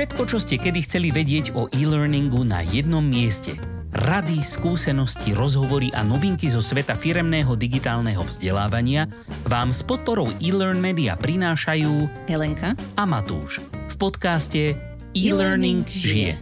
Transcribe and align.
Všetko, 0.00 0.24
čo 0.24 0.40
ste 0.40 0.56
kedy 0.56 0.80
chceli 0.88 1.12
vedieť 1.12 1.52
o 1.52 1.68
e-learningu 1.76 2.40
na 2.40 2.64
jednom 2.64 3.04
mieste. 3.04 3.52
Rady, 3.92 4.40
skúsenosti, 4.40 5.36
rozhovory 5.36 5.92
a 5.92 6.00
novinky 6.00 6.48
zo 6.48 6.64
sveta 6.64 6.96
firemného 6.96 7.52
digitálneho 7.52 8.24
vzdelávania 8.24 9.12
vám 9.44 9.76
s 9.76 9.84
podporou 9.84 10.32
e-learn 10.40 10.80
media 10.80 11.20
prinášajú 11.20 12.08
Helenka 12.32 12.72
a 12.96 13.04
Matúš 13.04 13.60
v 13.92 13.94
podcaste 14.00 14.72
E-Learning 15.12 15.84
žije. 15.84 16.40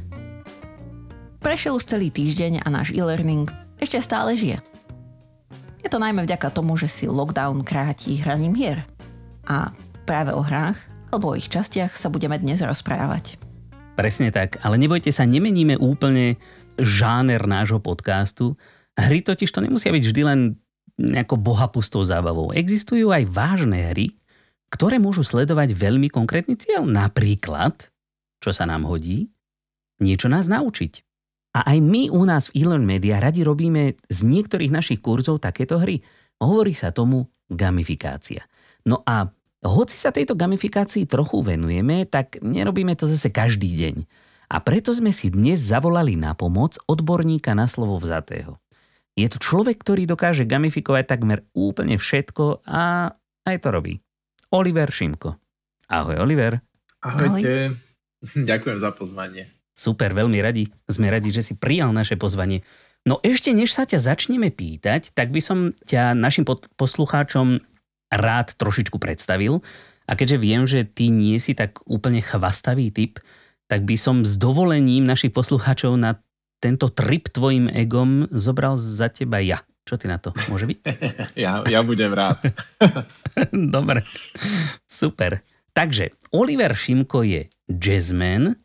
Prešiel 1.43 1.83
už 1.83 1.91
celý 1.91 2.15
týždeň 2.15 2.63
a 2.63 2.71
náš 2.71 2.95
e-learning 2.95 3.51
ešte 3.83 3.99
stále 3.99 4.39
žije. 4.39 4.63
Je 5.83 5.91
to 5.91 5.99
najmä 5.99 6.23
vďaka 6.23 6.55
tomu, 6.55 6.79
že 6.79 6.87
si 6.87 7.11
lockdown 7.11 7.67
kráti 7.67 8.23
hraním 8.23 8.55
hier. 8.55 8.87
A 9.51 9.75
práve 10.07 10.31
o 10.31 10.47
hrách 10.47 10.79
alebo 11.11 11.35
o 11.35 11.35
ich 11.35 11.51
častiach 11.51 11.99
sa 11.99 12.07
budeme 12.07 12.39
dnes 12.39 12.63
rozprávať. 12.63 13.48
Presne 13.99 14.31
tak, 14.31 14.63
ale 14.63 14.79
nebojte 14.79 15.11
sa, 15.11 15.27
nemeníme 15.27 15.75
úplne 15.75 16.39
žáner 16.79 17.43
nášho 17.51 17.83
podcastu. 17.83 18.55
Hry 18.95 19.27
totiž 19.27 19.51
to 19.51 19.59
nemusia 19.59 19.91
byť 19.91 20.05
vždy 20.07 20.23
len 20.23 20.41
nejako 20.95 21.35
bohapustou 21.35 22.07
zábavou. 22.07 22.55
Existujú 22.55 23.11
aj 23.11 23.27
vážne 23.27 23.91
hry, 23.91 24.15
ktoré 24.71 25.03
môžu 25.03 25.27
sledovať 25.27 25.75
veľmi 25.75 26.15
konkrétny 26.15 26.55
cieľ. 26.55 26.87
Napríklad, 26.87 27.91
čo 28.39 28.51
sa 28.55 28.71
nám 28.71 28.87
hodí, 28.87 29.35
niečo 29.99 30.31
nás 30.31 30.47
naučiť. 30.47 31.03
A 31.59 31.75
aj 31.75 31.79
my 31.83 32.15
u 32.15 32.23
nás 32.23 32.55
v 32.55 32.63
eLearn 32.63 32.87
Media 32.87 33.19
radi 33.19 33.43
robíme 33.43 33.99
z 34.07 34.19
niektorých 34.23 34.71
našich 34.71 35.03
kurzov 35.03 35.43
takéto 35.43 35.83
hry. 35.83 35.99
Hovorí 36.39 36.71
sa 36.71 36.95
tomu 36.95 37.27
gamifikácia. 37.51 38.47
No 38.87 39.03
a 39.03 39.27
hoci 39.67 39.99
sa 39.99 40.15
tejto 40.15 40.39
gamifikácii 40.39 41.09
trochu 41.11 41.43
venujeme, 41.43 42.07
tak 42.07 42.39
nerobíme 42.39 42.95
to 42.95 43.11
zase 43.11 43.35
každý 43.35 43.75
deň. 43.75 43.97
A 44.49 44.63
preto 44.63 44.95
sme 44.95 45.11
si 45.11 45.29
dnes 45.29 45.61
zavolali 45.61 46.15
na 46.15 46.33
pomoc 46.33 46.79
odborníka 46.87 47.53
na 47.53 47.67
slovo 47.67 47.99
vzatého. 47.99 48.57
Je 49.19 49.27
to 49.27 49.43
človek, 49.43 49.83
ktorý 49.83 50.07
dokáže 50.07 50.47
gamifikovať 50.47 51.05
takmer 51.11 51.43
úplne 51.51 51.99
všetko 51.99 52.63
a 52.65 53.13
aj 53.45 53.57
to 53.59 53.69
robí. 53.75 53.99
Oliver 54.55 54.89
Šimko. 54.89 55.35
Ahoj, 55.91 56.23
Oliver. 56.23 56.63
Ahojte. 57.03 57.75
Ahoj. 57.75 57.89
Ďakujem 58.51 58.79
za 58.79 58.95
pozvanie. 58.95 59.51
Super, 59.75 60.15
veľmi 60.15 60.39
radi. 60.39 60.71
Sme 60.87 61.11
radi, 61.11 61.35
že 61.35 61.43
si 61.43 61.55
prijal 61.59 61.91
naše 61.91 62.15
pozvanie. 62.15 62.63
No 63.07 63.23
ešte 63.23 63.55
než 63.55 63.75
sa 63.75 63.87
ťa 63.87 64.03
začneme 64.03 64.51
pýtať, 64.51 65.15
tak 65.15 65.31
by 65.31 65.39
som 65.39 65.59
ťa 65.87 66.19
našim 66.19 66.43
poslucháčom 66.75 67.63
rád 68.13 68.57
trošičku 68.57 68.97
predstavil. 68.97 69.61
A 70.09 70.17
keďže 70.17 70.37
viem, 70.41 70.65
že 70.65 70.89
ty 70.89 71.13
nie 71.13 71.37
si 71.37 71.53
tak 71.53 71.85
úplne 71.85 72.25
chvastavý 72.25 72.89
typ, 72.89 73.21
tak 73.69 73.85
by 73.85 73.97
som 74.01 74.25
s 74.25 74.41
dovolením 74.41 75.05
našich 75.05 75.37
poslucháčov 75.37 76.01
na 76.01 76.17
tento 76.59 76.89
trip 76.91 77.31
tvojim 77.31 77.69
egom 77.71 78.27
zobral 78.33 78.75
za 78.81 79.13
teba 79.13 79.39
ja. 79.39 79.63
Čo 79.85 79.97
ty 79.97 80.05
na 80.05 80.21
to? 80.21 80.37
Môže 80.53 80.69
byť? 80.69 80.79
Ja, 81.45 81.65
ja 81.65 81.81
budem 81.81 82.13
rád. 82.13 82.45
Dobre, 83.77 84.05
super. 84.85 85.41
Takže 85.73 86.13
Oliver 86.35 86.75
Šimko 86.75 87.23
je 87.23 87.47
jazzman, 87.71 88.59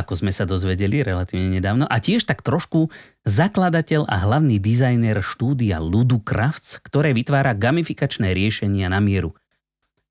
ako 0.00 0.24
sme 0.24 0.32
sa 0.32 0.48
dozvedeli 0.48 1.04
relatívne 1.04 1.60
nedávno, 1.60 1.84
a 1.84 1.96
tiež 2.00 2.24
tak 2.24 2.40
trošku 2.40 2.88
zakladateľ 3.28 4.08
a 4.08 4.16
hlavný 4.24 4.56
dizajner 4.56 5.20
štúdia 5.20 5.78
Ludocrafts, 5.78 6.80
ktoré 6.80 7.12
vytvára 7.12 7.52
gamifikačné 7.52 8.32
riešenia 8.32 8.88
na 8.88 8.98
mieru 8.98 9.36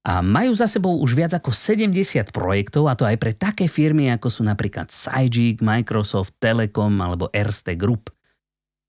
a 0.10 0.24
majú 0.24 0.56
za 0.56 0.66
sebou 0.66 0.98
už 1.04 1.12
viac 1.14 1.36
ako 1.36 1.52
70 1.52 2.32
projektov 2.32 2.88
a 2.88 2.96
to 2.96 3.04
aj 3.04 3.20
pre 3.20 3.36
také 3.36 3.68
firmy 3.68 4.10
ako 4.16 4.32
sú 4.32 4.42
napríklad 4.48 4.88
Sajik, 4.90 5.60
Microsoft, 5.60 6.40
Telekom 6.40 6.98
alebo 7.04 7.28
Erste 7.36 7.76
Group. 7.76 8.10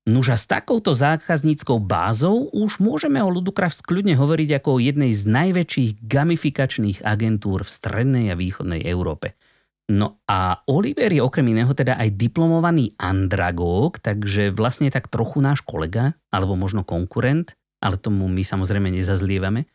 Nuž 0.09 0.33
a 0.33 0.39
s 0.41 0.49
takouto 0.49 0.97
zákazníckou 0.97 1.77
bázou 1.77 2.49
už 2.57 2.81
môžeme 2.81 3.21
o 3.21 3.29
Ludocraft 3.29 3.85
kľudne 3.85 4.17
hovoriť 4.17 4.63
ako 4.63 4.81
o 4.81 4.83
jednej 4.83 5.13
z 5.13 5.29
najväčších 5.29 5.91
gamifikačných 6.09 7.05
agentúr 7.05 7.69
v 7.69 7.71
strednej 7.71 8.33
a 8.33 8.39
východnej 8.39 8.81
Európe. 8.89 9.37
No 9.91 10.23
a 10.31 10.63
Oliver 10.71 11.11
je 11.11 11.19
okrem 11.19 11.51
iného 11.51 11.75
teda 11.75 11.99
aj 11.99 12.15
diplomovaný 12.15 12.95
andragóg, 12.95 13.99
takže 13.99 14.55
vlastne 14.55 14.87
tak 14.87 15.11
trochu 15.11 15.43
náš 15.43 15.67
kolega, 15.67 16.15
alebo 16.31 16.55
možno 16.55 16.87
konkurent, 16.87 17.59
ale 17.83 17.99
tomu 17.99 18.31
my 18.31 18.47
samozrejme 18.47 18.87
nezazlievame. 18.95 19.67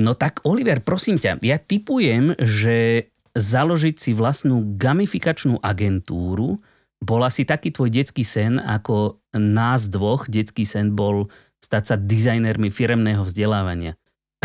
No 0.00 0.16
tak 0.16 0.40
Oliver, 0.48 0.80
prosím 0.80 1.20
ťa, 1.20 1.44
ja 1.44 1.60
typujem, 1.60 2.32
že 2.40 3.10
založiť 3.36 3.94
si 4.00 4.10
vlastnú 4.16 4.80
gamifikačnú 4.80 5.60
agentúru 5.60 6.64
bol 7.04 7.20
asi 7.20 7.44
taký 7.44 7.68
tvoj 7.68 7.92
detský 7.92 8.24
sen, 8.24 8.56
ako 8.56 9.20
nás 9.36 9.92
dvoch 9.92 10.24
detský 10.24 10.64
sen 10.64 10.96
bol 10.96 11.28
stať 11.60 11.82
sa 11.84 11.96
dizajnermi 12.00 12.72
firemného 12.72 13.20
vzdelávania. 13.20 13.98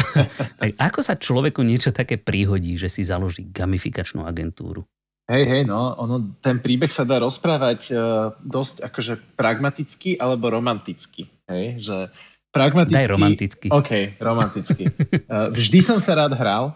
tak 0.61 0.69
ako 0.77 0.99
sa 1.03 1.15
človeku 1.19 1.61
niečo 1.61 1.89
také 1.93 2.17
príhodí, 2.17 2.75
že 2.75 2.87
si 2.87 3.05
založí 3.05 3.47
gamifikačnú 3.49 4.25
agentúru? 4.25 4.87
Hej, 5.29 5.45
hej, 5.45 5.63
no, 5.69 5.93
ono, 5.93 6.41
ten 6.41 6.57
príbeh 6.57 6.89
sa 6.89 7.05
dá 7.05 7.21
rozprávať 7.21 7.79
uh, 7.93 8.33
dosť 8.41 8.81
akože 8.81 9.37
pragmaticky 9.37 10.17
alebo 10.17 10.49
romanticky. 10.49 11.29
Hej, 11.45 11.85
že 11.85 11.97
Pragmaticky. 12.49 12.97
Daj 12.97 13.09
romanticky. 13.13 13.67
OK, 13.69 13.91
romanticky. 14.17 14.83
Uh, 15.29 15.53
vždy 15.57 15.79
som 15.85 16.01
sa 16.01 16.17
rád 16.17 16.33
hral. 16.33 16.73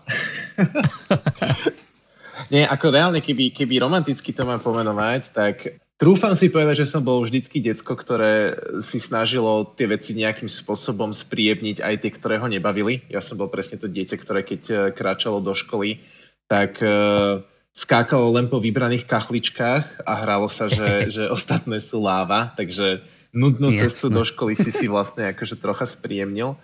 Nie, 2.54 2.70
ako 2.70 2.94
reálne, 2.94 3.26
keby, 3.26 3.50
keby 3.50 3.82
romanticky 3.82 4.38
to 4.38 4.46
mám 4.46 4.62
pomenovať, 4.62 5.34
tak 5.34 5.82
trúfam 6.04 6.36
si 6.36 6.52
povedať, 6.52 6.84
že 6.84 6.92
som 6.92 7.00
bol 7.00 7.24
vždycky 7.24 7.64
decko, 7.64 7.96
ktoré 7.96 8.60
si 8.84 9.00
snažilo 9.00 9.72
tie 9.80 9.88
veci 9.88 10.12
nejakým 10.12 10.52
spôsobom 10.52 11.16
spríjemniť 11.16 11.80
aj 11.80 11.96
tie, 12.04 12.12
ktoré 12.12 12.36
ho 12.44 12.52
nebavili. 12.52 13.08
Ja 13.08 13.24
som 13.24 13.40
bol 13.40 13.48
presne 13.48 13.80
to 13.80 13.88
dieťa, 13.88 14.20
ktoré 14.20 14.44
keď 14.44 14.62
eh, 14.68 14.78
kráčalo 14.92 15.40
do 15.40 15.56
školy, 15.56 16.04
tak 16.52 16.84
uh, 16.84 17.40
skákalo 17.72 18.36
len 18.36 18.52
po 18.52 18.60
vybraných 18.60 19.08
kachličkách 19.08 20.04
a 20.04 20.14
hralo 20.22 20.52
sa, 20.52 20.68
že, 20.68 20.90
že 21.16 21.24
ostatné 21.32 21.80
sú 21.80 22.04
láva, 22.04 22.52
takže 22.52 23.00
nudnú 23.32 23.72
Jasne. 23.72 23.82
cestu 23.88 24.08
do 24.12 24.28
školy 24.28 24.54
si 24.60 24.70
si 24.70 24.86
vlastne 24.92 25.32
akože 25.32 25.56
trocha 25.58 25.88
spríjemnil. 25.88 26.60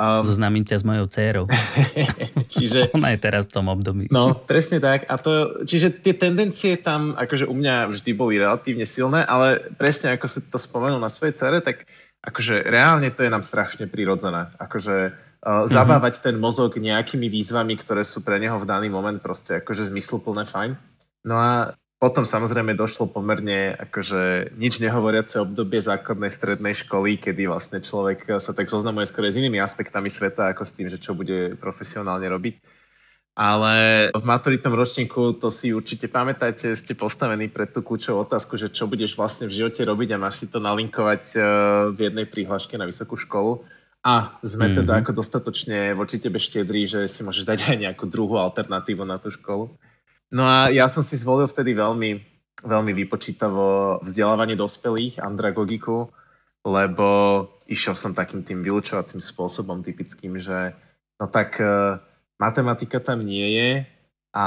Um, 0.00 0.24
Zoznámim 0.24 0.64
ťa 0.64 0.80
s 0.80 0.84
mojou 0.88 1.04
dcerou. 1.12 1.44
čiže, 2.56 2.88
Ona 2.96 3.12
je 3.12 3.20
teraz 3.20 3.44
v 3.44 3.60
tom 3.60 3.68
období. 3.68 4.08
No, 4.08 4.32
presne 4.32 4.80
tak. 4.80 5.04
A 5.12 5.20
to, 5.20 5.60
čiže 5.68 6.00
tie 6.00 6.16
tendencie 6.16 6.80
tam 6.80 7.12
akože 7.20 7.44
u 7.44 7.52
mňa 7.52 7.92
vždy 7.92 8.10
boli 8.16 8.40
relatívne 8.40 8.88
silné, 8.88 9.28
ale 9.28 9.60
presne 9.76 10.16
ako 10.16 10.24
si 10.24 10.40
to 10.48 10.56
spomenul 10.56 10.96
na 10.96 11.12
svojej 11.12 11.36
cere, 11.36 11.60
tak 11.60 11.84
akože 12.24 12.64
reálne 12.64 13.12
to 13.12 13.28
je 13.28 13.30
nám 13.32 13.44
strašne 13.44 13.92
prirodzené. 13.92 14.48
Akože 14.56 15.12
uh, 15.12 15.68
zabávať 15.68 16.16
mm-hmm. 16.16 16.26
ten 16.32 16.36
mozog 16.40 16.80
nejakými 16.80 17.28
výzvami, 17.28 17.76
ktoré 17.76 18.00
sú 18.00 18.24
pre 18.24 18.40
neho 18.40 18.56
v 18.56 18.64
daný 18.64 18.88
moment 18.88 19.20
proste 19.20 19.60
akože 19.60 19.92
zmysluplné 19.92 20.48
fajn. 20.48 20.80
No 21.28 21.36
a 21.36 21.76
potom 22.00 22.24
samozrejme 22.24 22.72
došlo 22.72 23.12
pomerne 23.12 23.76
akože 23.76 24.56
nič 24.56 24.80
nehovoriace 24.80 25.36
obdobie 25.36 25.84
základnej 25.84 26.32
strednej 26.32 26.72
školy, 26.72 27.20
kedy 27.20 27.44
vlastne 27.44 27.84
človek 27.84 28.40
sa 28.40 28.56
tak 28.56 28.72
zoznamuje 28.72 29.04
skôr 29.04 29.28
s 29.28 29.36
inými 29.36 29.60
aspektami 29.60 30.08
sveta, 30.08 30.56
ako 30.56 30.64
s 30.64 30.72
tým, 30.72 30.88
že 30.88 30.96
čo 30.96 31.12
bude 31.12 31.60
profesionálne 31.60 32.24
robiť. 32.24 32.80
Ale 33.36 34.08
v 34.10 34.24
maturitnom 34.24 34.74
ročníku 34.74 35.36
to 35.36 35.52
si 35.52 35.76
určite 35.76 36.08
pamätáte, 36.08 36.72
ste 36.72 36.96
postavení 36.96 37.46
pred 37.52 37.68
tú 37.68 37.84
kľúčovú 37.84 38.24
otázku, 38.24 38.56
že 38.56 38.72
čo 38.72 38.88
budeš 38.88 39.14
vlastne 39.14 39.46
v 39.46 39.60
živote 39.60 39.84
robiť 39.84 40.16
a 40.16 40.20
máš 40.20 40.44
si 40.44 40.46
to 40.48 40.58
nalinkovať 40.58 41.24
eh, 41.36 41.42
v 41.94 41.98
jednej 42.10 42.26
prihláške 42.26 42.80
na 42.80 42.88
vysokú 42.88 43.20
školu. 43.20 43.60
A 44.00 44.40
sme 44.40 44.72
mm-hmm. 44.72 44.78
teda 44.80 44.92
ako 45.04 45.12
dostatočne 45.12 45.92
voči 45.92 46.16
tebe 46.16 46.40
štedrí, 46.40 46.88
že 46.88 47.04
si 47.04 47.20
môžeš 47.20 47.44
dať 47.44 47.58
aj 47.68 47.76
nejakú 47.84 48.08
druhú 48.08 48.40
alternatívu 48.40 49.04
na 49.04 49.20
tú 49.20 49.28
školu. 49.28 49.68
No 50.30 50.46
a 50.46 50.70
ja 50.70 50.86
som 50.86 51.02
si 51.02 51.18
zvolil 51.18 51.50
vtedy 51.50 51.74
veľmi, 51.74 52.22
veľmi 52.62 52.92
vypočítavo 52.94 53.98
vzdelávanie 54.06 54.54
dospelých, 54.54 55.18
andragogiku, 55.18 56.06
lebo 56.62 57.08
išiel 57.66 57.98
som 57.98 58.14
takým 58.14 58.46
tým 58.46 58.62
vylúčovacím 58.62 59.18
spôsobom 59.18 59.82
typickým, 59.82 60.38
že 60.38 60.76
no 61.18 61.26
tak 61.26 61.58
uh, 61.58 61.98
matematika 62.38 63.02
tam 63.02 63.26
nie 63.26 63.58
je 63.58 63.70
a 64.30 64.46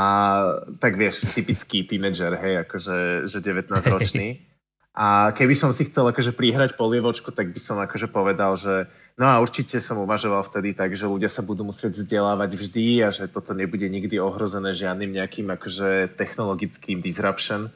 tak 0.80 0.96
vieš, 0.96 1.28
typický 1.36 1.84
tínedžer, 1.84 2.40
hej, 2.40 2.64
akože 2.64 3.28
že 3.28 3.38
19 3.44 3.76
ročný. 3.92 4.40
A 4.94 5.34
keby 5.34 5.58
som 5.58 5.74
si 5.74 5.90
chcel 5.90 6.06
akože 6.06 6.38
prihrať 6.38 6.78
polievočku, 6.78 7.34
tak 7.34 7.50
by 7.50 7.60
som 7.60 7.82
akože 7.82 8.14
povedal, 8.14 8.54
že 8.58 8.86
No 9.14 9.30
a 9.30 9.38
určite 9.38 9.78
som 9.78 10.02
uvažoval 10.02 10.42
vtedy 10.42 10.74
tak, 10.74 10.98
že 10.98 11.06
ľudia 11.06 11.30
sa 11.30 11.46
budú 11.46 11.62
musieť 11.62 12.02
vzdelávať 12.02 12.58
vždy 12.58 12.86
a 13.06 13.14
že 13.14 13.30
toto 13.30 13.54
nebude 13.54 13.86
nikdy 13.86 14.18
ohrozené 14.18 14.74
žiadnym 14.74 15.14
nejakým 15.14 15.54
akože 15.54 16.18
technologickým 16.18 16.98
disruption. 16.98 17.70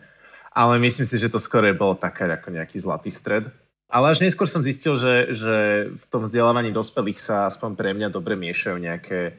Ale 0.50 0.82
myslím 0.82 1.06
si, 1.06 1.22
že 1.22 1.30
to 1.30 1.38
skôr 1.38 1.70
bolo 1.78 1.94
také 1.94 2.26
ako 2.26 2.58
nejaký 2.58 2.82
zlatý 2.82 3.14
stred. 3.14 3.54
Ale 3.86 4.10
až 4.10 4.26
neskôr 4.26 4.50
som 4.50 4.66
zistil, 4.66 4.98
že, 4.98 5.30
že 5.30 5.56
v 5.94 6.06
tom 6.10 6.26
vzdelávaní 6.26 6.74
dospelých 6.74 7.22
sa 7.22 7.46
aspoň 7.46 7.78
pre 7.78 7.94
mňa 7.94 8.10
dobre 8.10 8.34
miešajú 8.34 8.78
nejaké 8.82 9.38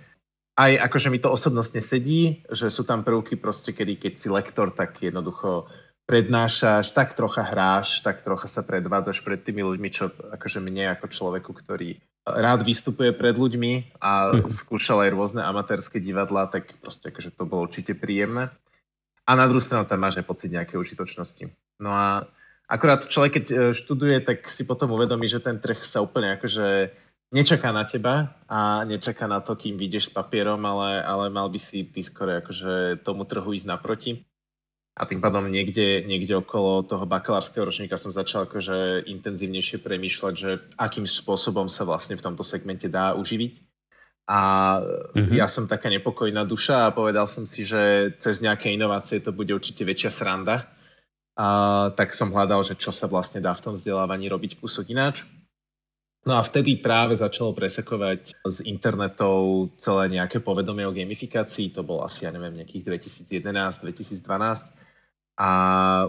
aj 0.58 0.90
akože 0.90 1.14
mi 1.14 1.22
to 1.22 1.30
osobnostne 1.30 1.78
sedí, 1.78 2.42
že 2.50 2.66
sú 2.66 2.82
tam 2.82 3.06
prvky 3.06 3.38
proste, 3.38 3.70
kedy 3.70 3.94
keď 3.94 4.12
si 4.18 4.26
lektor, 4.26 4.74
tak 4.74 4.98
jednoducho 4.98 5.70
prednášaš, 6.08 6.96
tak 6.96 7.12
trocha 7.12 7.44
hráš, 7.44 8.00
tak 8.00 8.24
trocha 8.24 8.48
sa 8.48 8.64
predvádzaš 8.64 9.20
pred 9.20 9.44
tými 9.44 9.60
ľuďmi, 9.60 9.88
čo 9.92 10.08
akože 10.08 10.64
mne 10.64 10.96
ako 10.96 11.12
človeku, 11.12 11.52
ktorý 11.52 12.00
rád 12.24 12.64
vystupuje 12.64 13.12
pred 13.12 13.36
ľuďmi 13.36 14.00
a 14.00 14.32
mhm. 14.32 14.48
skúšal 14.48 15.04
aj 15.04 15.10
rôzne 15.12 15.42
amatérske 15.44 16.00
divadlá, 16.00 16.48
tak 16.48 16.72
proste 16.80 17.12
akože 17.12 17.36
to 17.36 17.44
bolo 17.44 17.68
určite 17.68 17.92
príjemné. 17.92 18.48
A 19.28 19.36
na 19.36 19.44
druhú 19.44 19.60
stranu 19.60 19.84
tam 19.84 20.00
máš 20.00 20.16
aj 20.16 20.24
pocit 20.24 20.48
nejakej 20.48 20.80
užitočnosti. 20.80 21.52
No 21.84 21.92
a 21.92 22.24
akorát 22.64 23.04
človek, 23.04 23.36
keď 23.36 23.44
e, 23.44 23.56
študuje, 23.76 24.24
tak 24.24 24.48
si 24.48 24.64
potom 24.64 24.88
uvedomí, 24.96 25.28
že 25.28 25.44
ten 25.44 25.60
trh 25.60 25.84
sa 25.84 26.00
úplne 26.00 26.40
akože 26.40 26.96
nečaká 27.36 27.68
na 27.68 27.84
teba 27.84 28.32
a 28.48 28.88
nečaká 28.88 29.28
na 29.28 29.44
to, 29.44 29.52
kým 29.52 29.76
vyjdeš 29.76 30.08
s 30.08 30.14
papierom, 30.16 30.64
ale, 30.64 31.04
ale 31.04 31.28
mal 31.28 31.52
by 31.52 31.60
si 31.60 31.84
ty 31.84 32.00
skoro 32.00 32.40
akože 32.40 33.04
tomu 33.04 33.28
trhu 33.28 33.52
ísť 33.52 33.68
naproti. 33.68 34.24
A 34.98 35.06
tým 35.06 35.22
pádom 35.22 35.46
niekde, 35.46 36.02
niekde 36.02 36.34
okolo 36.42 36.82
toho 36.82 37.06
bakalárskeho 37.06 37.62
ročníka 37.62 37.94
som 37.94 38.10
začal 38.10 38.50
akože 38.50 39.06
intenzívnejšie 39.06 39.78
premýšľať, 39.78 40.34
že 40.34 40.58
akým 40.74 41.06
spôsobom 41.06 41.70
sa 41.70 41.86
vlastne 41.86 42.18
v 42.18 42.24
tomto 42.26 42.42
segmente 42.42 42.90
dá 42.90 43.14
uživiť. 43.14 43.62
A 44.26 44.40
mm-hmm. 44.82 45.38
ja 45.38 45.46
som 45.46 45.70
taká 45.70 45.86
nepokojná 45.86 46.42
duša 46.42 46.90
a 46.90 46.92
povedal 46.92 47.30
som 47.30 47.46
si, 47.46 47.62
že 47.62 48.12
cez 48.18 48.42
nejaké 48.42 48.74
inovácie 48.74 49.22
to 49.22 49.30
bude 49.30 49.54
určite 49.54 49.86
väčšia 49.86 50.10
sranda. 50.10 50.66
A 51.38 51.46
tak 51.94 52.10
som 52.10 52.34
hľadal, 52.34 52.66
že 52.66 52.74
čo 52.74 52.90
sa 52.90 53.06
vlastne 53.06 53.38
dá 53.38 53.54
v 53.54 53.62
tom 53.62 53.74
vzdelávaní 53.78 54.26
robiť 54.26 54.58
kúsok 54.58 54.90
ináč. 54.90 55.22
No 56.26 56.34
a 56.34 56.42
vtedy 56.42 56.82
práve 56.82 57.14
začalo 57.14 57.54
presekovať 57.54 58.34
z 58.34 58.58
internetov 58.66 59.70
celé 59.78 60.18
nejaké 60.18 60.42
povedomie 60.42 60.82
o 60.84 60.92
gamifikácii. 60.92 61.70
To 61.78 61.86
bol 61.86 62.02
asi, 62.02 62.26
ja 62.26 62.34
neviem, 62.34 62.58
nejakých 62.58 63.06
2011-2012 63.38 64.77
a 65.38 65.50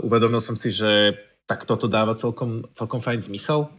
uvedomil 0.01 0.41
som 0.41 0.57
si, 0.57 0.73
že 0.73 1.13
tak 1.45 1.69
toto 1.69 1.85
dáva 1.85 2.17
celkom, 2.17 2.65
celkom 2.73 2.97
fajn 2.97 3.29
zmysel. 3.29 3.69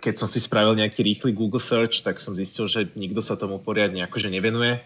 Keď 0.00 0.20
som 0.20 0.28
si 0.28 0.36
spravil 0.36 0.76
nejaký 0.76 1.00
rýchly 1.00 1.32
Google 1.32 1.64
search, 1.64 2.04
tak 2.04 2.20
som 2.20 2.36
zistil, 2.36 2.68
že 2.68 2.92
nikto 2.92 3.24
sa 3.24 3.40
tomu 3.40 3.56
poriadne 3.56 4.04
akože 4.04 4.28
nevenuje. 4.28 4.84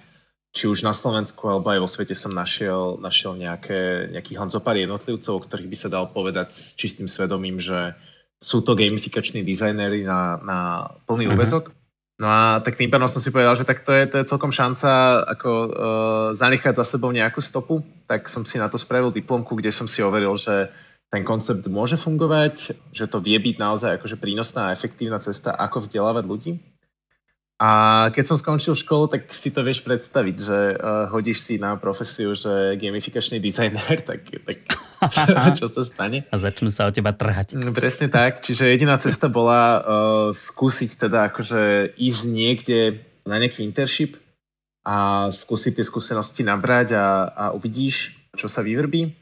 Či 0.54 0.70
už 0.70 0.86
na 0.86 0.94
Slovensku 0.94 1.50
alebo 1.50 1.74
aj 1.74 1.82
vo 1.82 1.90
svete 1.90 2.14
som 2.14 2.30
našiel, 2.30 3.02
našiel 3.02 3.34
nejaké, 3.34 4.14
nejakých 4.14 4.38
hanzopár 4.38 4.78
jednotlivcov, 4.78 5.34
o 5.34 5.42
ktorých 5.42 5.70
by 5.70 5.76
sa 5.78 5.90
dal 5.90 6.06
povedať 6.06 6.54
s 6.54 6.78
čistým 6.78 7.10
svedomím, 7.10 7.58
že 7.58 7.98
sú 8.38 8.62
to 8.62 8.78
gamifikační 8.78 9.42
dizajnéri 9.42 10.06
na, 10.06 10.38
na 10.38 10.58
plný 11.10 11.26
uh-huh. 11.26 11.34
úvezok. 11.34 11.73
No 12.14 12.30
a 12.30 12.62
tak 12.62 12.78
tým 12.78 12.94
pádom 12.94 13.10
som 13.10 13.18
si 13.18 13.34
povedal, 13.34 13.58
že 13.58 13.66
tak 13.66 13.82
to 13.82 13.90
je, 13.90 14.06
to 14.06 14.22
je 14.22 14.30
celkom 14.30 14.54
šanca 14.54 15.18
ako 15.34 15.50
uh, 15.50 15.68
zanechať 16.38 16.78
za 16.78 16.86
sebou 16.86 17.10
nejakú 17.10 17.42
stopu. 17.42 17.82
Tak 18.06 18.30
som 18.30 18.46
si 18.46 18.62
na 18.62 18.70
to 18.70 18.78
spravil 18.78 19.10
diplomku, 19.10 19.58
kde 19.58 19.74
som 19.74 19.90
si 19.90 19.98
overil, 19.98 20.38
že 20.38 20.70
ten 21.10 21.26
koncept 21.26 21.66
môže 21.66 21.98
fungovať, 21.98 22.74
že 22.94 23.10
to 23.10 23.18
vie 23.18 23.34
byť 23.38 23.56
naozaj 23.58 23.90
akože 23.98 24.18
prínosná 24.18 24.70
a 24.70 24.74
efektívna 24.74 25.18
cesta, 25.18 25.54
ako 25.54 25.86
vzdelávať 25.86 26.24
ľudí. 26.26 26.52
A 27.54 27.70
keď 28.10 28.24
som 28.26 28.36
skončil 28.36 28.74
školu, 28.74 29.06
tak 29.06 29.30
si 29.30 29.54
to 29.54 29.62
vieš 29.62 29.86
predstaviť, 29.86 30.36
že 30.42 30.58
uh, 30.74 31.06
hodíš 31.14 31.46
si 31.46 31.54
na 31.54 31.78
profesiu, 31.78 32.34
že 32.34 32.74
gamifikačný 32.74 33.38
dizajner, 33.38 34.02
tak, 34.02 34.26
tak 34.26 34.58
čo 35.58 35.70
sa 35.70 35.82
stane? 35.86 36.26
A 36.28 36.36
začnú 36.36 36.74
sa 36.74 36.90
o 36.90 36.94
teba 36.94 37.14
trhať. 37.14 37.54
Mm, 37.54 37.70
presne 37.70 38.10
tak, 38.10 38.42
čiže 38.42 38.66
jediná 38.66 38.98
cesta 38.98 39.30
bola 39.30 39.62
uh, 39.62 39.82
skúsiť 40.34 40.98
teda 41.06 41.30
akože 41.30 41.94
ísť 41.94 42.22
niekde 42.26 42.78
na 43.22 43.38
nejaký 43.38 43.62
internship 43.62 44.18
a 44.82 45.30
skúsiť 45.30 45.78
tie 45.78 45.86
skúsenosti 45.86 46.42
nabrať 46.42 46.98
a, 46.98 47.06
a 47.30 47.44
uvidíš, 47.54 48.18
čo 48.34 48.50
sa 48.50 48.66
vyvrbí. 48.66 49.14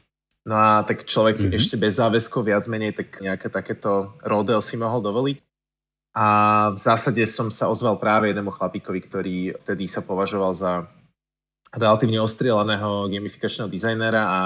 No 0.49 0.57
a 0.57 0.81
tak 0.83 1.05
človek 1.05 1.39
mm-hmm. 1.39 1.55
ešte 1.55 1.79
bez 1.79 2.01
záväzkov 2.01 2.49
viac 2.49 2.65
menej 2.65 2.97
tak 2.97 3.21
nejaké 3.21 3.47
takéto 3.47 4.17
rodeo 4.25 4.59
si 4.59 4.75
mohol 4.75 4.99
dovoliť. 4.99 5.37
A 6.13 6.25
v 6.69 6.79
zásade 6.79 7.25
som 7.25 7.49
sa 7.49 7.65
ozval 7.73 7.97
práve 7.97 8.29
jednému 8.29 8.53
chlapíkovi, 8.53 8.99
ktorý 9.01 9.37
vtedy 9.65 9.89
sa 9.89 10.05
považoval 10.05 10.53
za 10.53 10.85
relatívne 11.73 12.21
ostrielaného 12.21 13.09
gamifikačného 13.09 13.65
dizajnera 13.65 14.21
a 14.21 14.39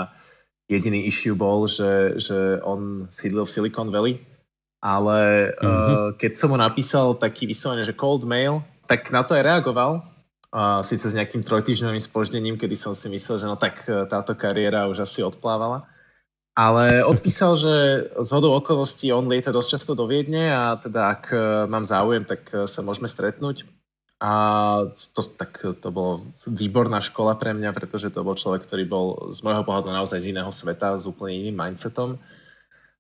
jediný 0.71 1.03
issue 1.03 1.35
bol, 1.35 1.67
že, 1.67 2.23
že 2.23 2.63
on 2.63 3.11
sídlil 3.11 3.43
v 3.43 3.51
Silicon 3.51 3.91
Valley. 3.91 4.15
Ale 4.79 5.51
mm-hmm. 5.51 5.67
uh, 5.67 6.09
keď 6.15 6.31
som 6.39 6.55
mu 6.55 6.57
napísal 6.59 7.19
taký 7.19 7.49
vyslovene, 7.49 7.83
že 7.83 7.97
cold 7.97 8.23
mail, 8.23 8.63
tak 8.87 9.11
na 9.11 9.27
to 9.27 9.35
aj 9.35 9.43
reagoval. 9.43 10.07
Uh, 10.47 10.79
síce 10.87 11.11
s 11.11 11.17
nejakým 11.17 11.43
trojtýždňovým 11.43 11.99
spoždením, 11.99 12.55
kedy 12.55 12.79
som 12.79 12.95
si 12.95 13.11
myslel, 13.11 13.43
že 13.43 13.49
no 13.49 13.59
tak 13.59 13.83
uh, 13.91 14.07
táto 14.07 14.39
kariéra 14.39 14.87
už 14.87 15.03
asi 15.03 15.19
odplávala. 15.19 15.83
Ale 16.57 17.05
odpísal, 17.05 17.53
že 17.53 17.73
z 18.17 18.29
hodou 18.33 18.57
okolností 18.57 19.13
on 19.13 19.29
lieta 19.29 19.53
dosť 19.53 19.77
často 19.77 19.93
do 19.93 20.09
Viedne 20.09 20.49
a 20.49 20.73
teda 20.73 21.13
ak 21.13 21.23
e, 21.29 21.37
mám 21.69 21.85
záujem, 21.85 22.25
tak 22.25 22.49
e, 22.49 22.65
sa 22.65 22.81
môžeme 22.81 23.05
stretnúť. 23.05 23.69
A 24.17 24.33
to, 25.13 25.21
tak 25.21 25.61
to 25.61 25.89
bolo 25.93 26.25
výborná 26.49 26.97
škola 26.97 27.37
pre 27.37 27.53
mňa, 27.53 27.69
pretože 27.77 28.09
to 28.09 28.25
bol 28.25 28.33
človek, 28.33 28.65
ktorý 28.65 28.89
bol 28.89 29.29
z 29.29 29.45
môjho 29.45 29.61
pohľadu 29.61 29.93
naozaj 29.93 30.25
z 30.25 30.33
iného 30.33 30.49
sveta, 30.49 30.97
s 30.97 31.05
úplne 31.05 31.45
iným 31.45 31.53
mindsetom. 31.53 32.17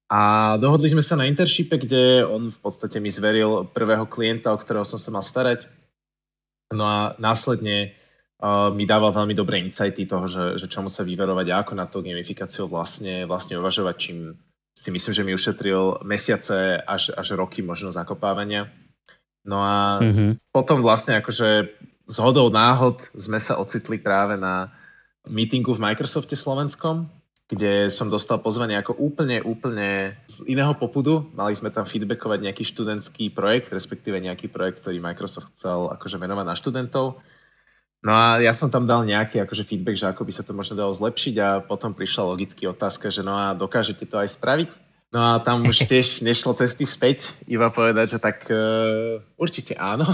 A 0.05 0.53
dohodli 0.61 0.93
sme 0.93 1.01
sa 1.01 1.17
na 1.17 1.25
internshipe, 1.25 1.81
kde 1.81 2.29
on 2.29 2.53
v 2.53 2.59
podstate 2.61 3.01
mi 3.01 3.09
zveril 3.09 3.65
prvého 3.73 4.05
klienta, 4.05 4.53
o 4.53 4.61
ktorého 4.61 4.85
som 4.85 5.01
sa 5.01 5.09
mal 5.09 5.25
starať. 5.25 5.65
No 6.69 6.85
a 6.85 7.17
následne 7.17 7.97
uh, 8.41 8.69
mi 8.73 8.85
dával 8.85 9.13
veľmi 9.13 9.33
dobré 9.33 9.61
insighty 9.61 10.05
toho, 10.05 10.25
že, 10.29 10.61
že 10.61 10.69
čomu 10.69 10.89
sa 10.89 11.05
vyverovať 11.05 11.47
a 11.49 11.55
ako 11.61 11.73
na 11.73 11.85
to 11.89 12.05
gamifikáciu 12.05 12.69
vlastne, 12.69 13.25
vlastne 13.25 13.57
uvažovať, 13.57 13.95
čím 13.97 14.37
si 14.77 14.89
myslím, 14.93 15.13
že 15.13 15.25
mi 15.25 15.33
ušetril 15.33 16.05
mesiace 16.05 16.77
až, 16.77 17.11
až 17.17 17.33
roky 17.33 17.65
možno 17.65 17.89
zakopávania. 17.89 18.69
No 19.47 19.63
a 19.63 19.97
mm-hmm. 20.03 20.53
potom 20.53 20.85
vlastne 20.85 21.17
akože 21.17 21.49
z 22.07 22.17
hodou 22.21 22.47
náhod 22.53 23.09
sme 23.17 23.41
sa 23.41 23.57
ocitli 23.57 23.97
práve 23.97 24.37
na 24.37 24.69
meetingu 25.27 25.75
v 25.75 25.83
Microsofte 25.83 26.39
slovenskom, 26.39 27.09
kde 27.47 27.87
som 27.87 28.11
dostal 28.11 28.43
pozvanie 28.43 28.75
ako 28.75 28.95
úplne, 28.99 29.39
úplne 29.39 30.19
z 30.27 30.43
iného 30.51 30.75
popudu. 30.75 31.31
Mali 31.31 31.55
sme 31.55 31.71
tam 31.71 31.87
feedbackovať 31.87 32.43
nejaký 32.43 32.63
študentský 32.67 33.31
projekt, 33.31 33.71
respektíve 33.71 34.19
nejaký 34.19 34.51
projekt, 34.51 34.83
ktorý 34.83 34.99
Microsoft 34.99 35.55
chcel 35.59 35.87
akože 35.95 36.19
venovať 36.19 36.45
na 36.47 36.55
študentov. 36.55 37.05
No 38.07 38.15
a 38.15 38.39
ja 38.39 38.55
som 38.55 38.71
tam 38.71 38.87
dal 38.87 39.03
nejaký 39.03 39.43
akože 39.43 39.67
feedback, 39.67 39.99
že 39.99 40.07
ako 40.07 40.23
by 40.23 40.31
sa 40.31 40.47
to 40.47 40.55
možno 40.55 40.79
dalo 40.79 40.95
zlepšiť 40.95 41.35
a 41.43 41.59
potom 41.59 41.91
prišla 41.91 42.23
logicky 42.23 42.63
otázka, 42.63 43.11
že 43.11 43.19
no 43.19 43.35
a 43.35 43.51
dokážete 43.51 44.07
to 44.07 44.15
aj 44.15 44.31
spraviť? 44.31 44.71
No 45.11 45.19
a 45.19 45.43
tam 45.43 45.67
už 45.67 45.83
tiež 45.91 46.23
nešlo 46.23 46.55
cesty 46.55 46.87
späť, 46.87 47.35
iba 47.51 47.67
povedať, 47.67 48.15
že 48.15 48.19
tak 48.23 48.47
uh, 48.47 49.19
určite 49.35 49.75
áno. 49.75 50.07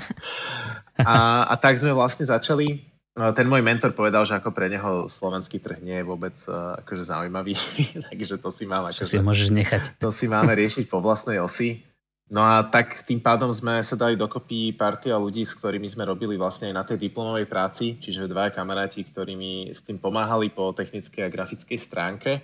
a, 1.04 1.44
a 1.52 1.54
tak 1.60 1.76
sme 1.76 1.92
vlastne 1.92 2.24
začali. 2.24 2.80
Ten 3.16 3.48
môj 3.48 3.64
mentor 3.64 3.96
povedal, 3.96 4.28
že 4.28 4.36
ako 4.36 4.52
pre 4.52 4.68
neho 4.68 5.08
slovenský 5.08 5.56
trh 5.56 5.80
nie 5.80 6.00
je 6.00 6.04
vôbec 6.04 6.36
uh, 6.48 6.80
akože 6.80 7.12
zaujímavý, 7.12 7.56
takže 8.08 8.40
to 8.40 8.48
si 8.48 8.64
mám 8.64 8.88
akože, 8.88 9.08
si 9.08 9.20
môžeš 9.20 9.52
nechať. 9.52 9.82
To 10.00 10.08
si 10.08 10.32
máme 10.32 10.52
riešiť 10.52 10.88
po 10.88 11.04
vlastnej 11.04 11.40
osi. 11.44 11.80
No 12.26 12.42
a 12.42 12.66
tak 12.66 13.06
tým 13.06 13.22
pádom 13.22 13.54
sme 13.54 13.78
sa 13.86 13.94
dali 13.94 14.18
dokopy 14.18 14.74
partia 14.74 15.14
ľudí, 15.14 15.46
s 15.46 15.54
ktorými 15.54 15.86
sme 15.86 16.02
robili 16.02 16.34
vlastne 16.34 16.74
aj 16.74 16.74
na 16.74 16.82
tej 16.82 16.98
diplomovej 17.06 17.46
práci, 17.46 18.02
čiže 18.02 18.26
dvaja 18.26 18.50
kamaráti, 18.50 19.06
ktorí 19.06 19.38
mi 19.38 19.70
s 19.70 19.86
tým 19.86 20.02
pomáhali 20.02 20.50
po 20.50 20.74
technickej 20.74 21.22
a 21.22 21.30
grafickej 21.30 21.78
stránke. 21.78 22.42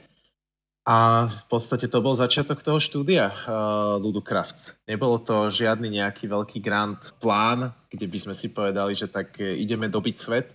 A 0.87 1.27
v 1.31 1.45
podstate 1.51 1.91
to 1.91 1.99
bol 1.99 2.15
začiatok 2.15 2.63
toho 2.63 2.79
štúdia 2.79 3.31
uh, 3.31 3.99
Ludocrafts. 3.99 4.79
Nebolo 4.87 5.19
to 5.19 5.51
žiadny 5.51 5.99
nejaký 5.99 6.31
veľký 6.31 6.59
grant 6.63 7.03
plán, 7.19 7.75
kde 7.91 8.07
by 8.07 8.19
sme 8.19 8.35
si 8.39 8.55
povedali, 8.55 8.95
že 8.95 9.11
tak 9.11 9.39
ideme 9.39 9.91
dobiť 9.91 10.15
svet, 10.15 10.51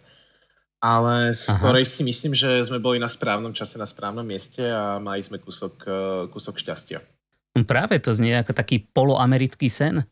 ale 0.84 1.36
skorej 1.36 1.84
si 1.84 2.04
myslím, 2.04 2.32
že 2.32 2.64
sme 2.64 2.80
boli 2.80 3.00
na 3.00 3.12
správnom 3.12 3.52
čase, 3.52 3.76
na 3.76 3.88
správnom 3.88 4.24
mieste 4.24 4.68
a 4.68 5.00
mali 5.04 5.20
sme 5.20 5.40
kúsok, 5.40 5.76
uh, 5.84 5.94
kúsok 6.32 6.60
šťastia. 6.60 7.17
Práve 7.64 7.98
to 8.04 8.12
znie 8.14 8.38
ako 8.38 8.54
taký 8.54 8.84
poloamerický 8.92 9.72
sen. 9.72 10.06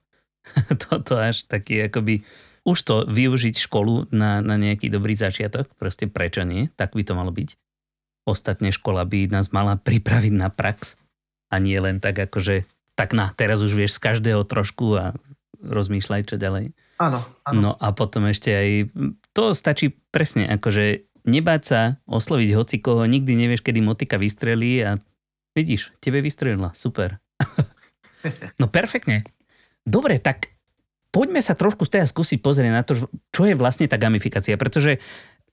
Toto 0.89 1.19
až 1.19 1.45
taký 1.45 1.85
akoby 1.91 2.25
už 2.65 2.77
to 2.81 2.95
využiť 3.05 3.61
školu 3.61 4.09
na, 4.09 4.41
na 4.41 4.57
nejaký 4.57 4.89
dobrý 4.89 5.13
začiatok, 5.13 5.69
proste 5.77 6.09
prečo 6.09 6.41
nie, 6.41 6.73
tak 6.73 6.97
by 6.97 7.05
to 7.05 7.13
malo 7.13 7.29
byť. 7.29 7.53
Ostatne 8.25 8.73
škola 8.73 9.05
by 9.05 9.29
nás 9.29 9.53
mala 9.53 9.77
pripraviť 9.77 10.33
na 10.33 10.49
prax 10.49 10.97
a 11.53 11.61
nie 11.61 11.77
len 11.77 12.01
tak 12.01 12.17
akože 12.17 12.65
tak 12.97 13.13
na, 13.13 13.29
teraz 13.37 13.61
už 13.61 13.77
vieš 13.77 14.01
z 14.01 14.03
každého 14.09 14.41
trošku 14.49 14.97
a 14.97 15.13
rozmýšľaj 15.61 16.21
čo 16.25 16.41
ďalej. 16.41 16.73
Áno, 16.97 17.21
áno. 17.45 17.57
No 17.59 17.71
a 17.77 17.93
potom 17.93 18.25
ešte 18.25 18.49
aj, 18.49 18.69
to 19.35 19.53
stačí 19.53 19.93
presne, 20.09 20.49
akože 20.49 21.05
nebáť 21.27 21.61
sa 21.61 21.81
osloviť 22.09 22.49
hoci 22.55 22.81
koho, 22.81 23.05
nikdy 23.05 23.35
nevieš, 23.35 23.61
kedy 23.61 23.83
motika 23.83 24.15
vystrelí 24.15 24.81
a 24.81 24.97
vidíš, 25.53 25.91
tebe 26.01 26.23
vystrelila, 26.23 26.71
super. 26.73 27.19
No 28.61 28.65
perfektne. 28.65 29.21
Dobre, 29.85 30.17
tak 30.17 30.49
poďme 31.13 31.45
sa 31.45 31.53
trošku 31.53 31.85
z 31.85 32.01
toho 32.01 32.09
skúsiť 32.09 32.41
pozrieť 32.41 32.73
na 32.73 32.81
to, 32.81 32.97
čo 33.29 33.45
je 33.45 33.53
vlastne 33.53 33.85
tá 33.85 34.01
gamifikácia, 34.01 34.57
pretože 34.57 34.97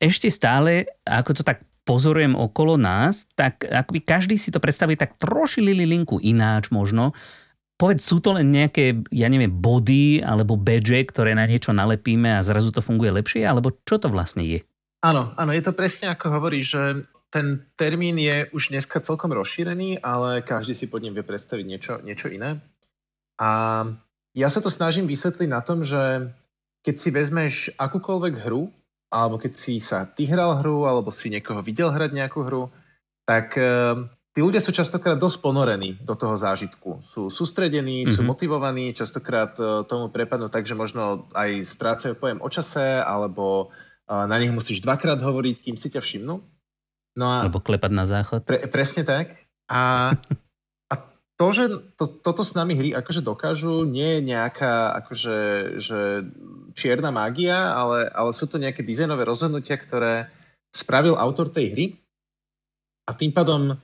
ešte 0.00 0.32
stále, 0.32 0.88
ako 1.04 1.30
to 1.36 1.42
tak 1.44 1.62
pozorujem 1.82 2.34
okolo 2.34 2.78
nás, 2.78 3.30
tak 3.34 3.66
akoby 3.66 4.00
každý 4.02 4.34
si 4.38 4.54
to 4.54 4.62
predstaví 4.62 4.94
tak 4.94 5.18
troši 5.18 5.62
linku 5.62 6.18
ináč 6.22 6.70
možno. 6.70 7.14
Povedz, 7.78 8.06
sú 8.06 8.22
to 8.22 8.38
len 8.38 8.54
nejaké, 8.54 9.02
ja 9.10 9.26
neviem, 9.26 9.50
body 9.50 10.22
alebo 10.22 10.54
badge, 10.54 11.10
ktoré 11.10 11.34
na 11.34 11.46
niečo 11.50 11.74
nalepíme 11.74 12.38
a 12.38 12.44
zrazu 12.46 12.70
to 12.70 12.78
funguje 12.78 13.10
lepšie, 13.10 13.42
alebo 13.42 13.74
čo 13.82 13.98
to 13.98 14.06
vlastne 14.06 14.46
je? 14.46 14.62
Áno, 15.02 15.34
áno, 15.34 15.50
je 15.50 15.66
to 15.66 15.74
presne 15.74 16.14
ako 16.14 16.30
hovorí, 16.30 16.62
že 16.62 17.02
ten 17.32 17.64
termín 17.80 18.20
je 18.20 18.52
už 18.52 18.76
dneska 18.76 19.00
celkom 19.00 19.32
rozšírený, 19.32 20.04
ale 20.04 20.44
každý 20.44 20.76
si 20.76 20.84
pod 20.84 21.00
ním 21.00 21.16
vie 21.16 21.24
predstaviť 21.24 21.64
niečo, 21.64 21.94
niečo 22.04 22.28
iné. 22.28 22.60
A 23.40 23.82
ja 24.36 24.48
sa 24.52 24.60
to 24.60 24.68
snažím 24.68 25.08
vysvetliť 25.08 25.48
na 25.48 25.64
tom, 25.64 25.80
že 25.80 26.28
keď 26.84 26.94
si 27.00 27.08
vezmeš 27.08 27.54
akúkoľvek 27.80 28.44
hru, 28.44 28.68
alebo 29.08 29.40
keď 29.40 29.52
si 29.56 29.80
sa 29.80 30.04
ty 30.04 30.28
hral 30.28 30.60
hru, 30.60 30.84
alebo 30.84 31.08
si 31.08 31.32
niekoho 31.32 31.64
videl 31.64 31.88
hrať 31.88 32.12
nejakú 32.12 32.44
hru, 32.44 32.68
tak 33.24 33.56
e, 33.56 34.08
tí 34.36 34.40
ľudia 34.44 34.60
sú 34.60 34.76
častokrát 34.76 35.16
dosť 35.16 35.40
ponorení 35.40 36.00
do 36.04 36.12
toho 36.12 36.36
zážitku. 36.36 37.00
Sú 37.00 37.32
sústredení, 37.32 38.04
mm-hmm. 38.04 38.12
sú 38.12 38.20
mhm. 38.24 38.28
motivovaní, 38.28 38.84
častokrát 38.92 39.56
e, 39.56 39.88
tomu 39.88 40.12
prepadnú 40.12 40.52
tak, 40.52 40.68
že 40.68 40.76
možno 40.76 41.28
aj 41.32 41.64
strácajú 41.64 42.12
pojem 42.20 42.44
o 42.44 42.48
čase, 42.52 43.00
alebo 43.00 43.72
e, 44.04 44.12
na 44.12 44.36
nich 44.36 44.52
musíš 44.52 44.84
dvakrát 44.84 45.16
hovoriť, 45.16 45.64
kým 45.64 45.76
si 45.80 45.88
ťa 45.88 46.04
všimnú. 46.04 46.44
No 47.16 47.28
a, 47.28 47.45
alebo 47.45 47.61
klepať 47.61 47.92
na 47.92 48.04
záchod. 48.09 48.49
Pre, 48.49 48.59
presne 48.73 49.04
tak. 49.04 49.37
A 49.73 50.14
to, 51.40 51.47
že 51.50 51.64
to, 51.97 52.04
toto 52.07 52.45
s 52.45 52.52
nami 52.52 52.76
hry 52.76 52.90
akože 52.92 53.25
dokážu, 53.25 53.88
nie 53.88 54.21
je 54.21 54.21
nejaká 54.31 54.95
akože, 55.02 55.37
že 55.81 56.28
čierna 56.76 57.11
mágia, 57.11 57.73
ale, 57.73 58.07
ale 58.12 58.31
sú 58.37 58.47
to 58.47 58.61
nejaké 58.61 58.85
dizajnové 58.85 59.25
rozhodnutia, 59.25 59.81
ktoré 59.81 60.28
spravil 60.71 61.16
autor 61.19 61.50
tej 61.50 61.66
hry. 61.73 61.87
A 63.09 63.16
tým 63.16 63.35
pádom 63.35 63.75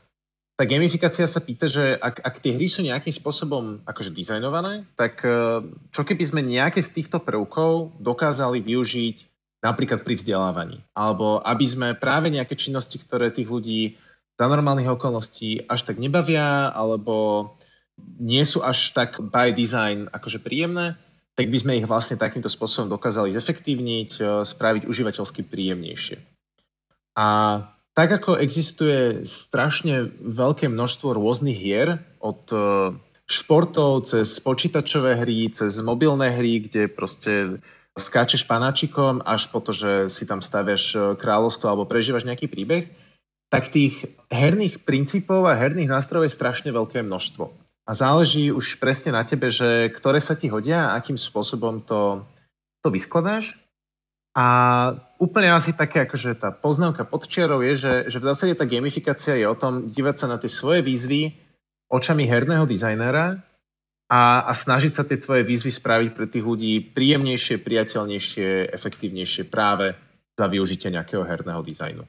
tá 0.58 0.66
gamifikácia 0.66 1.23
sa 1.30 1.38
pýta, 1.38 1.70
že 1.70 1.94
ak, 1.94 2.18
ak 2.18 2.42
tie 2.42 2.58
hry 2.58 2.66
sú 2.66 2.82
nejakým 2.82 3.14
spôsobom 3.14 3.78
akože 3.87 4.11
dizajnované, 4.11 4.90
tak 4.99 5.23
e, 5.23 5.62
čo 5.94 6.02
keby 6.02 6.25
sme 6.26 6.42
nejaké 6.42 6.82
z 6.82 6.99
týchto 6.99 7.23
prvkov 7.23 7.94
dokázali 8.02 8.58
využiť 8.62 9.16
napríklad 9.62 10.06
pri 10.06 10.14
vzdelávaní. 10.18 10.82
Alebo 10.94 11.42
aby 11.42 11.66
sme 11.66 11.88
práve 11.98 12.30
nejaké 12.30 12.54
činnosti, 12.54 12.98
ktoré 12.98 13.34
tých 13.34 13.50
ľudí 13.50 13.98
za 14.38 14.46
normálnych 14.46 14.94
okolností 14.94 15.66
až 15.66 15.82
tak 15.82 15.98
nebavia, 15.98 16.70
alebo 16.70 17.50
nie 18.22 18.46
sú 18.46 18.62
až 18.62 18.94
tak 18.94 19.18
by 19.18 19.50
design 19.50 20.06
akože 20.14 20.38
príjemné, 20.38 20.94
tak 21.34 21.50
by 21.50 21.58
sme 21.58 21.78
ich 21.78 21.86
vlastne 21.86 22.18
takýmto 22.18 22.46
spôsobom 22.46 22.90
dokázali 22.90 23.34
zefektívniť, 23.34 24.10
e, 24.18 24.22
spraviť 24.46 24.86
užívateľsky 24.86 25.46
príjemnejšie. 25.46 26.18
A 27.18 27.26
tak 27.98 28.14
ako 28.14 28.38
existuje 28.38 29.26
strašne 29.26 30.06
veľké 30.22 30.70
množstvo 30.70 31.18
rôznych 31.18 31.58
hier, 31.58 31.98
od 32.22 32.46
e, 32.50 32.58
športov 33.26 34.06
cez 34.06 34.38
počítačové 34.38 35.18
hry, 35.18 35.50
cez 35.50 35.78
mobilné 35.82 36.30
hry, 36.34 36.62
kde 36.66 36.86
proste 36.90 37.62
skáčeš 37.98 38.46
panáčikom 38.46 39.20
až 39.26 39.50
po 39.50 39.58
to, 39.60 39.74
že 39.74 39.92
si 40.08 40.24
tam 40.24 40.40
staviaš 40.40 40.84
e, 40.94 40.98
kráľovstvo 41.18 41.66
alebo 41.68 41.84
prežívaš 41.84 42.24
nejaký 42.24 42.46
príbeh, 42.46 42.88
tak 43.52 43.68
tých 43.74 44.06
herných 44.30 44.86
princípov 44.86 45.44
a 45.48 45.58
herných 45.58 45.90
nástrojov 45.90 46.28
je 46.28 46.36
strašne 46.36 46.70
veľké 46.72 47.02
množstvo. 47.04 47.50
A 47.88 47.90
záleží 47.96 48.52
už 48.52 48.76
presne 48.78 49.16
na 49.16 49.24
tebe, 49.24 49.48
že 49.48 49.88
ktoré 49.88 50.20
sa 50.20 50.36
ti 50.36 50.52
hodia 50.52 50.92
a 50.92 51.00
akým 51.00 51.16
spôsobom 51.16 51.80
to, 51.82 52.24
to 52.84 52.92
vyskladáš. 52.92 53.56
A 54.36 54.46
úplne 55.16 55.50
asi 55.50 55.72
také, 55.72 56.04
akože 56.04 56.36
tá 56.36 56.52
poznámka 56.52 57.08
pod 57.08 57.24
čiarou 57.26 57.64
je, 57.64 57.74
že, 57.74 57.94
že 58.12 58.20
v 58.20 58.28
zásade 58.28 58.54
tá 58.54 58.68
gamifikácia 58.68 59.34
je 59.40 59.48
o 59.48 59.56
tom 59.56 59.88
dívať 59.88 60.16
sa 60.20 60.26
na 60.28 60.36
tie 60.36 60.52
svoje 60.52 60.84
výzvy 60.84 61.32
očami 61.88 62.28
herného 62.28 62.68
dizajnera 62.68 63.40
a, 64.08 64.48
a 64.48 64.52
snažiť 64.56 64.92
sa 64.96 65.04
tie 65.04 65.20
tvoje 65.20 65.44
výzvy 65.44 65.68
spraviť 65.68 66.10
pre 66.16 66.26
tých 66.32 66.44
ľudí 66.44 66.80
príjemnejšie, 66.96 67.60
priateľnejšie, 67.60 68.72
efektívnejšie 68.72 69.52
práve 69.52 69.92
za 70.32 70.48
využitie 70.48 70.88
nejakého 70.88 71.28
herného 71.28 71.60
dizajnu. 71.60 72.04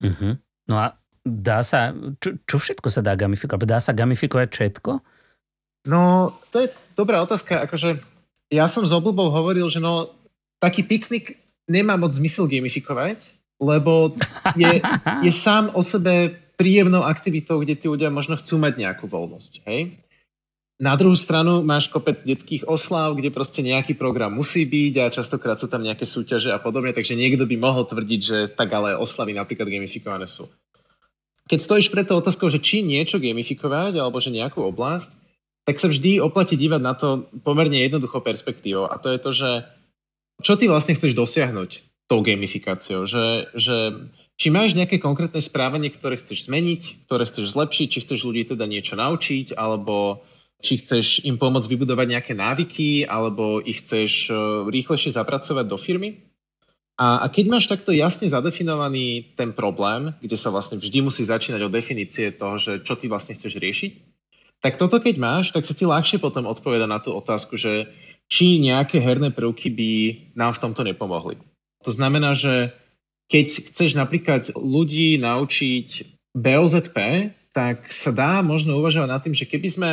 Uh-huh. 0.00 0.38
No 0.70 0.74
a 0.78 0.94
dá 1.26 1.66
sa, 1.66 1.90
čo, 2.22 2.38
čo 2.46 2.56
všetko 2.62 2.88
sa 2.88 3.02
dá 3.02 3.18
gamifikovať? 3.18 3.66
Dá 3.66 3.82
sa 3.82 3.90
gamifikovať 3.90 4.48
všetko? 4.48 4.90
No, 5.90 6.32
to 6.54 6.62
je 6.62 6.68
dobrá 6.94 7.18
otázka. 7.24 7.66
Akože 7.66 7.98
ja 8.52 8.70
som 8.70 8.86
s 8.86 8.94
obľubou 8.94 9.34
hovoril, 9.34 9.66
že 9.66 9.82
no, 9.82 10.12
taký 10.62 10.86
piknik 10.86 11.40
nemá 11.66 11.98
moc 11.98 12.14
zmysel 12.14 12.46
gamifikovať, 12.46 13.26
lebo 13.58 14.14
je, 14.54 14.78
je 15.26 15.32
sám 15.34 15.74
o 15.74 15.82
sebe 15.82 16.36
príjemnou 16.60 17.02
aktivitou, 17.02 17.58
kde 17.64 17.74
tí 17.74 17.88
ľudia 17.88 18.12
možno 18.12 18.36
chcú 18.36 18.60
mať 18.60 18.76
nejakú 18.76 19.08
voľnosť. 19.08 19.64
Hej? 19.64 19.96
Na 20.80 20.96
druhú 20.96 21.12
stranu 21.12 21.60
máš 21.60 21.92
kopec 21.92 22.24
detských 22.24 22.64
oslav, 22.64 23.12
kde 23.12 23.28
proste 23.28 23.60
nejaký 23.60 24.00
program 24.00 24.32
musí 24.32 24.64
byť 24.64 24.94
a 24.96 25.12
častokrát 25.12 25.60
sú 25.60 25.68
tam 25.68 25.84
nejaké 25.84 26.08
súťaže 26.08 26.48
a 26.48 26.58
podobne, 26.58 26.96
takže 26.96 27.20
niekto 27.20 27.44
by 27.44 27.60
mohol 27.60 27.84
tvrdiť, 27.84 28.20
že 28.24 28.38
tak 28.48 28.72
ale 28.72 28.96
oslavy 28.96 29.36
napríklad 29.36 29.68
gamifikované 29.68 30.24
sú. 30.24 30.48
Keď 31.52 31.58
stojíš 31.60 31.92
pred 31.92 32.08
tou 32.08 32.16
otázkou, 32.16 32.48
že 32.48 32.64
či 32.64 32.80
niečo 32.80 33.20
gamifikovať 33.20 34.00
alebo 34.00 34.24
že 34.24 34.32
nejakú 34.32 34.64
oblasť, 34.64 35.20
tak 35.68 35.76
sa 35.76 35.92
vždy 35.92 36.16
oplatí 36.24 36.56
dívať 36.56 36.80
na 36.80 36.96
to 36.96 37.28
pomerne 37.44 37.76
jednoducho 37.76 38.24
perspektívou 38.24 38.88
a 38.88 38.96
to 38.96 39.12
je 39.12 39.18
to, 39.20 39.30
že 39.36 39.50
čo 40.40 40.56
ty 40.56 40.64
vlastne 40.64 40.96
chceš 40.96 41.12
dosiahnuť 41.12 41.70
tou 42.08 42.24
gamifikáciou, 42.24 43.04
že, 43.04 43.52
že 43.52 44.00
či 44.40 44.48
máš 44.48 44.72
nejaké 44.72 44.96
konkrétne 44.96 45.44
správanie, 45.44 45.92
ktoré 45.92 46.16
chceš 46.16 46.48
zmeniť, 46.48 47.04
ktoré 47.04 47.28
chceš 47.28 47.52
zlepšiť, 47.52 47.86
či 47.92 47.98
chceš 48.00 48.24
ľudí 48.24 48.48
teda 48.48 48.64
niečo 48.64 48.96
naučiť, 48.96 49.52
alebo 49.52 50.24
či 50.60 50.80
chceš 50.80 51.24
im 51.24 51.40
pomôcť 51.40 51.68
vybudovať 51.68 52.06
nejaké 52.06 52.32
návyky, 52.36 53.08
alebo 53.08 53.64
ich 53.64 53.80
chceš 53.80 54.28
e, 54.28 54.32
rýchlejšie 54.68 55.16
zapracovať 55.16 55.64
do 55.64 55.80
firmy. 55.80 56.20
A, 57.00 57.24
a 57.24 57.26
keď 57.32 57.44
máš 57.48 57.64
takto 57.64 57.96
jasne 57.96 58.28
zadefinovaný 58.28 59.32
ten 59.32 59.56
problém, 59.56 60.12
kde 60.20 60.36
sa 60.36 60.52
vlastne 60.52 60.76
vždy 60.76 61.00
musí 61.00 61.24
začínať 61.24 61.64
od 61.64 61.72
definície 61.72 62.28
toho, 62.36 62.60
že 62.60 62.84
čo 62.84 62.92
ty 63.00 63.08
vlastne 63.08 63.32
chceš 63.32 63.56
riešiť, 63.56 63.92
tak 64.60 64.76
toto 64.76 65.00
keď 65.00 65.16
máš, 65.16 65.56
tak 65.56 65.64
sa 65.64 65.72
ti 65.72 65.88
ľahšie 65.88 66.20
potom 66.20 66.44
odpoveda 66.44 66.84
na 66.84 67.00
tú 67.00 67.16
otázku, 67.16 67.56
že 67.56 67.88
či 68.28 68.60
nejaké 68.60 69.00
herné 69.00 69.32
prvky 69.32 69.72
by 69.72 69.92
nám 70.36 70.52
v 70.52 70.62
tomto 70.62 70.84
nepomohli. 70.84 71.40
To 71.88 71.90
znamená, 71.90 72.36
že 72.36 72.76
keď 73.32 73.72
chceš 73.72 73.96
napríklad 73.96 74.52
ľudí 74.52 75.16
naučiť 75.16 76.20
BOZP, 76.36 76.96
tak 77.50 77.88
sa 77.90 78.12
dá 78.12 78.44
možno 78.44 78.78
uvažovať 78.78 79.08
nad 79.08 79.20
tým, 79.24 79.34
že 79.34 79.48
keby 79.48 79.68
sme 79.72 79.90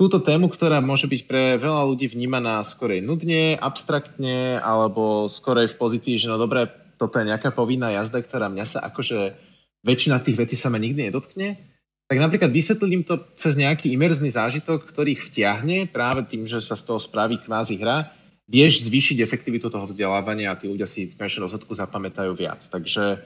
túto 0.00 0.16
tému, 0.24 0.48
ktorá 0.48 0.80
môže 0.80 1.04
byť 1.04 1.28
pre 1.28 1.60
veľa 1.60 1.84
ľudí 1.92 2.08
vnímaná 2.08 2.64
skorej 2.64 3.04
nudne, 3.04 3.52
abstraktne, 3.60 4.56
alebo 4.56 5.28
skorej 5.28 5.68
v 5.68 5.76
pozícii, 5.76 6.16
že 6.16 6.32
no 6.32 6.40
dobre, 6.40 6.72
toto 6.96 7.20
je 7.20 7.28
nejaká 7.28 7.52
povinná 7.52 7.92
jazda, 7.92 8.24
ktorá 8.24 8.48
mňa 8.48 8.64
sa 8.64 8.80
akože 8.88 9.36
väčšina 9.84 10.24
tých 10.24 10.40
vecí 10.40 10.56
sa 10.56 10.72
ma 10.72 10.80
nikdy 10.80 11.12
nedotkne, 11.12 11.60
tak 12.08 12.16
napríklad 12.16 12.48
vysvetlím 12.48 13.04
to 13.04 13.20
cez 13.36 13.60
nejaký 13.60 13.92
imerzný 13.92 14.32
zážitok, 14.32 14.88
ktorý 14.88 15.20
ich 15.20 15.28
vtiahne 15.28 15.84
práve 15.84 16.24
tým, 16.24 16.48
že 16.48 16.64
sa 16.64 16.80
z 16.80 16.88
toho 16.88 16.96
spraví 16.96 17.36
kvázi 17.44 17.76
hra, 17.76 18.08
vieš 18.48 18.88
zvýšiť 18.88 19.20
efektivitu 19.20 19.68
toho 19.68 19.84
vzdelávania 19.84 20.50
a 20.50 20.58
tí 20.58 20.64
ľudia 20.64 20.88
si 20.88 21.12
v 21.12 21.16
konečnom 21.20 21.44
rozhodku 21.44 21.76
zapamätajú 21.76 22.32
viac. 22.32 22.64
Takže 22.72 23.20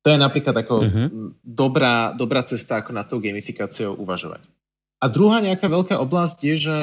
to 0.00 0.08
je 0.08 0.18
napríklad 0.18 0.56
ako 0.56 0.74
uh-huh. 0.82 1.08
dobrá, 1.44 2.16
dobrá 2.16 2.42
cesta, 2.48 2.80
ako 2.80 2.96
na 2.96 3.04
tou 3.04 3.20
gamifikáciou 3.20 3.92
uvažovať. 4.00 4.53
A 5.04 5.12
druhá 5.12 5.44
nejaká 5.44 5.68
veľká 5.68 6.00
oblasť 6.00 6.38
je, 6.40 6.54
že, 6.56 6.80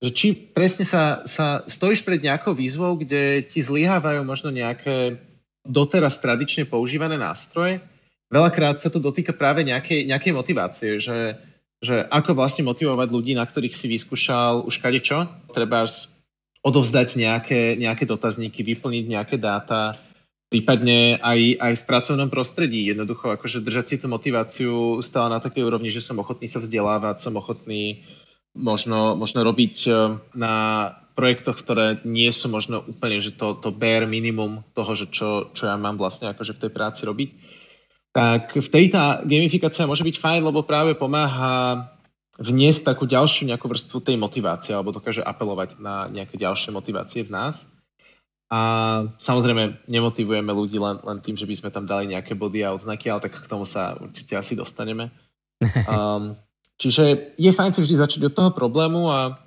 že 0.00 0.08
či 0.16 0.32
presne 0.32 0.88
sa, 0.88 1.28
sa 1.28 1.60
stojíš 1.68 2.08
pred 2.08 2.24
nejakou 2.24 2.56
výzvou, 2.56 2.96
kde 2.96 3.44
ti 3.44 3.60
zlyhávajú 3.60 4.24
možno 4.24 4.48
nejaké 4.48 5.20
doteraz 5.68 6.16
tradične 6.24 6.64
používané 6.64 7.20
nástroje. 7.20 7.84
Veľakrát 8.32 8.80
sa 8.80 8.88
to 8.88 8.96
dotýka 8.96 9.36
práve 9.36 9.60
nejakej, 9.60 10.08
nejakej 10.08 10.32
motivácie, 10.32 10.90
že, 11.04 11.36
že 11.84 12.00
ako 12.08 12.32
vlastne 12.32 12.64
motivovať 12.64 13.08
ľudí, 13.12 13.36
na 13.36 13.44
ktorých 13.44 13.76
si 13.76 13.92
vyskúšal 13.92 14.64
už 14.64 14.80
čo, 15.04 15.28
treba 15.52 15.84
odovzdať 16.64 17.08
nejaké, 17.20 17.76
nejaké 17.76 18.08
dotazníky, 18.08 18.64
vyplniť 18.64 19.04
nejaké 19.04 19.36
dáta, 19.36 20.00
prípadne 20.50 21.16
aj, 21.22 21.40
aj 21.62 21.72
v 21.78 21.86
pracovnom 21.86 22.28
prostredí. 22.28 22.90
Jednoducho 22.90 23.30
akože 23.38 23.62
držať 23.62 23.84
si 23.86 23.96
tú 24.02 24.10
motiváciu 24.10 24.98
stále 25.00 25.30
na 25.30 25.40
takej 25.40 25.62
úrovni, 25.62 25.94
že 25.94 26.02
som 26.02 26.18
ochotný 26.18 26.50
sa 26.50 26.58
vzdelávať, 26.58 27.22
som 27.22 27.38
ochotný 27.38 28.02
možno, 28.58 29.14
možno 29.14 29.46
robiť 29.46 29.76
e, 29.86 29.90
na 30.34 30.54
projektoch, 31.14 31.54
ktoré 31.54 32.02
nie 32.02 32.34
sú 32.34 32.50
možno 32.50 32.82
úplne, 32.82 33.22
že 33.22 33.38
to, 33.38 33.54
to 33.62 33.70
bare 33.70 34.10
minimum 34.10 34.66
toho, 34.74 34.92
že 34.98 35.06
čo, 35.14 35.54
čo 35.54 35.70
ja 35.70 35.78
mám 35.78 35.94
vlastne 35.94 36.34
akože 36.34 36.58
v 36.58 36.62
tej 36.66 36.70
práci 36.74 37.00
robiť. 37.06 37.30
Tak 38.10 38.58
v 38.58 38.68
tej 38.74 38.90
tá 38.90 39.22
gamifikácia 39.22 39.86
môže 39.86 40.02
byť 40.02 40.18
fajn, 40.18 40.40
lebo 40.42 40.66
práve 40.66 40.98
pomáha 40.98 41.86
vniesť 42.42 42.90
takú 42.90 43.06
ďalšiu 43.06 43.54
nejakú 43.54 43.70
vrstvu 43.70 44.02
tej 44.02 44.16
motivácie 44.18 44.74
alebo 44.74 44.90
dokáže 44.90 45.22
apelovať 45.22 45.78
na 45.78 46.10
nejaké 46.10 46.34
ďalšie 46.34 46.74
motivácie 46.74 47.22
v 47.22 47.30
nás. 47.30 47.70
A 48.50 48.60
samozrejme 49.22 49.86
nemotivujeme 49.86 50.50
ľudí 50.50 50.82
len, 50.82 50.98
len 51.06 51.18
tým, 51.22 51.38
že 51.38 51.46
by 51.46 51.54
sme 51.54 51.70
tam 51.70 51.86
dali 51.86 52.10
nejaké 52.10 52.34
body 52.34 52.66
a 52.66 52.74
odznaky, 52.74 53.06
ale 53.06 53.22
tak 53.22 53.38
k 53.38 53.46
tomu 53.46 53.62
sa 53.62 53.94
určite 53.94 54.34
asi 54.34 54.58
dostaneme. 54.58 55.14
Um, 55.86 56.34
čiže 56.82 57.30
je 57.38 57.50
fajn 57.54 57.78
si 57.78 57.80
vždy 57.86 57.96
začať 58.02 58.20
od 58.26 58.34
toho 58.34 58.50
problému, 58.50 59.06
a, 59.06 59.38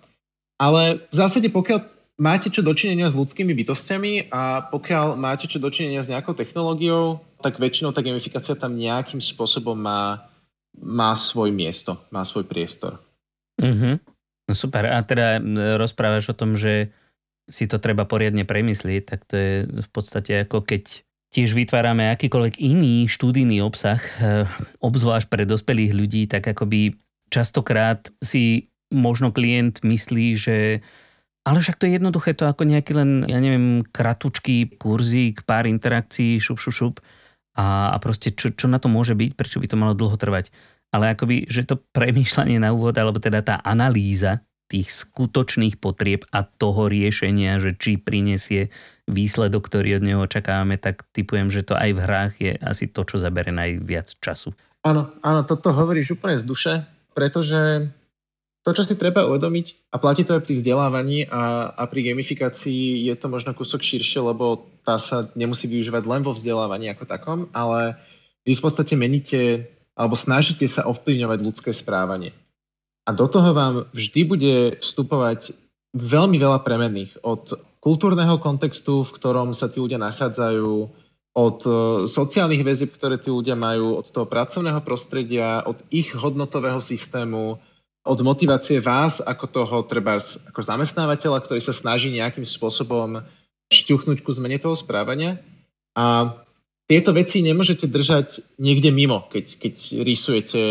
ale 0.55 1.03
v 1.11 1.15
zásade 1.19 1.51
pokiaľ 1.51 1.83
máte 2.15 2.47
čo 2.47 2.63
dočinenia 2.63 3.11
s 3.11 3.17
ľudskými 3.19 3.51
bytostiami 3.51 4.31
a 4.31 4.71
pokiaľ 4.71 5.19
máte 5.19 5.51
čo 5.51 5.59
dočinenia 5.59 5.99
s 5.99 6.07
nejakou 6.07 6.31
technológiou, 6.31 7.19
tak 7.43 7.59
väčšinou 7.59 7.91
tá 7.91 7.99
gamifikácia 7.99 8.55
tam 8.55 8.79
nejakým 8.79 9.19
spôsobom 9.19 9.75
má, 9.75 10.31
má 10.79 11.11
svoj 11.11 11.51
miesto, 11.51 11.99
má 12.07 12.23
svoj 12.23 12.47
priestor. 12.47 13.03
Mm-hmm. 13.59 13.95
No 14.47 14.53
super. 14.55 14.87
A 14.87 15.03
teda 15.03 15.43
rozprávaš 15.75 16.31
o 16.31 16.37
tom, 16.37 16.55
že 16.55 16.87
si 17.47 17.67
to 17.67 17.79
treba 17.79 18.07
poriadne 18.07 18.47
premyslieť, 18.47 19.01
tak 19.03 19.19
to 19.27 19.35
je 19.35 19.53
v 19.67 19.89
podstate 19.91 20.47
ako 20.47 20.63
keď 20.63 21.03
tiež 21.33 21.57
vytvárame 21.57 22.13
akýkoľvek 22.13 22.61
iný 22.61 23.09
študijný 23.09 23.59
obsah, 23.65 23.99
eh, 23.99 24.45
obzvlášť 24.79 25.27
pre 25.27 25.43
dospelých 25.49 25.91
ľudí, 25.97 26.29
tak 26.29 26.45
akoby 26.45 26.93
častokrát 27.33 28.13
si 28.21 28.69
možno 28.93 29.33
klient 29.33 29.81
myslí, 29.81 30.27
že 30.37 30.57
ale 31.43 31.59
však 31.59 31.75
to 31.75 31.85
je 31.89 31.99
jednoduché, 31.99 32.31
to 32.39 32.47
ako 32.47 32.63
nejaký 32.63 32.95
len, 32.95 33.27
ja 33.27 33.35
neviem, 33.43 33.83
kratučký 33.83 34.79
kurzík, 34.79 35.43
pár 35.43 35.67
interakcií, 35.67 36.39
šup, 36.39 36.55
šup, 36.55 36.71
šup 36.71 36.95
a, 37.59 37.91
a 37.91 37.97
proste 37.99 38.31
čo, 38.31 38.55
čo 38.55 38.71
na 38.71 38.79
to 38.79 38.87
môže 38.87 39.11
byť, 39.11 39.35
prečo 39.35 39.59
by 39.59 39.67
to 39.67 39.75
malo 39.75 39.91
dlho 39.91 40.15
trvať. 40.15 40.55
Ale 40.95 41.11
akoby, 41.11 41.51
že 41.51 41.67
to 41.67 41.83
premýšľanie 41.97 42.63
na 42.63 42.71
úvod, 42.71 42.95
alebo 42.95 43.19
teda 43.19 43.43
tá 43.43 43.55
analýza 43.59 44.39
tých 44.73 44.89
skutočných 44.89 45.77
potrieb 45.77 46.25
a 46.33 46.41
toho 46.41 46.89
riešenia, 46.89 47.61
že 47.61 47.77
či 47.77 48.01
prinesie 48.01 48.73
výsledok, 49.05 49.69
ktorý 49.69 50.01
od 50.01 50.03
neho 50.03 50.25
očakávame, 50.25 50.81
tak 50.81 51.05
typujem, 51.13 51.53
že 51.53 51.61
to 51.61 51.77
aj 51.77 51.89
v 51.93 51.99
hrách 52.01 52.33
je 52.41 52.51
asi 52.57 52.89
to, 52.89 53.05
čo 53.05 53.21
zabere 53.21 53.53
najviac 53.53 54.17
času. 54.17 54.57
Áno, 54.81 55.13
áno, 55.21 55.45
toto 55.45 55.69
hovoríš 55.69 56.17
úplne 56.17 56.41
z 56.41 56.45
duše, 56.49 56.73
pretože 57.13 57.93
to, 58.65 58.71
čo 58.73 58.81
si 58.81 58.97
treba 58.97 59.27
uvedomiť, 59.29 59.93
a 59.93 60.01
platí 60.01 60.25
to 60.25 60.39
aj 60.39 60.43
pri 60.47 60.57
vzdelávaní 60.57 61.29
a, 61.29 61.69
a 61.75 61.83
pri 61.85 62.09
gamifikácii, 62.09 63.05
je 63.05 63.13
to 63.13 63.27
možno 63.29 63.53
kúsok 63.53 63.83
širšie, 63.83 64.23
lebo 64.23 64.65
tá 64.81 64.97
sa 64.97 65.29
nemusí 65.37 65.69
využívať 65.69 66.03
len 66.09 66.25
vo 66.25 66.33
vzdelávaní 66.33 66.89
ako 66.89 67.03
takom, 67.05 67.39
ale 67.53 67.99
vy 68.47 68.57
v 68.57 68.63
podstate 68.63 68.97
meníte 68.97 69.69
alebo 69.93 70.17
snažíte 70.17 70.65
sa 70.65 70.89
ovplyvňovať 70.89 71.39
ľudské 71.43 71.69
správanie. 71.69 72.33
A 73.03 73.09
do 73.11 73.27
toho 73.27 73.51
vám 73.51 73.75
vždy 73.91 74.21
bude 74.23 74.55
vstupovať 74.79 75.51
veľmi 75.93 76.39
veľa 76.39 76.63
premenných. 76.63 77.19
Od 77.21 77.59
kultúrneho 77.83 78.39
kontextu, 78.39 79.03
v 79.03 79.15
ktorom 79.19 79.51
sa 79.51 79.67
tí 79.67 79.83
ľudia 79.83 79.99
nachádzajú, 79.99 81.03
od 81.33 81.59
e, 81.65 81.71
sociálnych 82.05 82.61
väzieb, 82.61 82.93
ktoré 82.93 83.17
tí 83.17 83.33
ľudia 83.33 83.57
majú, 83.57 83.97
od 83.97 84.07
toho 84.07 84.29
pracovného 84.29 84.79
prostredia, 84.85 85.65
od 85.65 85.81
ich 85.89 86.13
hodnotového 86.13 86.77
systému, 86.77 87.57
od 88.03 88.19
motivácie 88.21 88.77
vás 88.77 89.23
ako 89.23 89.45
toho 89.49 89.77
treba 89.87 90.21
ako 90.21 90.61
zamestnávateľa, 90.61 91.39
ktorý 91.41 91.61
sa 91.63 91.73
snaží 91.73 92.13
nejakým 92.13 92.45
spôsobom 92.45 93.23
šťuchnúť 93.73 94.21
ku 94.21 94.29
zmene 94.29 94.61
toho 94.61 94.77
správania. 94.77 95.41
A 95.97 96.35
tieto 96.83 97.15
veci 97.15 97.39
nemôžete 97.39 97.87
držať 97.87 98.59
niekde 98.59 98.91
mimo, 98.91 99.23
keď, 99.31 99.45
keď 99.55 99.73
rysujete 100.03 100.61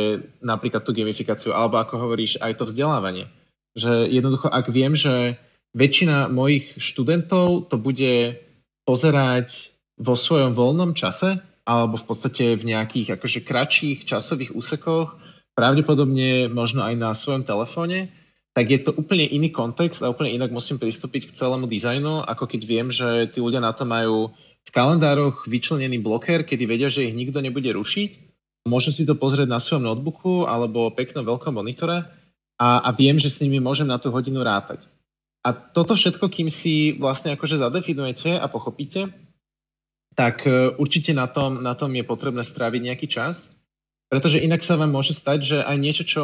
napríklad 0.44 0.84
tú 0.84 0.92
gamifikáciu, 0.92 1.56
alebo 1.56 1.80
ako 1.80 2.08
hovoríš, 2.08 2.36
aj 2.44 2.60
to 2.60 2.68
vzdelávanie. 2.68 3.32
Že 3.72 4.12
jednoducho, 4.12 4.52
ak 4.52 4.66
viem, 4.68 4.92
že 4.92 5.40
väčšina 5.72 6.28
mojich 6.28 6.76
študentov 6.76 7.72
to 7.72 7.80
bude 7.80 8.36
pozerať 8.84 9.72
vo 9.96 10.12
svojom 10.12 10.52
voľnom 10.52 10.92
čase, 10.92 11.40
alebo 11.64 11.96
v 11.96 12.04
podstate 12.04 12.58
v 12.58 12.74
nejakých 12.74 13.16
akože 13.16 13.40
kratších 13.46 13.98
časových 14.04 14.52
úsekoch, 14.52 15.16
pravdepodobne 15.56 16.52
možno 16.52 16.84
aj 16.84 16.94
na 16.96 17.10
svojom 17.16 17.46
telefóne, 17.46 18.12
tak 18.52 18.68
je 18.68 18.84
to 18.84 18.92
úplne 18.92 19.24
iný 19.24 19.48
kontext 19.48 20.04
a 20.04 20.12
úplne 20.12 20.36
inak 20.36 20.52
musím 20.52 20.76
pristúpiť 20.76 21.32
k 21.32 21.36
celému 21.40 21.64
dizajnu, 21.64 22.28
ako 22.28 22.44
keď 22.44 22.60
viem, 22.68 22.88
že 22.92 23.32
tí 23.32 23.40
ľudia 23.40 23.64
na 23.64 23.72
to 23.72 23.88
majú 23.88 24.28
v 24.62 24.70
kalendároch 24.70 25.48
vyčlenený 25.48 25.98
bloker, 26.00 26.46
kedy 26.46 26.64
vedia, 26.64 26.88
že 26.88 27.06
ich 27.06 27.16
nikto 27.16 27.42
nebude 27.42 27.68
rušiť. 27.72 28.32
Môžem 28.70 28.94
si 28.94 29.02
to 29.02 29.18
pozrieť 29.18 29.50
na 29.50 29.58
svojom 29.58 29.90
notebooku 29.90 30.46
alebo 30.46 30.94
peknom 30.94 31.26
veľkom 31.26 31.58
monitore 31.58 32.06
a, 32.62 32.68
a 32.86 32.88
viem, 32.94 33.18
že 33.18 33.26
s 33.26 33.42
nimi 33.42 33.58
môžem 33.58 33.90
na 33.90 33.98
tú 33.98 34.14
hodinu 34.14 34.46
rátať. 34.46 34.86
A 35.42 35.50
toto 35.50 35.98
všetko, 35.98 36.30
kým 36.30 36.46
si 36.46 36.94
vlastne 36.94 37.34
akože 37.34 37.58
zadefinujete 37.58 38.38
a 38.38 38.46
pochopíte, 38.46 39.10
tak 40.14 40.46
e, 40.46 40.70
určite 40.78 41.10
na 41.10 41.26
tom, 41.26 41.58
na 41.58 41.74
tom 41.74 41.90
je 41.90 42.06
potrebné 42.06 42.46
stráviť 42.46 42.80
nejaký 42.86 43.06
čas, 43.10 43.50
pretože 44.06 44.38
inak 44.38 44.62
sa 44.62 44.78
vám 44.78 44.94
môže 44.94 45.18
stať, 45.18 45.38
že 45.42 45.58
aj 45.58 45.76
niečo, 45.82 46.04
čo 46.06 46.22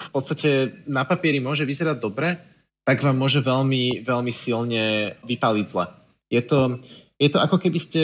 v 0.00 0.08
podstate 0.10 0.82
na 0.90 1.06
papieri 1.06 1.38
môže 1.38 1.62
vyzerať 1.62 2.02
dobre, 2.02 2.34
tak 2.82 3.04
vám 3.04 3.14
môže 3.14 3.44
veľmi, 3.44 4.02
veľmi 4.02 4.32
silne 4.32 5.14
vypaliť 5.22 5.66
zle. 5.68 5.86
Je 6.32 6.42
to, 6.42 6.80
je 7.20 7.28
to 7.28 7.38
ako 7.38 7.60
keby 7.60 7.76
ste 7.76 8.00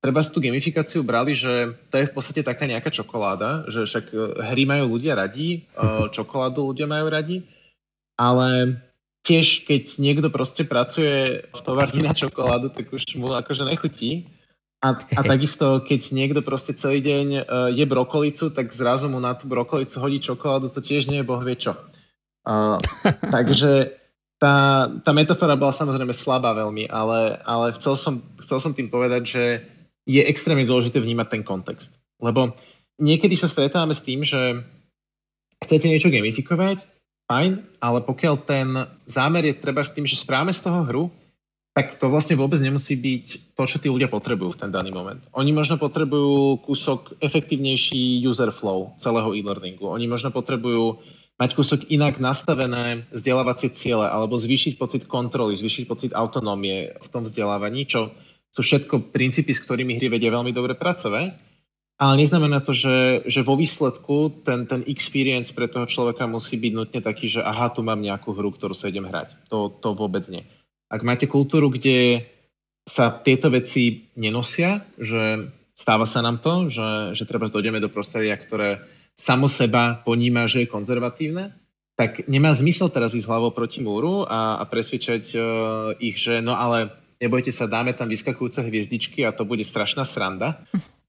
treba 0.00 0.24
tú 0.24 0.40
gamifikáciu 0.40 1.04
brali, 1.04 1.36
že 1.36 1.76
to 1.92 2.00
je 2.00 2.08
v 2.08 2.14
podstate 2.14 2.40
taká 2.40 2.64
nejaká 2.64 2.88
čokoláda, 2.88 3.68
že 3.68 3.84
však 3.84 4.04
e, 4.08 4.16
hry 4.54 4.64
majú 4.64 4.96
ľudia 4.96 5.12
radi, 5.18 5.68
e, 5.68 5.78
čokoládu 6.16 6.72
ľudia 6.72 6.88
majú 6.88 7.12
radi, 7.12 7.44
ale 8.16 8.80
tiež 9.26 9.68
keď 9.68 10.00
niekto 10.00 10.28
proste 10.32 10.64
pracuje 10.64 11.44
v 11.44 11.60
továrni 11.60 12.00
na 12.00 12.16
čokoládu, 12.16 12.72
tak 12.72 12.88
už 12.88 13.04
mu 13.20 13.36
akože 13.36 13.68
nechutí. 13.68 14.24
A, 14.78 14.94
a 14.94 15.20
takisto, 15.36 15.84
keď 15.84 16.00
niekto 16.16 16.40
proste 16.40 16.72
celý 16.72 17.04
deň 17.04 17.26
uh, 17.28 17.42
je 17.68 17.84
brokolicu, 17.84 18.48
tak 18.54 18.72
zrazu 18.72 19.10
mu 19.10 19.20
na 19.20 19.34
tú 19.34 19.50
brokolicu 19.50 19.98
hodí 20.00 20.22
čokoládu, 20.22 20.72
to 20.72 20.80
tiež 20.80 21.10
nie 21.12 21.20
je 21.20 21.28
boh 21.28 21.42
vie 21.42 21.58
čo. 21.58 21.76
Uh, 22.46 22.80
takže 23.34 23.98
tá, 24.38 24.86
tá 25.02 25.10
metafora 25.10 25.58
bola 25.58 25.74
samozrejme 25.74 26.14
slabá 26.14 26.54
veľmi, 26.54 26.86
ale, 26.86 27.42
ale 27.42 27.74
chcel, 27.74 27.98
som, 27.98 28.14
chcel 28.48 28.64
som 28.64 28.72
tým 28.72 28.88
povedať, 28.88 29.22
že 29.28 29.44
je 30.08 30.24
extrémne 30.24 30.64
dôležité 30.64 31.04
vnímať 31.04 31.28
ten 31.28 31.42
kontext. 31.44 31.92
Lebo 32.16 32.56
niekedy 32.96 33.36
sa 33.36 33.52
stretávame 33.52 33.92
s 33.92 34.00
tým, 34.00 34.24
že 34.24 34.64
chcete 35.60 35.84
niečo 35.84 36.08
gamifikovať, 36.08 36.80
fajn, 37.28 37.60
ale 37.84 37.98
pokiaľ 38.08 38.34
ten 38.48 38.72
zámer 39.04 39.44
je 39.52 39.60
treba 39.60 39.84
s 39.84 39.92
tým, 39.92 40.08
že 40.08 40.16
správame 40.16 40.56
z 40.56 40.64
toho 40.64 40.80
hru, 40.88 41.04
tak 41.76 41.94
to 42.00 42.10
vlastne 42.10 42.34
vôbec 42.34 42.58
nemusí 42.58 42.98
byť 42.98 43.54
to, 43.54 43.62
čo 43.62 43.78
tí 43.78 43.86
ľudia 43.86 44.10
potrebujú 44.10 44.56
v 44.56 44.60
ten 44.66 44.70
daný 44.74 44.90
moment. 44.90 45.22
Oni 45.36 45.54
možno 45.54 45.78
potrebujú 45.78 46.58
kúsok 46.66 47.14
efektívnejší 47.22 48.18
user 48.26 48.50
flow 48.50 48.98
celého 48.98 49.30
e-learningu. 49.36 49.86
Oni 49.86 50.10
možno 50.10 50.34
potrebujú 50.34 50.98
mať 51.38 51.54
kúsok 51.54 51.86
inak 51.86 52.18
nastavené 52.18 53.06
vzdelávacie 53.14 53.70
ciele 53.70 54.10
alebo 54.10 54.34
zvýšiť 54.34 54.74
pocit 54.74 55.06
kontroly, 55.06 55.54
zvýšiť 55.54 55.84
pocit 55.86 56.10
autonómie 56.18 56.98
v 56.98 57.08
tom 57.14 57.22
vzdelávaní, 57.22 57.86
čo 57.86 58.10
sú 58.58 58.66
všetko 58.66 59.14
princípy, 59.14 59.54
s 59.54 59.62
ktorými 59.62 59.94
hry 59.94 60.10
vedia 60.10 60.34
veľmi 60.34 60.50
dobre 60.50 60.74
pracovať. 60.74 61.46
Ale 61.98 62.14
neznamená 62.18 62.58
to, 62.62 62.74
že, 62.74 63.26
že 63.26 63.46
vo 63.46 63.54
výsledku 63.54 64.42
ten, 64.42 64.66
ten 64.66 64.82
experience 64.90 65.54
pre 65.54 65.70
toho 65.70 65.86
človeka 65.86 66.26
musí 66.26 66.58
byť 66.58 66.72
nutne 66.74 67.00
taký, 67.02 67.30
že 67.30 67.42
aha, 67.42 67.70
tu 67.70 67.86
mám 67.86 68.02
nejakú 68.02 68.34
hru, 68.34 68.50
ktorú 68.50 68.74
sa 68.74 68.90
idem 68.90 69.06
hrať. 69.06 69.34
To, 69.50 69.70
to 69.70 69.94
vôbec 69.94 70.26
nie. 70.26 70.42
Ak 70.90 71.06
máte 71.06 71.30
kultúru, 71.30 71.70
kde 71.70 72.26
sa 72.86 73.14
tieto 73.14 73.50
veci 73.50 74.10
nenosia, 74.18 74.82
že 74.98 75.50
stáva 75.78 76.06
sa 76.06 76.18
nám 76.22 76.42
to, 76.42 76.66
že, 76.66 77.14
že 77.14 77.26
treba 77.26 77.46
dojdeme 77.46 77.78
do 77.78 77.90
prostredia, 77.90 78.34
ktoré 78.34 78.82
samo 79.14 79.46
seba 79.46 80.02
poníma, 80.02 80.50
že 80.50 80.66
je 80.66 80.72
konzervatívne, 80.72 81.54
tak 81.98 82.30
nemá 82.30 82.54
zmysel 82.54 82.94
teraz 82.94 83.10
ísť 83.10 83.26
hlavou 83.26 83.50
proti 83.50 83.82
múru 83.82 84.22
a, 84.22 84.62
a 84.62 84.64
presvedčať 84.70 85.34
uh, 85.34 85.42
ich, 85.98 86.14
že 86.14 86.38
no 86.38 86.54
ale 86.54 86.94
nebojte 87.18 87.50
sa, 87.50 87.70
dáme 87.70 87.94
tam 87.94 88.08
vyskakujúce 88.10 88.62
hviezdičky 88.62 89.26
a 89.26 89.34
to 89.34 89.42
bude 89.46 89.62
strašná 89.66 90.06
sranda. 90.06 90.58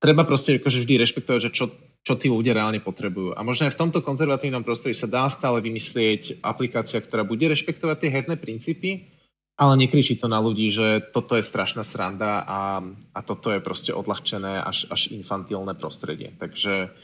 Treba 0.04 0.26
proste 0.26 0.58
akože 0.58 0.86
vždy 0.86 0.94
rešpektovať, 1.06 1.40
že 1.50 1.52
čo, 1.54 1.66
čo 2.04 2.14
tí 2.16 2.32
ľudia 2.32 2.56
reálne 2.56 2.82
potrebujú. 2.82 3.36
A 3.36 3.44
možno 3.46 3.68
aj 3.70 3.76
v 3.76 3.82
tomto 3.88 4.00
konzervatívnom 4.00 4.64
prostredí 4.64 4.96
sa 4.98 5.12
dá 5.12 5.28
stále 5.28 5.60
vymyslieť 5.60 6.42
aplikácia, 6.42 7.04
ktorá 7.04 7.28
bude 7.28 7.46
rešpektovať 7.52 7.98
tie 8.00 8.14
herné 8.14 8.36
princípy, 8.40 9.12
ale 9.60 9.76
nekričí 9.76 10.16
to 10.16 10.32
na 10.32 10.40
ľudí, 10.40 10.72
že 10.72 11.12
toto 11.12 11.36
je 11.36 11.44
strašná 11.44 11.84
sranda 11.84 12.48
a, 12.48 12.80
a 13.12 13.20
toto 13.20 13.52
je 13.52 13.60
proste 13.60 13.92
odľahčené 13.92 14.64
až, 14.64 14.88
až 14.88 15.12
infantilné 15.12 15.76
prostredie. 15.76 16.32
Takže 16.40 16.96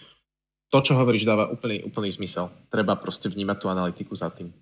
to, 0.71 0.77
čo 0.79 0.95
hovoríš, 0.95 1.27
dáva 1.27 1.51
úplný, 1.51 1.83
úplný 1.83 2.15
zmysel. 2.15 2.47
Treba 2.71 2.95
proste 2.95 3.27
vnímať 3.27 3.57
tú 3.59 3.67
analytiku 3.67 4.15
za 4.15 4.31
tým. 4.31 4.55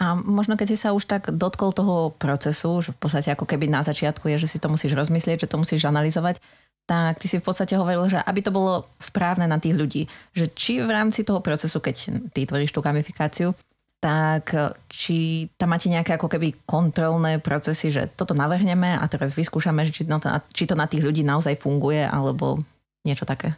A 0.00 0.16
možno 0.16 0.56
keď 0.56 0.72
si 0.72 0.80
sa 0.80 0.96
už 0.96 1.04
tak 1.04 1.28
dotkol 1.28 1.76
toho 1.76 2.16
procesu, 2.16 2.80
že 2.80 2.96
v 2.96 2.98
podstate 3.04 3.36
ako 3.36 3.44
keby 3.44 3.68
na 3.68 3.84
začiatku 3.84 4.32
je, 4.32 4.40
že 4.40 4.48
si 4.48 4.58
to 4.58 4.72
musíš 4.72 4.96
rozmyslieť, 4.96 5.44
že 5.44 5.50
to 5.52 5.60
musíš 5.60 5.84
analyzovať, 5.84 6.40
tak 6.88 7.20
ty 7.20 7.28
si 7.28 7.36
v 7.36 7.44
podstate 7.44 7.76
hovoril, 7.76 8.08
že 8.08 8.16
aby 8.16 8.40
to 8.40 8.48
bolo 8.48 8.88
správne 8.96 9.44
na 9.44 9.60
tých 9.60 9.76
ľudí, 9.76 10.08
že 10.32 10.48
či 10.56 10.80
v 10.80 10.88
rámci 10.88 11.20
toho 11.22 11.44
procesu, 11.44 11.84
keď 11.84 12.16
ty 12.32 12.48
tvoríš 12.48 12.72
tú 12.72 12.80
gamifikáciu, 12.80 13.52
tak 14.00 14.56
či 14.88 15.44
tam 15.60 15.76
máte 15.76 15.92
nejaké 15.92 16.16
ako 16.16 16.32
keby 16.32 16.64
kontrolné 16.64 17.36
procesy, 17.36 17.92
že 17.92 18.08
toto 18.08 18.32
navrhneme 18.32 18.96
a 18.96 19.04
teraz 19.04 19.36
vyskúšame, 19.36 19.84
či, 19.92 20.08
to, 20.08 20.16
či 20.56 20.64
to 20.64 20.72
na 20.72 20.88
tých 20.88 21.04
ľudí 21.04 21.20
naozaj 21.20 21.60
funguje, 21.60 22.08
alebo 22.08 22.56
niečo 23.04 23.28
také. 23.28 23.52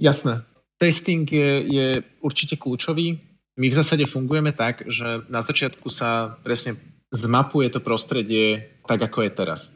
Jasné. 0.00 0.40
Testing 0.80 1.28
je, 1.28 1.50
je 1.68 1.86
určite 2.24 2.56
kľúčový. 2.56 3.20
My 3.60 3.68
v 3.68 3.76
zásade 3.76 4.08
fungujeme 4.08 4.56
tak, 4.56 4.88
že 4.88 5.24
na 5.28 5.44
začiatku 5.44 5.92
sa 5.92 6.40
presne 6.40 6.80
zmapuje 7.12 7.68
to 7.68 7.84
prostredie 7.84 8.72
tak, 8.88 9.04
ako 9.04 9.28
je 9.28 9.30
teraz 9.30 9.68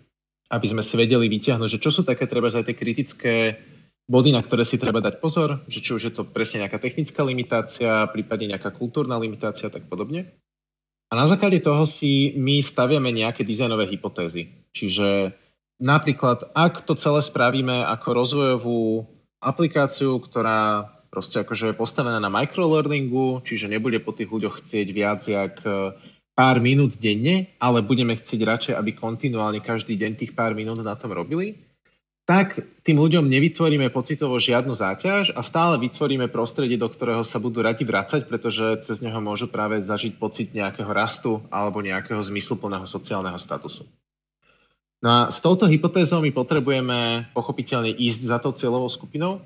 aby 0.50 0.66
sme 0.70 0.82
si 0.82 0.94
vedeli 0.94 1.26
vyťahnuť, 1.26 1.68
že 1.78 1.82
čo 1.82 1.90
sú 1.90 2.02
také 2.06 2.30
treba 2.30 2.46
aj 2.46 2.70
tie 2.70 2.76
kritické 2.78 3.34
body, 4.06 4.30
na 4.30 4.42
ktoré 4.42 4.62
si 4.62 4.78
treba 4.78 5.02
dať 5.02 5.18
pozor, 5.18 5.58
že 5.66 5.82
či 5.82 5.90
už 5.90 6.02
je 6.06 6.12
to 6.14 6.22
presne 6.22 6.62
nejaká 6.62 6.78
technická 6.78 7.26
limitácia, 7.26 8.06
prípadne 8.14 8.54
nejaká 8.54 8.70
kultúrna 8.70 9.18
limitácia 9.18 9.66
a 9.66 9.74
tak 9.74 9.90
podobne. 9.90 10.30
A 11.10 11.18
na 11.18 11.26
základe 11.26 11.58
toho 11.62 11.86
si 11.86 12.34
my 12.38 12.62
staviame 12.62 13.10
nejaké 13.10 13.42
dizajnové 13.42 13.90
hypotézy. 13.90 14.50
Čiže 14.74 15.34
napríklad, 15.82 16.50
ak 16.54 16.86
to 16.86 16.94
celé 16.94 17.22
spravíme 17.22 17.82
ako 17.82 18.08
rozvojovú 18.14 18.82
aplikáciu, 19.42 20.18
ktorá 20.22 20.86
proste 21.16 21.40
akože 21.40 21.72
je 21.72 21.80
postavená 21.80 22.20
na 22.20 22.28
microlearningu, 22.28 23.40
čiže 23.40 23.72
nebude 23.72 23.96
po 24.04 24.12
tých 24.12 24.28
ľuďoch 24.28 24.60
chcieť 24.60 24.88
viac 24.92 25.24
jak 25.24 25.64
pár 26.36 26.60
minút 26.60 27.00
denne, 27.00 27.48
ale 27.56 27.80
budeme 27.80 28.12
chcieť 28.12 28.40
radšej, 28.44 28.74
aby 28.76 28.92
kontinuálne 28.92 29.64
každý 29.64 29.96
deň 29.96 30.12
tých 30.20 30.32
pár 30.36 30.52
minút 30.52 30.84
na 30.84 30.92
tom 30.92 31.16
robili, 31.16 31.56
tak 32.28 32.60
tým 32.84 33.00
ľuďom 33.00 33.24
nevytvoríme 33.24 33.88
pocitovo 33.88 34.36
žiadnu 34.36 34.76
záťaž 34.76 35.32
a 35.32 35.40
stále 35.40 35.80
vytvoríme 35.80 36.28
prostredie, 36.28 36.76
do 36.76 36.92
ktorého 36.92 37.24
sa 37.24 37.40
budú 37.40 37.64
radi 37.64 37.88
vracať, 37.88 38.28
pretože 38.28 38.84
cez 38.84 39.00
neho 39.00 39.16
môžu 39.24 39.48
práve 39.48 39.80
zažiť 39.80 40.20
pocit 40.20 40.52
nejakého 40.52 40.92
rastu 40.92 41.40
alebo 41.48 41.80
nejakého 41.80 42.20
zmysluplného 42.20 42.84
sociálneho 42.84 43.40
statusu. 43.40 43.88
No 45.00 45.08
a 45.08 45.20
s 45.32 45.40
touto 45.40 45.64
hypotézou 45.70 46.20
my 46.20 46.34
potrebujeme 46.34 47.30
pochopiteľne 47.32 47.94
ísť 47.94 48.20
za 48.26 48.36
tou 48.42 48.52
cieľovou 48.52 48.90
skupinou, 48.90 49.40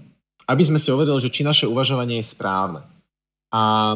aby 0.51 0.63
sme 0.67 0.83
si 0.83 0.91
overili, 0.91 1.23
že 1.23 1.31
či 1.31 1.47
naše 1.47 1.71
uvažovanie 1.71 2.19
je 2.19 2.35
správne. 2.35 2.83
A 3.55 3.95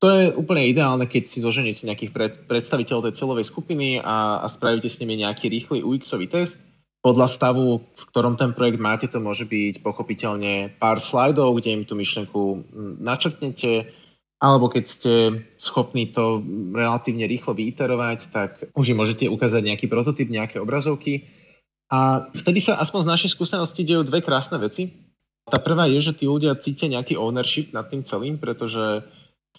to 0.00 0.06
je 0.12 0.32
úplne 0.32 0.64
ideálne, 0.64 1.04
keď 1.08 1.24
si 1.28 1.44
zoženiete 1.44 1.84
nejakých 1.84 2.12
pred, 2.12 2.32
predstaviteľov 2.48 3.08
tej 3.08 3.16
celovej 3.20 3.44
skupiny 3.48 4.00
a, 4.00 4.40
a 4.44 4.46
spravíte 4.48 4.88
s 4.88 5.00
nimi 5.00 5.20
nejaký 5.20 5.48
rýchly 5.48 5.80
UX-ový 5.84 6.28
test. 6.28 6.60
Podľa 7.00 7.28
stavu, 7.30 7.80
v 7.80 8.04
ktorom 8.12 8.34
ten 8.36 8.52
projekt 8.52 8.82
máte, 8.82 9.06
to 9.08 9.22
môže 9.22 9.46
byť 9.46 9.80
pochopiteľne 9.80 10.74
pár 10.80 11.00
slajdov, 11.00 11.56
kde 11.60 11.80
im 11.80 11.84
tú 11.86 11.94
myšlenku 11.94 12.66
načrtnete, 12.98 13.88
alebo 14.36 14.68
keď 14.68 14.84
ste 14.84 15.12
schopní 15.56 16.12
to 16.12 16.44
relatívne 16.76 17.24
rýchlo 17.24 17.56
vyiterovať, 17.56 18.18
tak 18.28 18.50
už 18.76 18.92
im 18.92 19.00
môžete 19.00 19.32
ukázať 19.32 19.62
nejaký 19.64 19.86
prototyp, 19.88 20.28
nejaké 20.28 20.60
obrazovky. 20.60 21.24
A 21.88 22.28
vtedy 22.34 22.60
sa 22.60 22.76
aspoň 22.82 23.06
z 23.06 23.10
našej 23.16 23.30
skúsenosti 23.32 23.86
dejú 23.86 24.02
dve 24.02 24.20
krásne 24.20 24.58
veci. 24.58 25.05
Tá 25.46 25.62
prvá 25.62 25.86
je, 25.86 26.02
že 26.02 26.18
tí 26.18 26.26
ľudia 26.26 26.58
cítia 26.58 26.90
nejaký 26.90 27.14
ownership 27.14 27.70
nad 27.70 27.86
tým 27.86 28.02
celým, 28.02 28.34
pretože 28.34 29.06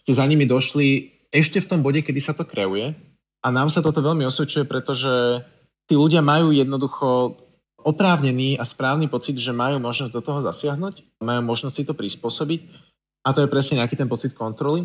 ste 0.03 0.11
za 0.11 0.27
nimi 0.27 0.43
došli 0.43 1.15
ešte 1.31 1.63
v 1.63 1.69
tom 1.71 1.79
bode, 1.79 2.03
kedy 2.03 2.19
sa 2.19 2.35
to 2.35 2.43
kreuje. 2.43 2.91
A 3.39 3.47
nám 3.47 3.71
sa 3.71 3.79
toto 3.79 4.03
veľmi 4.03 4.27
osvedčuje, 4.27 4.67
pretože 4.67 5.43
tí 5.87 5.95
ľudia 5.95 6.19
majú 6.19 6.51
jednoducho 6.51 7.39
oprávnený 7.87 8.59
a 8.59 8.67
správny 8.67 9.07
pocit, 9.07 9.39
že 9.39 9.55
majú 9.55 9.79
možnosť 9.79 10.11
do 10.11 10.19
toho 10.19 10.43
zasiahnuť, 10.43 11.23
majú 11.23 11.41
možnosť 11.47 11.75
si 11.79 11.83
to 11.87 11.95
prispôsobiť 11.95 12.61
a 13.23 13.31
to 13.31 13.43
je 13.43 13.51
presne 13.51 13.79
nejaký 13.79 13.95
ten 13.95 14.11
pocit 14.11 14.35
kontroly. 14.35 14.83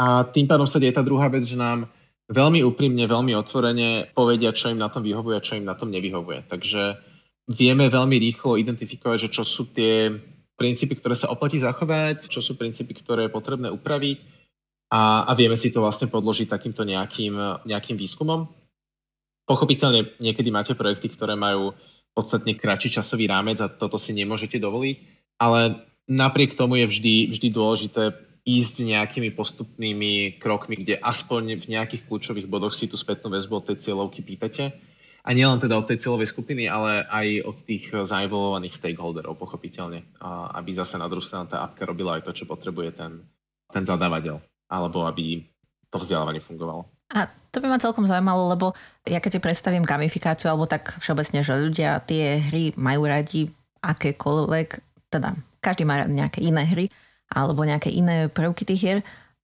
A 0.00 0.24
tým 0.24 0.48
pádom 0.48 0.64
sa 0.64 0.80
deje 0.80 0.96
tá 0.96 1.04
druhá 1.04 1.28
vec, 1.28 1.44
že 1.44 1.60
nám 1.60 1.84
veľmi 2.32 2.64
úprimne, 2.64 3.04
veľmi 3.04 3.36
otvorene 3.36 4.10
povedia, 4.16 4.56
čo 4.56 4.72
im 4.72 4.80
na 4.80 4.88
tom 4.88 5.04
vyhovuje 5.04 5.36
a 5.36 5.44
čo 5.44 5.60
im 5.60 5.68
na 5.68 5.76
tom 5.76 5.92
nevyhovuje. 5.92 6.48
Takže 6.48 6.96
vieme 7.48 7.92
veľmi 7.92 8.16
rýchlo 8.16 8.56
identifikovať, 8.56 9.28
že 9.28 9.32
čo 9.32 9.44
sú 9.44 9.68
tie 9.72 10.12
princípy, 10.54 10.96
ktoré 10.96 11.18
sa 11.18 11.28
oplatí 11.28 11.60
zachovať, 11.60 12.30
čo 12.30 12.40
sú 12.40 12.56
princípy, 12.56 12.94
ktoré 12.96 13.28
je 13.28 13.34
potrebné 13.34 13.68
upraviť 13.68 14.22
a, 14.94 15.28
a 15.28 15.32
vieme 15.34 15.58
si 15.58 15.74
to 15.74 15.82
vlastne 15.82 16.08
podložiť 16.08 16.48
takýmto 16.48 16.86
nejakým, 16.86 17.66
nejakým 17.66 17.96
výskumom. 17.98 18.46
Pochopiteľne 19.44 20.16
niekedy 20.22 20.48
máte 20.48 20.72
projekty, 20.72 21.12
ktoré 21.12 21.36
majú 21.36 21.76
podstatne 22.14 22.54
kratší 22.54 22.94
časový 22.96 23.28
rámec 23.28 23.60
a 23.60 23.68
toto 23.68 23.98
si 23.98 24.14
nemôžete 24.14 24.56
dovoliť, 24.62 24.96
ale 25.42 25.82
napriek 26.06 26.54
tomu 26.54 26.80
je 26.80 26.86
vždy, 26.86 27.14
vždy 27.34 27.48
dôležité 27.50 28.02
ísť 28.44 28.84
nejakými 28.84 29.34
postupnými 29.34 30.38
krokmi, 30.38 30.80
kde 30.80 31.00
aspoň 31.00 31.58
v 31.64 31.66
nejakých 31.76 32.06
kľúčových 32.06 32.46
bodoch 32.48 32.76
si 32.76 32.86
tú 32.86 32.94
spätnú 32.94 33.32
väzbu 33.32 33.52
od 33.56 33.64
tej 33.72 33.76
cieľovky 33.90 34.20
pýtate 34.20 34.70
a 35.24 35.32
nielen 35.32 35.56
teda 35.56 35.80
od 35.80 35.88
tej 35.88 36.04
cieľovej 36.04 36.28
skupiny, 36.28 36.68
ale 36.68 37.08
aj 37.08 37.48
od 37.48 37.56
tých 37.64 37.88
zainvolovaných 37.88 38.76
stakeholderov, 38.76 39.40
pochopiteľne, 39.40 40.04
aby 40.52 40.70
zase 40.76 41.00
na 41.00 41.08
druhú 41.08 41.24
stranu 41.24 41.48
tá 41.48 41.64
apka 41.64 41.88
robila 41.88 42.20
aj 42.20 42.28
to, 42.28 42.36
čo 42.36 42.44
potrebuje 42.44 42.92
ten, 42.92 43.24
ten 43.72 43.88
zadávateľ, 43.88 44.36
alebo 44.68 45.08
aby 45.08 45.40
to 45.88 45.96
vzdelávanie 45.96 46.44
fungovalo. 46.44 46.84
A 47.16 47.24
to 47.48 47.64
by 47.64 47.72
ma 47.72 47.80
celkom 47.80 48.04
zaujímalo, 48.04 48.52
lebo 48.52 48.76
ja 49.08 49.16
keď 49.16 49.38
si 49.38 49.40
predstavím 49.40 49.88
gamifikáciu, 49.88 50.52
alebo 50.52 50.68
tak 50.68 51.00
všeobecne, 51.00 51.40
že 51.40 51.56
ľudia 51.56 52.04
tie 52.04 52.44
hry 52.44 52.76
majú 52.76 53.08
radi 53.08 53.48
akékoľvek, 53.80 54.68
teda 55.08 55.40
každý 55.64 55.88
má 55.88 56.04
nejaké 56.04 56.44
iné 56.44 56.68
hry, 56.68 56.86
alebo 57.32 57.64
nejaké 57.64 57.88
iné 57.88 58.28
prvky 58.28 58.68
tých 58.68 58.80
hier, 58.80 58.98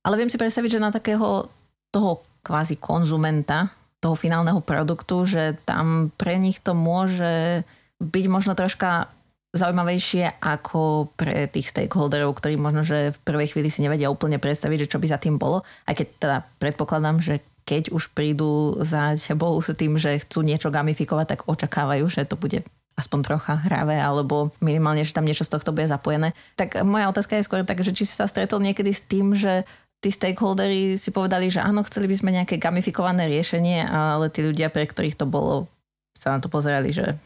ale 0.04 0.20
viem 0.20 0.28
si 0.28 0.36
predstaviť, 0.36 0.76
že 0.76 0.84
na 0.84 0.92
takého 0.92 1.48
toho 1.88 2.20
kvázi 2.44 2.76
konzumenta, 2.76 3.72
toho 4.00 4.16
finálneho 4.16 4.64
produktu, 4.64 5.28
že 5.28 5.60
tam 5.68 6.08
pre 6.16 6.40
nich 6.40 6.58
to 6.64 6.72
môže 6.72 7.62
byť 8.00 8.24
možno 8.32 8.56
troška 8.56 9.12
zaujímavejšie 9.50 10.40
ako 10.40 11.10
pre 11.18 11.50
tých 11.50 11.74
stakeholderov, 11.74 12.38
ktorí 12.38 12.54
možno, 12.54 12.86
že 12.86 13.12
v 13.12 13.18
prvej 13.26 13.50
chvíli 13.52 13.68
si 13.68 13.82
nevedia 13.82 14.08
úplne 14.08 14.38
predstaviť, 14.38 14.86
že 14.86 14.90
čo 14.96 15.02
by 15.02 15.06
za 15.10 15.18
tým 15.18 15.36
bolo. 15.36 15.66
Aj 15.84 15.94
keď 15.94 16.06
teda 16.16 16.36
predpokladám, 16.62 17.18
že 17.18 17.42
keď 17.66 17.90
už 17.92 18.14
prídu 18.14 18.78
za 18.82 19.14
tebou 19.18 19.58
s 19.58 19.74
tým, 19.74 19.98
že 19.98 20.22
chcú 20.22 20.42
niečo 20.42 20.72
gamifikovať, 20.72 21.26
tak 21.36 21.40
očakávajú, 21.50 22.06
že 22.08 22.26
to 22.26 22.38
bude 22.38 22.62
aspoň 22.98 23.20
trocha 23.24 23.54
hravé, 23.64 23.96
alebo 23.96 24.52
minimálne, 24.60 25.06
že 25.06 25.14
tam 25.16 25.24
niečo 25.24 25.46
z 25.46 25.56
tohto 25.56 25.72
bude 25.72 25.88
zapojené. 25.88 26.36
Tak 26.58 26.82
moja 26.84 27.08
otázka 27.08 27.38
je 27.38 27.46
skôr 27.46 27.64
tak, 27.64 27.80
že 27.80 27.94
či 27.94 28.04
si 28.04 28.14
sa 28.14 28.28
stretol 28.28 28.60
niekedy 28.60 28.92
s 28.92 29.02
tým, 29.02 29.32
že 29.32 29.64
tí 30.00 30.08
stakeholderi 30.08 30.96
si 30.96 31.12
povedali, 31.12 31.52
že 31.52 31.60
áno, 31.60 31.84
chceli 31.84 32.08
by 32.08 32.16
sme 32.16 32.34
nejaké 32.34 32.56
gamifikované 32.56 33.28
riešenie, 33.28 33.84
ale 33.84 34.32
tí 34.32 34.40
ľudia, 34.40 34.72
pre 34.72 34.88
ktorých 34.88 35.16
to 35.20 35.28
bolo, 35.28 35.68
sa 36.16 36.36
na 36.36 36.40
to 36.40 36.48
pozerali, 36.48 36.90
že 36.90 37.20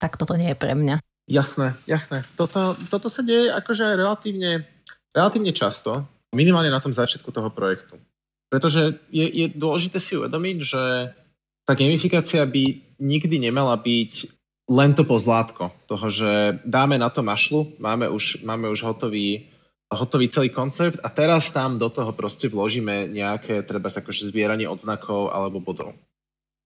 tak 0.00 0.16
toto 0.16 0.36
nie 0.36 0.52
je 0.52 0.58
pre 0.58 0.72
mňa. 0.72 1.00
Jasné, 1.28 1.76
jasné. 1.84 2.24
Toto, 2.38 2.76
toto 2.88 3.12
sa 3.12 3.20
deje 3.20 3.52
akože 3.52 3.98
relatívne, 3.98 4.64
relatívne 5.12 5.52
často, 5.52 6.06
minimálne 6.32 6.72
na 6.72 6.80
tom 6.80 6.96
začiatku 6.96 7.28
toho 7.32 7.52
projektu. 7.52 8.00
Pretože 8.46 8.96
je, 9.10 9.26
je 9.26 9.46
dôležité 9.52 9.98
si 9.98 10.14
uvedomiť, 10.14 10.56
že 10.62 10.82
tá 11.66 11.74
gamifikácia 11.74 12.46
by 12.46 12.96
nikdy 13.02 13.42
nemala 13.42 13.74
byť 13.74 14.12
len 14.70 14.94
to 14.94 15.02
pozlátko 15.02 15.74
toho, 15.90 16.06
že 16.10 16.62
dáme 16.62 16.98
na 16.98 17.10
to 17.10 17.26
mašlu, 17.26 17.74
máme 17.82 18.06
už, 18.06 18.46
máme 18.46 18.70
už 18.70 18.86
hotový 18.86 19.50
hotový 19.86 20.26
celý 20.26 20.50
koncept 20.50 20.98
a 20.98 21.08
teraz 21.10 21.54
tam 21.54 21.78
do 21.78 21.86
toho 21.86 22.10
proste 22.10 22.50
vložíme 22.50 23.06
nejaké, 23.06 23.62
treba 23.62 23.86
sa 23.86 24.02
akože 24.02 24.30
zbieranie 24.34 24.66
odznakov 24.66 25.30
alebo 25.30 25.62
bodov. 25.62 25.94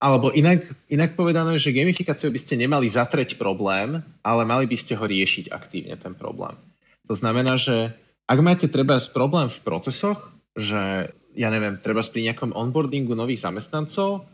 Alebo 0.01 0.33
inak, 0.33 0.65
inak 0.89 1.13
povedané, 1.13 1.61
že 1.61 1.77
gamifikáciou 1.77 2.33
by 2.33 2.41
ste 2.41 2.57
nemali 2.57 2.89
zatreť 2.89 3.37
problém, 3.37 4.01
ale 4.25 4.43
mali 4.49 4.65
by 4.65 4.77
ste 4.81 4.97
ho 4.97 5.05
riešiť 5.05 5.53
aktívne, 5.53 5.93
ten 6.01 6.17
problém. 6.17 6.57
To 7.05 7.13
znamená, 7.13 7.61
že 7.61 7.93
ak 8.25 8.39
máte 8.41 8.73
treba 8.73 8.97
problém 9.13 9.53
v 9.53 9.61
procesoch, 9.61 10.33
že 10.57 11.13
ja 11.37 11.49
neviem, 11.53 11.77
treba 11.77 12.01
pri 12.01 12.33
nejakom 12.33 12.57
onboardingu 12.57 13.13
nových 13.13 13.45
zamestnancov, 13.45 14.25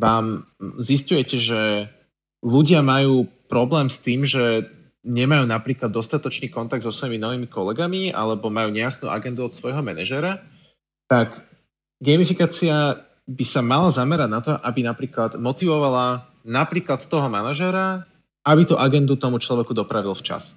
vám 0.00 0.48
zistujete, 0.80 1.36
že 1.36 1.92
ľudia 2.40 2.80
majú 2.80 3.28
problém 3.52 3.92
s 3.92 4.00
tým, 4.00 4.24
že 4.24 4.64
nemajú 5.00 5.48
napríklad 5.48 5.88
dostatočný 5.88 6.52
kontakt 6.52 6.84
so 6.84 6.92
svojimi 6.92 7.16
novými 7.16 7.48
kolegami 7.48 8.12
alebo 8.12 8.52
majú 8.52 8.68
nejasnú 8.68 9.08
agendu 9.08 9.48
od 9.48 9.52
svojho 9.56 9.80
manažera, 9.80 10.40
tak 11.08 11.40
gamifikácia 11.98 13.00
by 13.24 13.44
sa 13.46 13.60
mala 13.64 13.88
zamerať 13.94 14.28
na 14.28 14.40
to, 14.42 14.52
aby 14.60 14.80
napríklad 14.84 15.40
motivovala 15.40 16.28
napríklad 16.44 17.00
toho 17.04 17.28
manažera, 17.32 18.04
aby 18.44 18.62
tú 18.64 18.74
agendu 18.76 19.16
tomu 19.16 19.40
človeku 19.40 19.72
dopravil 19.72 20.16
včas. 20.16 20.56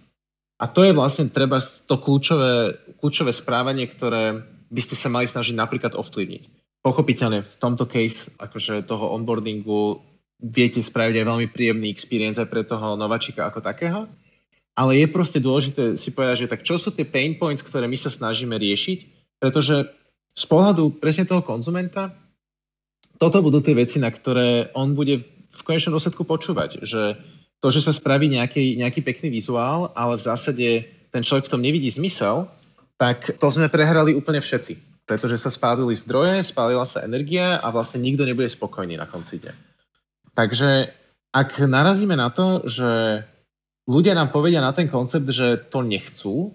A 0.59 0.69
to 0.71 0.85
je 0.85 0.95
vlastne 0.95 1.27
treba 1.27 1.59
to 1.59 1.95
kľúčové, 1.99 2.77
kľúčové 2.99 3.35
správanie, 3.35 3.89
ktoré 3.89 4.39
by 4.71 4.81
ste 4.81 4.95
sa 4.95 5.11
mali 5.11 5.27
snažiť 5.27 5.53
napríklad 5.53 5.93
ovplyvniť. 5.97 6.43
Pochopiteľne 6.83 7.43
v 7.43 7.55
tomto 7.59 7.87
case 7.87 8.31
akože 8.39 8.83
toho 8.87 9.11
onboardingu 9.15 10.03
viete 10.43 10.83
spraviť 10.83 11.23
aj 11.23 11.25
veľmi 11.27 11.47
príjemný 11.51 11.87
experience 11.87 12.39
aj 12.39 12.51
pre 12.51 12.67
toho 12.67 12.99
nováčika 12.99 13.47
ako 13.47 13.63
takého. 13.63 14.07
Ale 14.73 14.97
je 14.97 15.07
proste 15.09 15.37
dôležité 15.37 16.01
si 16.01 16.09
povedať, 16.09 16.45
že 16.45 16.51
tak 16.51 16.65
čo 16.65 16.81
sú 16.81 16.89
tie 16.89 17.05
pain 17.05 17.37
points, 17.37 17.61
ktoré 17.61 17.85
my 17.85 17.97
sa 17.97 18.09
snažíme 18.09 18.57
riešiť, 18.57 18.99
pretože 19.37 19.85
z 20.33 20.43
pohľadu 20.49 20.97
presne 20.97 21.29
toho 21.29 21.45
konzumenta, 21.45 22.09
toto 23.21 23.45
budú 23.45 23.61
tie 23.61 23.77
veci, 23.77 24.01
na 24.01 24.09
ktoré 24.09 24.73
on 24.73 24.97
bude 24.97 25.21
v 25.53 25.61
konečnom 25.61 25.93
dôsledku 25.93 26.25
počúvať, 26.25 26.81
že 26.81 27.21
to, 27.61 27.69
že 27.69 27.85
sa 27.85 27.93
spraví 27.93 28.27
nejaký, 28.27 28.75
nejaký 28.81 29.05
pekný 29.05 29.29
vizuál, 29.29 29.93
ale 29.93 30.17
v 30.17 30.25
zásade 30.25 30.67
ten 31.13 31.21
človek 31.21 31.47
v 31.47 31.53
tom 31.53 31.61
nevidí 31.61 31.87
zmysel, 31.93 32.49
tak 32.97 33.37
to 33.37 33.47
sme 33.53 33.69
prehrali 33.69 34.17
úplne 34.17 34.41
všetci. 34.41 35.05
Pretože 35.05 35.37
sa 35.37 35.51
spálili 35.51 35.93
zdroje, 35.93 36.43
spálila 36.43 36.87
sa 36.87 37.03
energia 37.05 37.59
a 37.59 37.67
vlastne 37.69 38.01
nikto 38.01 38.23
nebude 38.23 38.49
spokojný 38.49 38.97
na 38.97 39.05
konci 39.05 39.39
dňa. 39.43 39.53
Takže 40.33 40.69
ak 41.35 41.49
narazíme 41.63 42.15
na 42.17 42.31
to, 42.33 42.65
že 42.65 43.21
ľudia 43.87 44.13
nám 44.15 44.31
povedia 44.31 44.63
na 44.63 44.71
ten 44.71 44.87
koncept, 44.87 45.27
že 45.27 45.59
to 45.71 45.83
nechcú, 45.83 46.51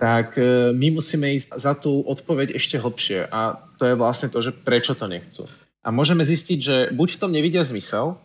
tak 0.00 0.40
e, 0.40 0.72
my 0.72 0.96
musíme 0.96 1.28
ísť 1.36 1.60
za 1.60 1.76
tú 1.76 2.00
odpoveď 2.00 2.56
ešte 2.56 2.80
hlbšie. 2.80 3.28
A 3.28 3.60
to 3.76 3.84
je 3.84 3.94
vlastne 3.94 4.32
to, 4.32 4.40
že 4.40 4.56
prečo 4.56 4.96
to 4.96 5.04
nechcú. 5.04 5.44
A 5.84 5.92
môžeme 5.92 6.24
zistiť, 6.24 6.58
že 6.58 6.76
buď 6.92 7.08
v 7.16 7.20
tom 7.20 7.30
nevidia 7.32 7.60
zmysel, 7.60 8.16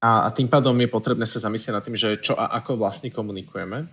a, 0.00 0.32
tým 0.32 0.48
pádom 0.48 0.72
je 0.80 0.88
potrebné 0.88 1.28
sa 1.28 1.44
zamyslieť 1.44 1.74
nad 1.76 1.84
tým, 1.84 1.98
že 1.98 2.16
čo 2.24 2.32
a 2.32 2.56
ako 2.56 2.80
vlastne 2.80 3.12
komunikujeme. 3.12 3.84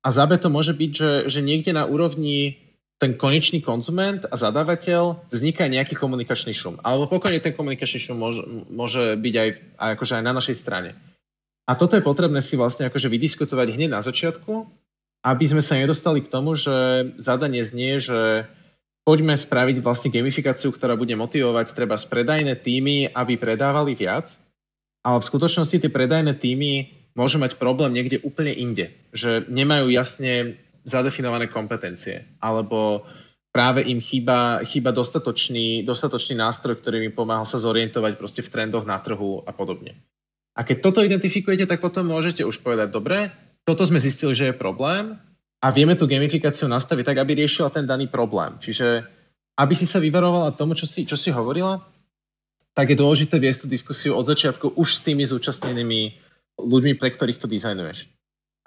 A 0.00 0.08
za 0.14 0.24
B 0.24 0.38
to 0.38 0.46
môže 0.46 0.72
byť, 0.72 0.90
že, 0.94 1.12
že 1.26 1.40
niekde 1.42 1.74
na 1.74 1.84
úrovni 1.90 2.56
ten 3.00 3.16
konečný 3.16 3.64
konzument 3.64 4.22
a 4.28 4.36
zadávateľ 4.36 5.32
vzniká 5.32 5.66
nejaký 5.66 5.96
komunikačný 5.96 6.52
šum. 6.54 6.78
Alebo 6.84 7.08
pokojne 7.08 7.40
ten 7.42 7.56
komunikačný 7.56 7.98
šum 7.98 8.20
môže, 8.20 8.44
môže 8.68 9.16
byť 9.18 9.34
aj, 9.34 9.48
aj, 9.80 9.90
akože 9.98 10.12
aj 10.20 10.24
na 10.24 10.32
našej 10.36 10.56
strane. 10.60 10.90
A 11.70 11.78
toto 11.78 11.94
je 11.94 12.02
potrebné 12.02 12.42
si 12.42 12.58
vlastne 12.58 12.90
akože 12.90 13.06
vydiskutovať 13.06 13.78
hneď 13.78 13.94
na 13.94 14.02
začiatku, 14.02 14.66
aby 15.22 15.44
sme 15.46 15.62
sa 15.62 15.78
nedostali 15.78 16.18
k 16.18 16.32
tomu, 16.32 16.58
že 16.58 16.74
zadanie 17.22 17.62
znie, 17.62 18.02
že 18.02 18.50
poďme 19.06 19.38
spraviť 19.38 19.78
vlastne 19.78 20.10
gamifikáciu, 20.10 20.74
ktorá 20.74 20.98
bude 20.98 21.14
motivovať 21.14 21.70
treba 21.70 21.94
spredajné 21.94 22.58
týmy, 22.58 23.14
aby 23.14 23.38
predávali 23.38 23.94
viac, 23.94 24.34
ale 25.06 25.22
v 25.22 25.28
skutočnosti 25.30 25.78
tie 25.78 25.94
predajné 25.94 26.34
týmy 26.42 26.90
môžu 27.14 27.38
mať 27.38 27.54
problém 27.54 27.94
niekde 27.94 28.18
úplne 28.26 28.50
inde, 28.50 28.90
že 29.14 29.46
nemajú 29.46 29.94
jasne 29.94 30.58
zadefinované 30.82 31.46
kompetencie, 31.46 32.26
alebo 32.42 33.06
práve 33.54 33.86
im 33.86 34.02
chýba, 34.02 34.66
chýba 34.66 34.90
dostatočný, 34.90 35.86
dostatočný 35.86 36.34
nástroj, 36.34 36.82
ktorý 36.82 37.06
im 37.06 37.14
pomáhal 37.14 37.46
sa 37.46 37.62
zorientovať 37.62 38.18
proste 38.18 38.42
v 38.42 38.50
trendoch 38.50 38.82
na 38.82 38.98
trhu 38.98 39.46
a 39.46 39.54
podobne. 39.54 39.94
A 40.60 40.64
keď 40.68 40.76
toto 40.84 41.00
identifikujete, 41.00 41.64
tak 41.64 41.80
potom 41.80 42.04
môžete 42.04 42.44
už 42.44 42.60
povedať, 42.60 42.92
dobre, 42.92 43.32
toto 43.64 43.80
sme 43.80 43.96
zistili, 43.96 44.36
že 44.36 44.52
je 44.52 44.60
problém 44.60 45.16
a 45.64 45.66
vieme 45.72 45.96
tú 45.96 46.04
gamifikáciu 46.04 46.68
nastaviť 46.68 47.04
tak, 47.08 47.18
aby 47.24 47.40
riešila 47.40 47.72
ten 47.72 47.88
daný 47.88 48.12
problém. 48.12 48.60
Čiže 48.60 49.08
aby 49.56 49.72
si 49.72 49.88
sa 49.88 49.96
vyvarovala 49.96 50.52
tomu, 50.52 50.76
čo 50.76 50.84
si, 50.84 51.08
čo 51.08 51.16
si 51.16 51.32
hovorila, 51.32 51.80
tak 52.76 52.92
je 52.92 53.00
dôležité 53.00 53.40
viesť 53.40 53.64
tú 53.64 53.68
diskusiu 53.72 54.12
od 54.12 54.28
začiatku 54.28 54.76
už 54.76 55.00
s 55.00 55.04
tými 55.04 55.24
zúčastnenými 55.24 56.00
ľuďmi, 56.60 56.92
pre 57.00 57.08
ktorých 57.08 57.40
to 57.40 57.48
dizajnuješ. 57.48 58.12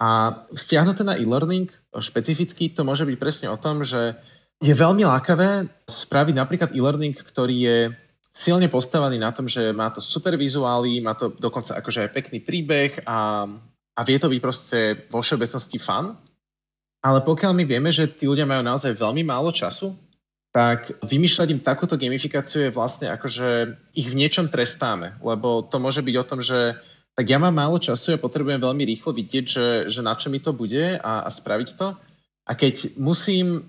A 0.02 0.42
stiahnuté 0.50 1.06
na 1.06 1.14
e-learning 1.14 1.70
špecificky 1.94 2.74
to 2.74 2.82
môže 2.82 3.06
byť 3.06 3.16
presne 3.22 3.54
o 3.54 3.58
tom, 3.58 3.86
že 3.86 4.18
je 4.58 4.74
veľmi 4.74 5.06
lákavé 5.06 5.70
spraviť 5.86 6.34
napríklad 6.34 6.70
e-learning, 6.74 7.14
ktorý 7.14 7.54
je 7.54 7.78
silne 8.34 8.66
postavený 8.66 9.22
na 9.22 9.30
tom, 9.30 9.46
že 9.46 9.70
má 9.70 9.94
to 9.94 10.02
super 10.02 10.34
vizuály, 10.34 10.98
má 10.98 11.14
to 11.14 11.30
dokonca 11.30 11.78
akože 11.78 12.10
aj 12.10 12.10
pekný 12.10 12.38
príbeh 12.42 13.06
a, 13.06 13.46
a 13.94 14.00
vie 14.02 14.18
to 14.18 14.26
byť 14.26 14.40
proste 14.42 14.78
vo 15.06 15.22
všeobecnosti 15.22 15.78
fun. 15.78 16.18
Ale 16.98 17.22
pokiaľ 17.22 17.52
my 17.54 17.64
vieme, 17.64 17.94
že 17.94 18.10
tí 18.10 18.26
ľudia 18.26 18.42
majú 18.42 18.66
naozaj 18.66 18.98
veľmi 18.98 19.22
málo 19.22 19.54
času, 19.54 19.94
tak 20.50 20.98
vymýšľať 21.06 21.48
im 21.50 21.62
takúto 21.62 21.94
gamifikáciu 21.94 22.66
je 22.66 22.74
vlastne 22.74 23.10
akože 23.10 23.74
ich 23.94 24.08
v 24.10 24.18
niečom 24.18 24.50
trestáme, 24.50 25.18
lebo 25.22 25.66
to 25.66 25.78
môže 25.78 26.02
byť 26.02 26.14
o 26.18 26.28
tom, 26.28 26.40
že 26.42 26.78
tak 27.14 27.30
ja 27.30 27.38
mám 27.38 27.54
málo 27.54 27.78
času, 27.78 28.14
ja 28.14 28.18
potrebujem 28.18 28.58
veľmi 28.58 28.82
rýchlo 28.82 29.14
vidieť, 29.14 29.44
že, 29.46 29.66
že 29.86 30.00
na 30.02 30.18
čo 30.18 30.30
mi 30.30 30.42
to 30.42 30.50
bude 30.50 30.98
a, 30.98 31.22
a 31.22 31.30
spraviť 31.30 31.68
to. 31.78 31.94
A 32.46 32.52
keď 32.58 32.98
musím 32.98 33.62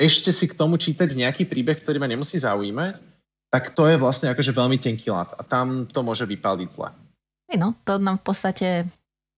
ešte 0.00 0.32
si 0.32 0.48
k 0.48 0.56
tomu 0.56 0.80
čítať 0.80 1.12
nejaký 1.12 1.44
príbeh, 1.44 1.76
ktorý 1.76 2.00
ma 2.00 2.08
nemusí 2.08 2.40
zaujímať, 2.40 3.09
tak 3.50 3.74
to 3.74 3.90
je 3.90 3.98
vlastne 3.98 4.30
akože 4.30 4.54
veľmi 4.54 4.78
tenký 4.78 5.10
lat 5.10 5.34
a 5.34 5.42
tam 5.42 5.90
to 5.90 6.00
môže 6.06 6.22
vypaliť 6.22 6.68
zle. 6.70 6.88
No, 7.58 7.74
to 7.82 7.98
nám 7.98 8.22
v 8.22 8.24
podstate 8.30 8.68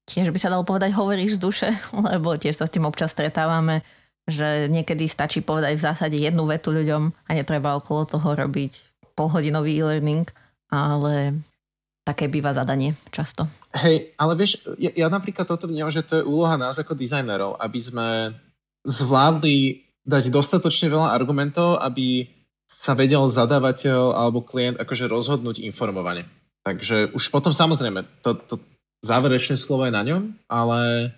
tiež 0.05 0.29
by 0.29 0.39
sa 0.39 0.53
dalo 0.53 0.69
povedať 0.69 0.93
hovoríš 0.93 1.41
z 1.41 1.43
duše, 1.43 1.69
lebo 2.13 2.37
tiež 2.37 2.61
sa 2.61 2.69
s 2.69 2.75
tým 2.75 2.85
občas 2.85 3.17
stretávame, 3.17 3.81
že 4.29 4.69
niekedy 4.69 5.09
stačí 5.09 5.41
povedať 5.43 5.81
v 5.81 5.85
zásade 5.89 6.17
jednu 6.21 6.47
vetu 6.47 6.71
ľuďom 6.71 7.03
a 7.27 7.31
netreba 7.33 7.75
okolo 7.75 8.07
toho 8.07 8.37
robiť 8.37 8.73
polhodinový 9.17 9.81
e-learning, 9.81 10.29
ale 10.71 11.43
také 12.03 12.27
býva 12.27 12.55
zadanie 12.55 12.99
často. 13.15 13.47
Hej, 13.75 14.15
ale 14.19 14.33
vieš, 14.35 14.63
ja, 14.79 14.91
ja 14.95 15.09
napríklad 15.09 15.47
toto 15.47 15.71
vnímam, 15.71 15.91
že 15.91 16.03
to 16.03 16.19
je 16.21 16.27
úloha 16.27 16.59
nás 16.59 16.79
ako 16.79 16.99
dizajnerov, 16.99 17.59
aby 17.59 17.79
sme 17.79 18.09
zvládli 18.83 19.87
dať 20.03 20.35
dostatočne 20.35 20.91
veľa 20.91 21.15
argumentov, 21.15 21.79
aby 21.79 22.27
sa 22.81 22.97
vedel 22.97 23.29
zadávateľ 23.29 24.17
alebo 24.17 24.41
klient 24.41 24.81
akože 24.81 25.11
rozhodnúť 25.11 25.61
informovane. 25.63 26.25
Takže 26.63 27.11
už 27.13 27.25
potom 27.35 27.51
samozrejme, 27.51 28.07
to, 28.23 28.39
to 28.39 28.55
záverečné 29.03 29.59
slovo 29.59 29.83
je 29.87 29.93
na 29.93 30.03
ňom, 30.07 30.31
ale 30.47 31.11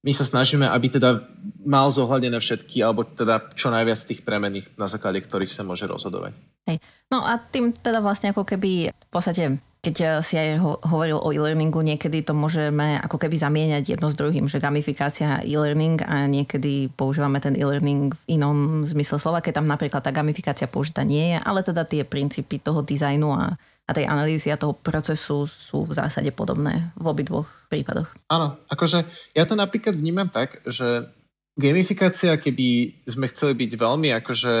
my 0.00 0.12
sa 0.16 0.24
snažíme, 0.24 0.64
aby 0.64 0.88
teda 0.88 1.28
mal 1.60 1.92
zohľadené 1.92 2.40
všetky, 2.40 2.80
alebo 2.80 3.04
teda 3.04 3.52
čo 3.52 3.68
najviac 3.68 4.00
tých 4.00 4.24
premených, 4.24 4.72
na 4.80 4.88
základe 4.88 5.20
ktorých 5.20 5.52
sa 5.52 5.60
môže 5.60 5.84
rozhodovať. 5.84 6.32
Hej. 6.64 6.80
No 7.12 7.20
a 7.20 7.36
tým 7.36 7.76
teda 7.76 8.00
vlastne 8.00 8.32
ako 8.32 8.48
keby 8.48 8.88
v 8.88 9.08
podstate 9.12 9.60
keď 9.80 9.96
eh, 10.00 10.08
si 10.20 10.36
aj 10.36 10.60
hovoril 10.84 11.16
o 11.16 11.32
e-learningu, 11.32 11.80
niekedy 11.80 12.20
to 12.20 12.36
môžeme 12.36 13.00
ako 13.00 13.16
keby 13.16 13.36
zamieňať 13.40 13.96
jedno 13.96 14.12
s 14.12 14.16
druhým, 14.16 14.46
že 14.46 14.60
gamifikácia 14.60 15.40
e-learning 15.40 16.04
a 16.04 16.28
niekedy 16.28 16.92
používame 16.92 17.40
ten 17.40 17.56
e-learning 17.56 18.12
v 18.12 18.22
inom 18.36 18.84
zmysle 18.84 19.16
slova, 19.16 19.40
keď 19.40 19.60
tam 19.60 19.66
napríklad 19.66 20.04
tá 20.04 20.12
gamifikácia 20.12 20.68
použitá 20.68 21.00
nie 21.02 21.34
je, 21.34 21.38
ale 21.40 21.64
teda 21.64 21.88
tie 21.88 22.04
princípy 22.04 22.60
toho 22.60 22.84
dizajnu 22.84 23.32
a, 23.32 23.56
a 23.88 23.90
tej 23.96 24.04
analýzy 24.04 24.52
a 24.52 24.60
toho 24.60 24.76
procesu 24.76 25.48
sú 25.48 25.88
v 25.88 25.96
zásade 25.96 26.28
podobné 26.30 26.92
v 27.00 27.04
obidvoch 27.08 27.48
prípadoch. 27.72 28.12
Áno, 28.28 28.60
akože 28.68 29.08
ja 29.32 29.44
to 29.48 29.56
napríklad 29.56 29.96
vnímam 29.96 30.28
tak, 30.28 30.60
že 30.68 31.08
gamifikácia, 31.56 32.36
keby 32.36 33.00
sme 33.08 33.26
chceli 33.32 33.56
byť 33.56 33.70
veľmi 33.80 34.08
akože 34.22 34.54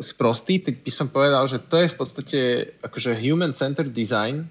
sprostý, 0.00 0.60
tak 0.60 0.82
by 0.82 0.90
som 0.92 1.12
povedal, 1.12 1.44
že 1.46 1.60
to 1.60 1.76
je 1.80 1.92
v 1.92 1.96
podstate 1.96 2.40
akože 2.80 3.16
human-centered 3.20 3.92
design, 3.92 4.48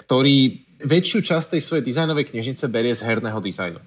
ktorý 0.00 0.64
väčšiu 0.80 1.20
časť 1.20 1.56
tej 1.56 1.62
svojej 1.62 1.84
dizajnovej 1.84 2.32
knižnice 2.32 2.64
berie 2.72 2.96
z 2.96 3.04
herného 3.04 3.40
dizajnu. 3.40 3.80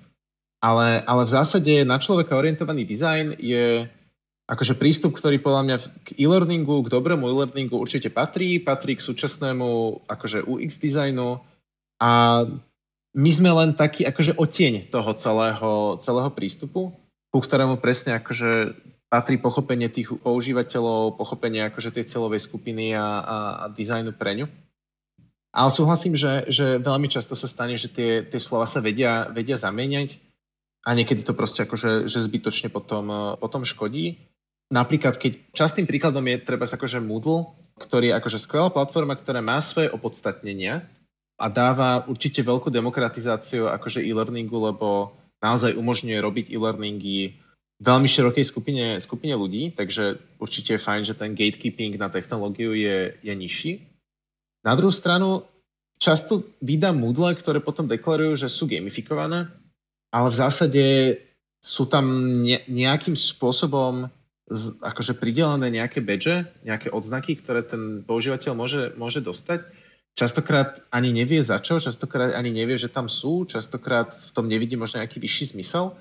Ale, 0.63 1.03
ale 1.03 1.21
v 1.27 1.33
zásade 1.33 1.73
na 1.83 1.99
človeka 1.99 2.39
orientovaný 2.39 2.87
dizajn 2.87 3.35
je 3.41 3.89
akože 4.47 4.79
prístup, 4.79 5.17
ktorý 5.17 5.39
podľa 5.41 5.61
mňa 5.65 5.77
k 6.03 6.07
e-learningu, 6.19 6.85
k 6.85 6.91
dobrému 6.93 7.27
e-learningu 7.27 7.75
určite 7.75 8.13
patrí, 8.13 8.61
patrí 8.63 8.95
k 8.95 9.03
súčasnému 9.03 10.03
akože 10.07 10.47
UX 10.47 10.79
dizajnu 10.79 11.39
a 11.99 12.11
my 13.13 13.29
sme 13.29 13.51
len 13.53 13.77
taký 13.77 14.03
akože 14.09 14.35
otieň 14.35 14.89
toho 14.89 15.11
celého, 15.15 15.71
celého 16.01 16.31
prístupu, 16.33 16.91
ku 17.29 17.39
ktorému 17.39 17.77
presne 17.77 18.17
akože 18.19 18.73
patrí 19.13 19.37
pochopenie 19.37 19.93
tých 19.93 20.09
používateľov, 20.09 21.21
pochopenie 21.21 21.69
akože 21.69 21.93
tej 21.93 22.09
celovej 22.09 22.41
skupiny 22.41 22.97
a, 22.97 23.05
a, 23.05 23.37
a 23.61 23.65
dizajnu 23.69 24.17
pre 24.17 24.41
ňu. 24.41 24.49
Ale 25.53 25.69
súhlasím, 25.69 26.17
že, 26.17 26.49
že 26.49 26.81
veľmi 26.81 27.05
často 27.13 27.37
sa 27.37 27.45
stane, 27.45 27.77
že 27.77 27.93
tie, 27.93 28.25
tie 28.25 28.41
slova 28.41 28.65
sa 28.65 28.81
vedia, 28.81 29.29
vedia 29.29 29.53
zamieňať 29.53 30.17
a 30.81 30.97
niekedy 30.97 31.21
to 31.21 31.37
proste 31.37 31.69
akože 31.69 32.09
že 32.09 32.25
zbytočne 32.25 32.73
potom, 32.73 33.37
potom 33.37 33.61
škodí. 33.61 34.17
Napríklad, 34.73 35.21
keď 35.21 35.53
častým 35.53 35.85
príkladom 35.85 36.25
je 36.25 36.41
treba 36.41 36.65
akože 36.65 36.97
Moodle, 36.97 37.53
ktorý 37.77 38.09
je 38.09 38.17
akože 38.17 38.41
skvelá 38.41 38.73
platforma, 38.73 39.13
ktorá 39.13 39.45
má 39.45 39.61
svoje 39.61 39.93
opodstatnenia 39.93 40.81
a 41.37 41.45
dáva 41.53 42.01
určite 42.09 42.41
veľkú 42.41 42.73
demokratizáciu 42.73 43.69
akože 43.69 44.01
e-learningu, 44.01 44.57
lebo 44.73 45.13
naozaj 45.37 45.77
umožňuje 45.77 46.17
robiť 46.17 46.45
e-learningy 46.49 47.42
veľmi 47.83 48.07
širokej 48.07 48.45
skupine, 48.47 48.85
skupine 49.03 49.35
ľudí, 49.35 49.75
takže 49.75 50.15
určite 50.39 50.79
je 50.79 50.85
fajn, 50.85 51.01
že 51.03 51.19
ten 51.19 51.35
gatekeeping 51.35 51.99
na 51.99 52.07
technológiu 52.07 52.71
je, 52.71 53.19
je 53.19 53.33
nižší. 53.35 53.83
Na 54.63 54.79
druhú 54.79 54.95
stranu, 54.95 55.43
často 55.99 56.47
vydám 56.63 56.95
Moodle, 56.95 57.35
ktoré 57.35 57.59
potom 57.59 57.91
deklarujú, 57.91 58.47
že 58.47 58.47
sú 58.47 58.71
gamifikované, 58.71 59.51
ale 60.15 60.27
v 60.31 60.39
zásade 60.39 60.83
sú 61.59 61.87
tam 61.91 62.05
ne, 62.43 62.63
nejakým 62.71 63.19
spôsobom 63.19 64.07
akože 64.83 65.15
pridelené 65.15 65.71
nejaké 65.71 66.03
badge, 66.03 66.43
nejaké 66.67 66.91
odznaky, 66.91 67.39
ktoré 67.39 67.63
ten 67.63 68.03
používateľ 68.03 68.51
môže, 68.55 68.83
môže 68.99 69.23
dostať. 69.23 69.63
častokrát 70.13 70.83
ani 70.93 71.15
nevie 71.15 71.41
za 71.41 71.57
čo, 71.63 71.79
častokrát 71.79 72.35
ani 72.35 72.53
nevie, 72.53 72.77
že 72.77 72.91
tam 72.91 73.09
sú, 73.09 73.47
častokrát 73.49 74.13
v 74.13 74.31
tom 74.35 74.45
nevidí 74.45 74.75
možno 74.75 75.01
nejaký 75.01 75.17
vyšší 75.17 75.57
zmysel. 75.57 75.95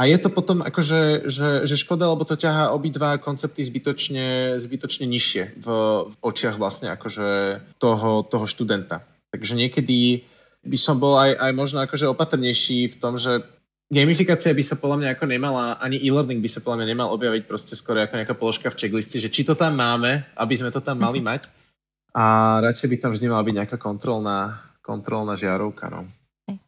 A 0.00 0.08
je 0.08 0.16
to 0.16 0.32
potom 0.32 0.64
akože, 0.64 1.28
že, 1.28 1.68
že 1.68 1.76
škoda, 1.76 2.08
lebo 2.08 2.24
to 2.24 2.32
ťahá 2.32 2.72
obidva 2.72 3.20
koncepty 3.20 3.60
zbytočne, 3.60 4.56
zbytočne 4.56 5.04
nižšie 5.04 5.60
v, 5.60 5.66
v 6.08 6.14
očiach 6.24 6.56
vlastne 6.56 6.88
akože 6.88 7.60
toho, 7.76 8.24
toho 8.24 8.48
študenta. 8.48 9.04
Takže 9.28 9.60
niekedy 9.60 10.24
by 10.64 10.78
som 10.80 10.96
bol 10.96 11.20
aj, 11.20 11.36
aj 11.36 11.52
možno 11.52 11.84
akože 11.84 12.08
opatrnejší 12.16 12.96
v 12.96 12.96
tom, 12.96 13.20
že 13.20 13.44
gamifikácia 13.92 14.56
by 14.56 14.64
sa 14.64 14.80
podľa 14.80 15.04
mňa 15.04 15.08
ako 15.20 15.24
nemala, 15.28 15.76
ani 15.76 16.00
e-learning 16.00 16.40
by 16.40 16.48
sa 16.48 16.64
podľa 16.64 16.80
mňa 16.80 16.88
nemal 16.96 17.12
objaviť 17.12 17.42
proste 17.44 17.76
skoro 17.76 18.00
ako 18.00 18.24
nejaká 18.24 18.32
položka 18.32 18.72
v 18.72 18.80
checkliste, 18.80 19.20
že 19.20 19.28
či 19.28 19.44
to 19.44 19.52
tam 19.52 19.76
máme, 19.76 20.24
aby 20.32 20.54
sme 20.56 20.72
to 20.72 20.80
tam 20.80 20.96
mali 20.96 21.20
mať. 21.28 21.44
A 22.16 22.56
radšej 22.64 22.88
by 22.88 22.96
tam 22.96 23.12
vždy 23.12 23.28
mala 23.28 23.44
byť 23.44 23.54
nejaká 23.60 23.76
kontrolná, 23.76 24.64
kontrolná 24.80 25.36
žiarovka. 25.36 25.92
No. 25.92 26.08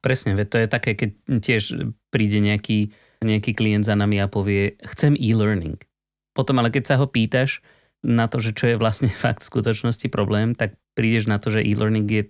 Presne, 0.04 0.36
to 0.44 0.60
je 0.60 0.68
také, 0.68 0.92
keď 0.92 1.10
tiež 1.40 1.96
príde 2.12 2.38
nejaký 2.38 2.92
nejaký 3.24 3.54
klient 3.56 3.86
za 3.86 3.94
nami 3.94 4.18
a 4.18 4.28
povie, 4.28 4.76
chcem 4.94 5.16
e-learning. 5.16 5.78
Potom 6.32 6.58
ale 6.60 6.68
keď 6.72 6.94
sa 6.94 6.98
ho 7.00 7.06
pýtaš 7.06 7.62
na 8.02 8.26
to, 8.26 8.42
že 8.42 8.52
čo 8.52 8.74
je 8.74 8.76
vlastne 8.76 9.08
fakt 9.22 9.46
v 9.46 9.50
skutočnosti 9.50 10.06
problém, 10.10 10.52
tak 10.58 10.76
prídeš 10.98 11.30
na 11.30 11.38
to, 11.38 11.54
že 11.54 11.64
e-learning 11.64 12.08
je 12.10 12.24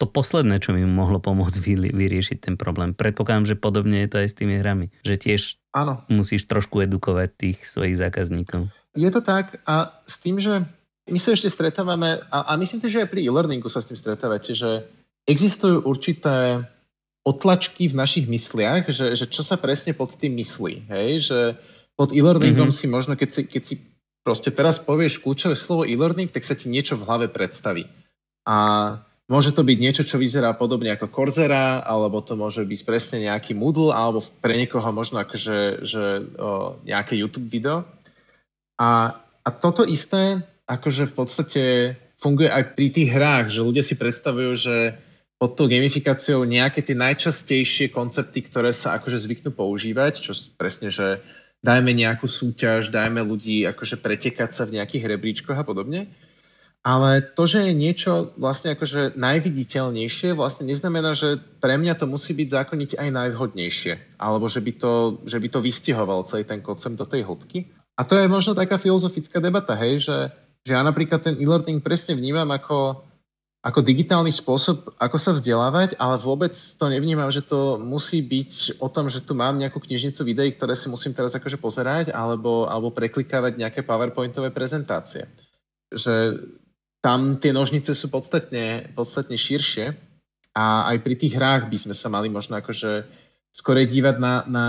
to 0.00 0.10
posledné, 0.10 0.58
čo 0.58 0.74
mi 0.74 0.82
mohlo 0.82 1.22
pomôcť 1.22 1.62
vyriešiť 1.94 2.38
ten 2.42 2.54
problém. 2.58 2.90
Predpokladám, 2.90 3.54
že 3.54 3.54
podobne 3.54 4.02
je 4.02 4.10
to 4.10 4.16
aj 4.18 4.28
s 4.34 4.38
tými 4.38 4.58
hrami. 4.58 4.90
Že 5.06 5.14
tiež 5.14 5.40
Áno. 5.78 6.02
musíš 6.10 6.50
trošku 6.50 6.82
edukovať 6.82 7.28
tých 7.38 7.62
svojich 7.62 7.94
zákazníkov. 7.94 8.66
Je 8.98 9.06
to 9.14 9.22
tak 9.22 9.62
a 9.62 9.94
s 10.02 10.18
tým, 10.18 10.42
že 10.42 10.66
my 11.06 11.18
sa 11.22 11.38
ešte 11.38 11.54
stretávame, 11.54 12.18
a, 12.18 12.38
a 12.50 12.52
myslím 12.58 12.82
si, 12.82 12.90
že 12.90 13.06
aj 13.06 13.14
pri 13.14 13.30
e-learningu 13.30 13.70
sa 13.70 13.78
s 13.78 13.94
tým 13.94 13.98
stretávate, 13.98 14.58
že 14.58 14.86
existujú 15.26 15.86
určité 15.86 16.66
otlačky 17.22 17.86
v 17.86 17.98
našich 17.98 18.26
mysliach, 18.26 18.90
že, 18.90 19.14
že 19.14 19.30
čo 19.30 19.46
sa 19.46 19.54
presne 19.54 19.94
pod 19.94 20.14
tým 20.18 20.34
myslí. 20.42 20.90
Hej? 20.90 21.08
Že 21.30 21.38
pod 21.94 22.10
e-learningom 22.10 22.70
mm-hmm. 22.70 22.82
si 22.82 22.90
možno, 22.90 23.14
keď 23.14 23.30
si, 23.30 23.42
keď 23.46 23.62
si 23.62 23.74
proste 24.26 24.50
teraz 24.50 24.82
povieš 24.82 25.22
kľúčové 25.22 25.54
slovo 25.54 25.86
e-learning, 25.86 26.30
tak 26.30 26.42
sa 26.42 26.58
ti 26.58 26.66
niečo 26.66 26.98
v 26.98 27.06
hlave 27.06 27.26
predstaví. 27.30 27.86
A 28.42 28.56
môže 29.30 29.54
to 29.54 29.62
byť 29.62 29.78
niečo, 29.78 30.02
čo 30.02 30.18
vyzerá 30.18 30.50
podobne 30.58 30.90
ako 30.94 31.14
Coursera, 31.14 31.86
alebo 31.86 32.22
to 32.26 32.34
môže 32.34 32.66
byť 32.66 32.80
presne 32.82 33.30
nejaký 33.30 33.54
Moodle, 33.54 33.94
alebo 33.94 34.22
pre 34.42 34.58
niekoho 34.58 34.90
možno 34.90 35.22
akože, 35.22 35.86
že, 35.86 36.04
o, 36.38 36.74
nejaké 36.82 37.14
YouTube 37.14 37.46
video. 37.46 37.86
A, 38.82 39.14
a 39.46 39.48
toto 39.54 39.86
isté 39.86 40.42
akože 40.66 41.10
v 41.10 41.14
podstate 41.14 41.62
funguje 42.18 42.50
aj 42.50 42.78
pri 42.78 42.86
tých 42.90 43.10
hrách, 43.10 43.46
že 43.50 43.66
ľudia 43.66 43.82
si 43.82 43.98
predstavujú, 43.98 44.50
že 44.54 44.76
pod 45.42 45.58
tou 45.58 45.66
gamifikáciou 45.66 46.46
nejaké 46.46 46.86
tie 46.86 46.94
najčastejšie 46.94 47.90
koncepty, 47.90 48.46
ktoré 48.46 48.70
sa 48.70 48.94
akože 49.02 49.26
zvyknú 49.26 49.50
používať, 49.50 50.22
čo 50.22 50.38
presne, 50.54 50.94
že 50.94 51.18
dajme 51.66 51.90
nejakú 51.90 52.30
súťaž, 52.30 52.94
dajme 52.94 53.26
ľudí 53.26 53.66
akože 53.66 53.98
pretekať 53.98 54.54
sa 54.54 54.62
v 54.70 54.78
nejakých 54.78 55.10
rebríčkoch 55.10 55.58
a 55.58 55.66
podobne. 55.66 56.14
Ale 56.86 57.26
to, 57.34 57.50
že 57.50 57.66
je 57.66 57.74
niečo 57.74 58.30
vlastne 58.38 58.78
akože 58.78 59.18
najviditeľnejšie, 59.18 60.38
vlastne 60.38 60.70
neznamená, 60.70 61.10
že 61.18 61.42
pre 61.58 61.74
mňa 61.74 61.98
to 61.98 62.06
musí 62.06 62.38
byť 62.38 62.48
zákonite 62.62 62.94
aj 62.94 63.10
najvhodnejšie. 63.10 64.22
Alebo 64.22 64.46
že 64.46 64.62
by 64.62 64.72
to, 64.78 64.92
že 65.26 65.42
by 65.42 65.48
to 65.50 65.58
vystihoval 65.58 66.22
celý 66.22 66.46
ten 66.46 66.62
koncept 66.62 66.94
do 66.94 67.06
tej 67.06 67.26
hĺbky. 67.26 67.66
A 67.98 68.06
to 68.06 68.14
je 68.14 68.30
možno 68.30 68.54
taká 68.54 68.78
filozofická 68.78 69.42
debata, 69.42 69.74
hej, 69.74 70.06
že, 70.06 70.18
že 70.62 70.78
ja 70.78 70.86
napríklad 70.86 71.18
ten 71.18 71.34
e-learning 71.34 71.82
presne 71.82 72.14
vnímam 72.14 72.46
ako 72.46 73.10
ako 73.62 73.78
digitálny 73.78 74.34
spôsob, 74.34 74.90
ako 74.98 75.16
sa 75.22 75.30
vzdelávať, 75.38 75.94
ale 75.94 76.18
vôbec 76.18 76.50
to 76.50 76.84
nevnímam, 76.90 77.30
že 77.30 77.46
to 77.46 77.78
musí 77.78 78.18
byť 78.18 78.82
o 78.82 78.90
tom, 78.90 79.06
že 79.06 79.22
tu 79.22 79.38
mám 79.38 79.54
nejakú 79.54 79.78
knižnicu 79.78 80.18
videí, 80.26 80.50
ktoré 80.50 80.74
si 80.74 80.90
musím 80.90 81.14
teraz 81.14 81.30
akože 81.38 81.62
pozerať, 81.62 82.10
alebo, 82.10 82.66
alebo 82.66 82.90
preklikávať 82.90 83.62
nejaké 83.62 83.86
PowerPointové 83.86 84.50
prezentácie. 84.50 85.30
Že 85.94 86.42
tam 86.98 87.38
tie 87.38 87.54
nožnice 87.54 87.94
sú 87.94 88.10
podstatne, 88.10 88.90
podstatne 88.98 89.38
širšie 89.38 89.94
a 90.58 90.90
aj 90.90 90.96
pri 91.06 91.14
tých 91.14 91.38
hrách 91.38 91.70
by 91.70 91.78
sme 91.78 91.94
sa 91.94 92.10
mali 92.10 92.26
možno 92.26 92.58
akože 92.58 93.06
skorej 93.54 93.86
dívať 93.86 94.16
na, 94.18 94.34
na 94.50 94.66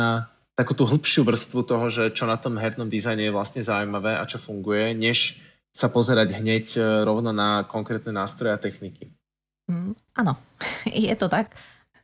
takú 0.54 0.78
tú 0.78 0.86
hĺbšiu 0.86 1.26
vrstvu 1.26 1.66
toho, 1.66 1.86
že 1.90 2.14
čo 2.14 2.30
na 2.30 2.38
tom 2.38 2.62
hernom 2.62 2.94
dizajne 2.94 3.26
je 3.26 3.34
vlastne 3.34 3.66
zaujímavé 3.66 4.22
a 4.22 4.30
čo 4.30 4.38
funguje, 4.38 4.94
než 4.94 5.42
sa 5.74 5.90
pozerať 5.90 6.38
hneď 6.38 6.66
e, 6.78 6.82
rovno 7.02 7.34
na 7.34 7.66
konkrétne 7.66 8.14
nástroje 8.14 8.54
a 8.54 8.62
techniky. 8.62 9.10
Mm, 9.66 9.98
áno, 10.22 10.38
je 10.86 11.14
to 11.18 11.26
tak. 11.26 11.50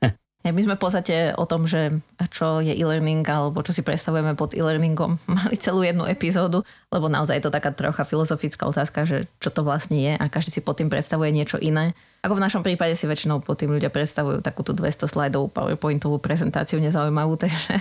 My 0.41 0.61
sme 0.65 0.73
v 0.73 0.81
podstate 0.81 1.15
o 1.37 1.45
tom, 1.45 1.69
že 1.69 2.01
čo 2.33 2.65
je 2.65 2.73
e-learning 2.73 3.21
alebo 3.29 3.61
čo 3.61 3.69
si 3.69 3.85
predstavujeme 3.85 4.33
pod 4.33 4.57
e-learningom, 4.57 5.21
mali 5.37 5.55
celú 5.61 5.85
jednu 5.85 6.09
epizódu, 6.09 6.65
lebo 6.89 7.05
naozaj 7.05 7.37
je 7.37 7.45
to 7.45 7.53
taká 7.53 7.69
trocha 7.69 8.01
filozofická 8.01 8.65
otázka, 8.65 9.05
že 9.05 9.29
čo 9.37 9.53
to 9.53 9.61
vlastne 9.61 10.01
je 10.01 10.13
a 10.17 10.25
každý 10.33 10.49
si 10.49 10.61
pod 10.65 10.81
tým 10.81 10.89
predstavuje 10.89 11.29
niečo 11.29 11.61
iné. 11.61 11.93
Ako 12.25 12.35
v 12.35 12.43
našom 12.43 12.65
prípade 12.65 12.97
si 12.97 13.07
väčšinou 13.07 13.39
pod 13.45 13.61
tým 13.61 13.71
ľudia 13.71 13.93
predstavujú 13.93 14.43
takúto 14.43 14.75
200 14.75 15.07
slajdov 15.07 15.55
PowerPointovú 15.55 16.19
prezentáciu 16.19 16.81
nezaujímavú, 16.81 17.39
takže 17.39 17.79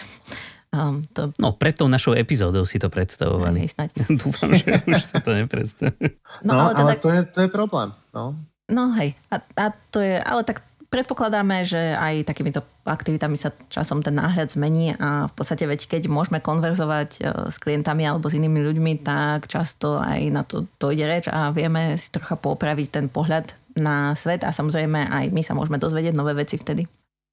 Um, 0.68 1.00
to... 1.16 1.33
No, 1.40 1.57
pred 1.57 1.72
tou 1.72 1.88
našou 1.88 2.12
epizódou 2.12 2.68
si 2.68 2.76
to 2.76 2.92
predstavovali. 2.92 3.64
Aj, 3.81 3.88
Dúfam, 4.20 4.52
že 4.52 4.85
už 4.85 5.00
si 5.00 5.16
to 5.24 5.31
nepredstavujú. 5.33 6.12
No, 6.44 6.52
no 6.52 6.61
ale, 6.68 6.72
teda... 6.76 6.85
ale 6.85 6.94
to, 7.00 7.09
je, 7.09 7.20
to 7.24 7.38
je 7.44 7.48
problém. 7.48 7.88
No, 8.12 8.37
no 8.68 8.92
hej, 9.00 9.16
a, 9.33 9.40
a 9.40 9.64
to 9.88 10.04
je, 10.04 10.20
ale 10.20 10.44
tak 10.44 10.61
predpokladáme, 10.88 11.68
že 11.68 11.96
aj 11.96 12.24
takýmito 12.28 12.64
aktivitami 12.88 13.37
sa 13.37 13.52
časom 13.68 14.00
ten 14.00 14.16
náhľad 14.16 14.48
zmení 14.48 14.96
a 14.96 15.28
v 15.28 15.33
podstate 15.37 15.68
veď 15.68 15.85
keď 15.85 16.02
môžeme 16.09 16.40
konverzovať 16.40 17.11
e, 17.16 17.20
s 17.52 17.57
klientami 17.61 18.09
alebo 18.09 18.33
s 18.33 18.37
inými 18.37 18.64
ľuďmi, 18.64 18.92
tak 19.04 19.52
často 19.52 20.00
aj 20.00 20.20
na 20.33 20.42
to 20.48 20.64
dojde 20.81 21.04
reč 21.04 21.24
a 21.28 21.52
vieme 21.52 21.96
si 22.00 22.09
trocha 22.09 22.40
popraviť 22.40 22.88
ten 22.88 23.07
pohľad 23.12 23.52
na 23.76 24.16
svet 24.16 24.42
a 24.42 24.50
samozrejme 24.50 25.12
aj 25.12 25.24
my 25.28 25.42
sa 25.44 25.52
môžeme 25.52 25.76
dozvedieť 25.76 26.16
nové 26.16 26.33
veci 26.33 26.57
vtedy. 26.57 26.88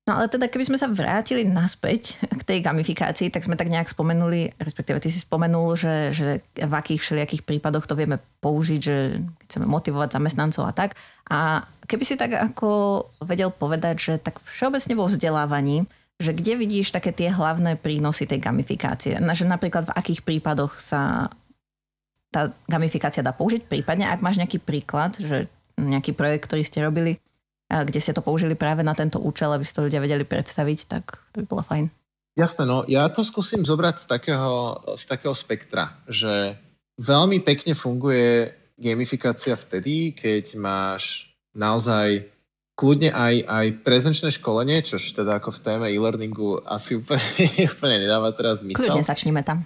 No 0.06 0.22
ale 0.22 0.30
teda 0.30 0.46
keby 0.46 0.70
sme 0.70 0.78
sa 0.78 0.86
vrátili 0.86 1.50
naspäť 1.50 2.22
k 2.30 2.42
tej 2.46 2.62
gamifikácii, 2.62 3.34
tak 3.34 3.42
sme 3.42 3.58
tak 3.58 3.74
nejak 3.74 3.90
spomenuli, 3.90 4.54
respektíve 4.62 5.02
ty 5.02 5.10
si 5.10 5.18
spomenul, 5.18 5.74
že, 5.74 6.14
že 6.14 6.46
v 6.54 6.74
akých 6.78 7.02
všelijakých 7.02 7.42
prípadoch 7.42 7.90
to 7.90 7.98
vieme 7.98 8.22
použiť, 8.38 8.80
že 8.86 9.18
chceme 9.50 9.66
motivovať 9.66 10.14
zamestnancov 10.14 10.70
a 10.70 10.78
tak. 10.78 10.94
A 11.34 11.66
keby 11.90 12.06
si 12.06 12.22
tak 12.22 12.38
ako 12.38 13.02
vedel 13.26 13.50
povedať, 13.50 13.96
že 13.98 14.14
tak 14.22 14.38
všeobecne 14.46 14.94
vo 14.94 15.10
vzdelávaní, 15.10 15.90
že 16.22 16.38
kde 16.38 16.54
vidíš 16.54 16.94
také 16.94 17.10
tie 17.10 17.34
hlavné 17.34 17.74
prínosy 17.74 18.30
tej 18.30 18.46
gamifikácie? 18.46 19.18
Že 19.18 19.50
napríklad 19.50 19.90
v 19.90 19.96
akých 19.98 20.22
prípadoch 20.22 20.78
sa 20.78 21.34
tá 22.30 22.54
gamifikácia 22.70 23.26
dá 23.26 23.34
použiť? 23.34 23.66
Prípadne, 23.66 24.06
ak 24.06 24.22
máš 24.22 24.38
nejaký 24.38 24.62
príklad, 24.62 25.18
že 25.18 25.50
nejaký 25.82 26.14
projekt, 26.14 26.46
ktorý 26.46 26.62
ste 26.62 26.86
robili, 26.86 27.18
kde 27.70 28.00
ste 28.00 28.14
to 28.14 28.22
použili 28.22 28.54
práve 28.54 28.86
na 28.86 28.94
tento 28.94 29.18
účel, 29.18 29.50
aby 29.52 29.66
si 29.66 29.74
to 29.74 29.86
ľudia 29.86 30.02
vedeli 30.02 30.24
predstaviť, 30.24 30.80
tak 30.86 31.04
to 31.34 31.42
by 31.44 31.46
bolo 31.50 31.64
fajn. 31.66 31.86
Jasné, 32.36 32.64
no 32.68 32.84
ja 32.86 33.08
to 33.08 33.24
skúsim 33.24 33.64
zobrať 33.64 34.04
z 34.04 34.06
takého, 34.12 34.54
z 35.00 35.04
takého 35.08 35.36
spektra, 35.36 35.96
že 36.06 36.60
veľmi 37.00 37.40
pekne 37.42 37.72
funguje 37.72 38.52
gamifikácia 38.76 39.56
vtedy, 39.56 40.12
keď 40.12 40.60
máš 40.60 41.32
naozaj 41.56 42.28
kľudne 42.76 43.16
aj, 43.16 43.36
aj 43.48 43.66
prezenčné 43.88 44.30
školenie, 44.36 44.84
čož 44.84 45.16
teda 45.16 45.40
ako 45.40 45.56
v 45.56 45.64
téme 45.64 45.88
e-learningu 45.88 46.60
asi 46.68 47.00
úplne, 47.00 47.24
úplne 47.72 48.04
nedáva 48.04 48.36
teraz 48.36 48.62
zmysel. 48.62 48.84
Kľudne 48.84 49.08
začneme 49.08 49.42
tam. 49.42 49.64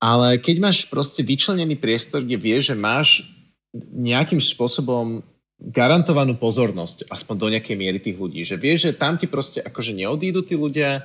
Ale 0.00 0.40
keď 0.40 0.56
máš 0.64 0.88
proste 0.88 1.20
vyčlenený 1.20 1.76
priestor, 1.76 2.24
kde 2.24 2.40
vieš, 2.40 2.72
že 2.72 2.76
máš 2.80 3.28
nejakým 3.76 4.40
spôsobom 4.40 5.20
garantovanú 5.60 6.40
pozornosť, 6.40 7.12
aspoň 7.12 7.36
do 7.36 7.48
nejakej 7.52 7.76
miery 7.76 8.00
tých 8.00 8.16
ľudí. 8.16 8.40
Že 8.42 8.56
vieš, 8.56 8.78
že 8.88 8.92
tam 8.96 9.20
ti 9.20 9.28
proste 9.28 9.60
akože 9.60 9.92
neodídu 9.92 10.40
tí 10.40 10.56
ľudia, 10.56 11.04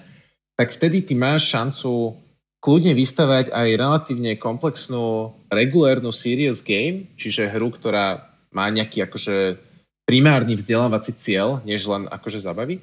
tak 0.56 0.72
vtedy 0.72 1.04
ty 1.04 1.14
máš 1.14 1.52
šancu 1.52 2.16
kľudne 2.64 2.96
vystavať 2.96 3.52
aj 3.52 3.70
relatívne 3.76 4.40
komplexnú 4.40 5.36
regulérnu 5.52 6.10
serious 6.16 6.64
game, 6.64 7.12
čiže 7.20 7.52
hru, 7.52 7.70
ktorá 7.76 8.24
má 8.56 8.72
nejaký 8.72 9.04
akože 9.04 9.60
primárny 10.08 10.56
vzdelávací 10.56 11.12
cieľ, 11.20 11.60
než 11.68 11.84
len 11.86 12.08
akože 12.08 12.40
zabaví. 12.40 12.80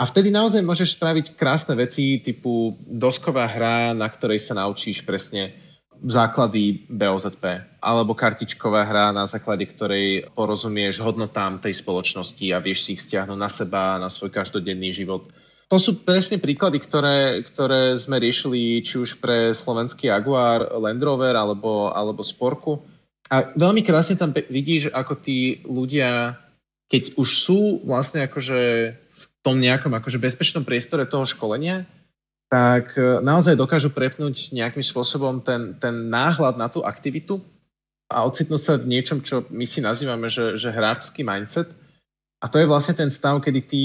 A 0.00 0.08
vtedy 0.08 0.32
naozaj 0.32 0.64
môžeš 0.64 0.96
spraviť 0.96 1.36
krásne 1.36 1.76
veci 1.76 2.24
typu 2.24 2.72
dosková 2.88 3.44
hra, 3.44 3.92
na 3.92 4.08
ktorej 4.08 4.40
sa 4.40 4.56
naučíš 4.56 5.04
presne 5.04 5.52
základy 6.04 6.88
BOZP 6.88 7.44
alebo 7.80 8.16
kartičková 8.16 8.84
hra, 8.84 9.12
na 9.12 9.24
základe 9.24 9.64
ktorej 9.68 10.28
porozumieš 10.32 11.00
hodnotám 11.00 11.60
tej 11.60 11.80
spoločnosti 11.80 12.46
a 12.52 12.62
vieš 12.62 12.88
si 12.88 12.90
ich 12.96 13.04
stiahnuť 13.04 13.38
na 13.38 13.50
seba, 13.52 14.00
na 14.00 14.12
svoj 14.12 14.32
každodenný 14.32 14.92
život. 14.92 15.28
To 15.70 15.78
sú 15.78 16.02
presne 16.02 16.42
príklady, 16.42 16.82
ktoré, 16.82 17.46
ktoré 17.46 17.94
sme 17.94 18.18
riešili 18.18 18.82
či 18.82 18.98
už 18.98 19.22
pre 19.22 19.54
slovenský 19.54 20.10
Jaguar, 20.10 20.66
Land 20.66 21.00
Rover 21.00 21.38
alebo, 21.38 21.94
alebo 21.94 22.26
Sporku. 22.26 22.82
A 23.30 23.54
veľmi 23.54 23.86
krásne 23.86 24.18
tam 24.18 24.34
vidíš, 24.34 24.90
ako 24.90 25.14
tí 25.22 25.62
ľudia 25.62 26.34
keď 26.90 27.14
už 27.14 27.28
sú 27.30 27.60
vlastne 27.86 28.26
akože 28.26 28.60
v 28.98 29.24
tom 29.46 29.62
nejakom 29.62 29.94
akože 29.94 30.18
bezpečnom 30.18 30.66
priestore 30.66 31.06
toho 31.06 31.22
školenia, 31.22 31.86
tak 32.50 32.98
e, 32.98 33.22
naozaj 33.22 33.54
dokážu 33.54 33.94
prepnúť 33.94 34.50
nejakým 34.50 34.82
spôsobom 34.82 35.38
ten, 35.38 35.78
ten 35.78 36.10
náhľad 36.10 36.58
na 36.58 36.66
tú 36.66 36.82
aktivitu 36.82 37.38
a 38.10 38.26
ocitnúť 38.26 38.60
sa 38.60 38.74
v 38.74 38.90
niečom, 38.90 39.22
čo 39.22 39.46
my 39.54 39.62
si 39.62 39.78
nazývame, 39.78 40.26
že, 40.26 40.58
že 40.58 40.74
hráčský 40.74 41.22
mindset. 41.22 41.70
A 42.42 42.50
to 42.50 42.58
je 42.58 42.66
vlastne 42.66 42.98
ten 42.98 43.06
stav, 43.06 43.38
kedy 43.38 43.60
ty 43.62 43.82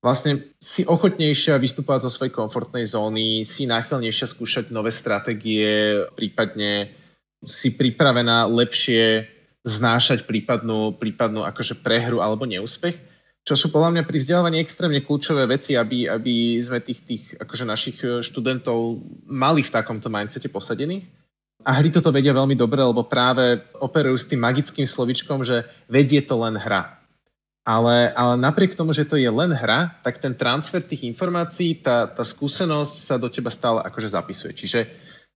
vlastne 0.00 0.40
si 0.56 0.88
ochotnejšia 0.88 1.60
vystúpať 1.60 2.08
zo 2.08 2.10
svojej 2.10 2.32
komfortnej 2.32 2.88
zóny, 2.88 3.44
si 3.44 3.68
náchylnejšia 3.68 4.24
skúšať 4.24 4.64
nové 4.72 4.88
stratégie, 4.88 6.00
prípadne 6.16 6.88
si 7.44 7.76
pripravená 7.76 8.48
lepšie 8.48 9.28
znášať 9.68 10.24
prípadnú, 10.24 10.96
prípadnú 10.96 11.44
akože 11.44 11.84
prehru 11.84 12.24
alebo 12.24 12.48
neúspech, 12.48 13.11
čo 13.42 13.58
sú 13.58 13.74
podľa 13.74 13.98
mňa 13.98 14.02
pri 14.06 14.18
vzdelávaní 14.22 14.62
extrémne 14.62 15.02
kľúčové 15.02 15.50
veci, 15.50 15.74
aby, 15.74 16.06
aby 16.06 16.62
sme 16.62 16.78
tých, 16.78 17.00
tých 17.02 17.24
akože 17.42 17.64
našich 17.66 17.98
študentov 18.22 19.02
mali 19.26 19.66
v 19.66 19.74
takomto 19.74 20.06
mindsete 20.06 20.46
posadených. 20.46 21.02
A 21.62 21.78
hry 21.78 21.94
toto 21.94 22.10
vedia 22.10 22.34
veľmi 22.34 22.58
dobre, 22.58 22.82
lebo 22.82 23.06
práve 23.06 23.62
operujú 23.78 24.18
s 24.18 24.28
tým 24.30 24.42
magickým 24.42 24.86
slovičkom, 24.86 25.46
že 25.46 25.66
vedie 25.86 26.22
to 26.22 26.38
len 26.38 26.58
hra. 26.58 26.98
Ale, 27.62 28.10
ale 28.18 28.34
napriek 28.42 28.74
tomu, 28.74 28.90
že 28.90 29.06
to 29.06 29.14
je 29.14 29.30
len 29.30 29.54
hra, 29.54 29.94
tak 30.02 30.18
ten 30.18 30.34
transfer 30.34 30.82
tých 30.82 31.06
informácií, 31.06 31.78
tá, 31.78 32.10
tá 32.10 32.26
skúsenosť 32.26 32.94
sa 33.06 33.14
do 33.14 33.30
teba 33.30 33.54
stále 33.54 33.78
akože 33.86 34.10
zapisuje. 34.10 34.52
Čiže 34.58 34.80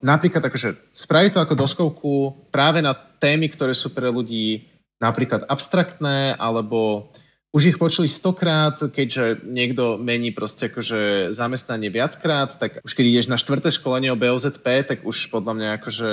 napríklad 0.02 0.42
akože 0.42 0.90
spraviť 0.90 1.30
to 1.38 1.42
ako 1.46 1.54
doskovku 1.54 2.12
práve 2.50 2.82
na 2.82 2.98
témy, 2.98 3.46
ktoré 3.54 3.78
sú 3.78 3.94
pre 3.94 4.10
ľudí 4.10 4.66
napríklad 4.98 5.46
abstraktné, 5.46 6.34
alebo 6.34 7.06
už 7.56 7.72
ich 7.72 7.80
počuli 7.80 8.04
stokrát, 8.04 8.76
keďže 8.76 9.48
niekto 9.48 9.96
mení 9.96 10.28
proste 10.36 10.68
akože 10.68 11.32
zamestnanie 11.32 11.88
viackrát, 11.88 12.52
tak 12.60 12.84
už 12.84 12.92
keď 12.92 13.04
ideš 13.08 13.32
na 13.32 13.40
štvrté 13.40 13.72
školenie 13.72 14.12
o 14.12 14.20
BOZP, 14.20 14.84
tak 14.84 14.98
už 15.08 15.32
podľa 15.32 15.52
mňa 15.56 15.68
akože 15.80 16.08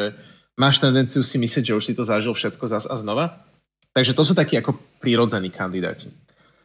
máš 0.56 0.80
tendenciu 0.80 1.20
si 1.20 1.36
myslieť, 1.36 1.76
že 1.76 1.76
už 1.76 1.84
si 1.84 1.94
to 2.00 2.08
zažil 2.08 2.32
všetko 2.32 2.64
zas 2.72 2.88
a 2.88 2.96
znova. 2.96 3.44
Takže 3.92 4.16
to 4.16 4.24
sú 4.24 4.32
takí 4.40 4.56
ako 4.56 4.80
prírodzení 5.04 5.52
kandidáti. 5.52 6.08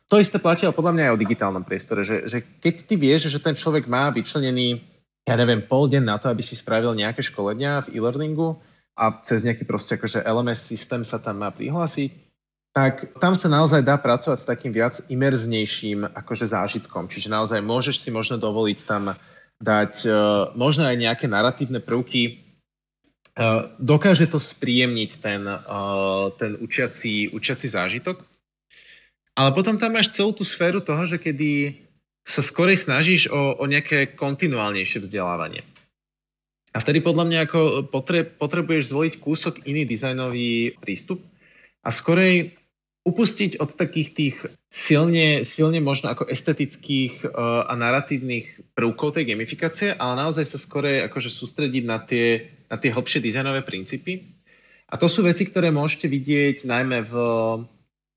To 0.09 0.23
isté 0.23 0.39
platí 0.39 0.63
ale 0.63 0.79
podľa 0.79 0.95
mňa 0.95 1.05
aj 1.11 1.15
o 1.19 1.23
digitálnom 1.27 1.65
priestore, 1.67 2.07
že, 2.07 2.31
že 2.31 2.39
keď 2.63 2.75
ty 2.87 2.95
vieš, 2.95 3.35
že 3.35 3.43
ten 3.43 3.59
človek 3.59 3.91
má 3.91 4.15
vyčlenený, 4.15 4.79
ja 5.27 5.35
neviem, 5.35 5.61
pol 5.61 5.91
deň 5.91 6.07
na 6.07 6.23
to, 6.23 6.31
aby 6.31 6.41
si 6.41 6.55
spravil 6.55 6.95
nejaké 6.95 7.21
školenia 7.21 7.83
v 7.83 7.99
e-learningu 7.99 8.63
a 8.95 9.11
cez 9.27 9.43
nejaký 9.43 9.67
proste 9.67 9.99
akože 9.99 10.23
LMS 10.23 10.71
systém 10.71 11.03
sa 11.03 11.19
tam 11.19 11.43
má 11.43 11.51
prihlásiť, 11.51 12.28
tak 12.79 13.19
tam 13.19 13.35
sa 13.35 13.51
naozaj 13.51 13.83
dá 13.83 13.99
pracovať 13.99 14.39
s 14.39 14.47
takým 14.47 14.71
viac 14.71 15.03
imerznejším 15.11 16.15
akože 16.15 16.47
zážitkom. 16.47 17.11
Čiže 17.11 17.35
naozaj 17.35 17.59
môžeš 17.59 18.07
si 18.07 18.15
možno 18.15 18.39
dovoliť 18.39 18.79
tam 18.87 19.19
dať 19.59 19.95
uh, 20.07 20.15
možno 20.55 20.87
aj 20.87 20.95
nejaké 21.03 21.27
narratívne 21.27 21.83
prvky, 21.83 22.49
Eh, 23.39 23.63
dokáže 23.79 24.27
to 24.27 24.43
spríjemniť 24.43 25.11
ten, 25.23 25.47
eh, 25.47 25.59
ten 26.35 26.59
učiaci, 26.59 27.31
učiaci 27.31 27.67
zážitok. 27.71 28.19
Ale 29.39 29.55
potom 29.55 29.79
tam 29.79 29.95
máš 29.95 30.11
celú 30.11 30.35
tú 30.35 30.43
sféru 30.43 30.83
toho, 30.83 31.07
že 31.07 31.23
kedy 31.23 31.79
sa 32.27 32.43
skorej 32.43 32.83
snažíš 32.83 33.31
o, 33.31 33.55
o 33.63 33.65
nejaké 33.71 34.19
kontinuálnejšie 34.19 35.07
vzdelávanie. 35.07 35.63
A 36.75 36.83
vtedy 36.83 36.99
podľa 36.99 37.25
mňa 37.31 37.39
ako 37.47 37.61
potre, 37.87 38.27
potrebuješ 38.27 38.91
zvoliť 38.91 39.15
kúsok 39.23 39.55
iný 39.71 39.87
dizajnový 39.87 40.75
prístup 40.83 41.23
a 41.87 41.95
skorej 41.95 42.58
upustiť 43.09 43.57
od 43.57 43.73
takých 43.73 44.09
tých 44.13 44.37
silne, 44.69 45.41
silne 45.49 45.81
možno 45.81 46.13
ako 46.13 46.29
estetických 46.29 47.25
uh, 47.25 47.65
a 47.65 47.73
narratívnych 47.73 48.77
prvkov 48.77 49.17
tej 49.17 49.33
gamifikácie, 49.33 49.97
ale 49.97 50.29
naozaj 50.29 50.45
sa 50.45 50.61
skorej 50.61 51.09
akože 51.09 51.33
sústrediť 51.33 51.85
na 51.89 51.99
tie 52.05 52.59
na 52.69 52.77
tie 52.77 52.93
hlbšie 52.93 53.25
dizajnové 53.25 53.65
princípy. 53.65 54.29
A 54.89 55.01
to 55.01 55.09
sú 55.09 55.25
veci, 55.25 55.49
ktoré 55.49 55.73
môžete 55.73 56.09
vidieť 56.09 56.69
najmä 56.69 57.05
v 57.05 57.15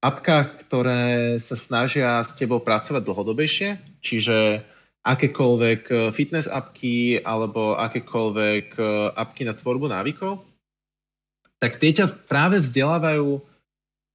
apkách, 0.03 0.67
ktoré 0.67 1.35
sa 1.39 1.55
snažia 1.55 2.19
s 2.23 2.35
tebou 2.35 2.63
pracovať 2.63 3.03
dlhodobejšie, 3.03 3.69
čiže 4.03 4.63
akékoľvek 5.01 6.13
fitness 6.13 6.45
apky 6.45 7.19
alebo 7.19 7.75
akékoľvek 7.75 8.77
apky 9.17 9.41
na 9.47 9.53
tvorbu 9.57 9.89
návykov, 9.89 10.45
tak 11.61 11.77
tie 11.77 11.91
ťa 11.93 12.27
práve 12.29 12.61
vzdelávajú 12.61 13.50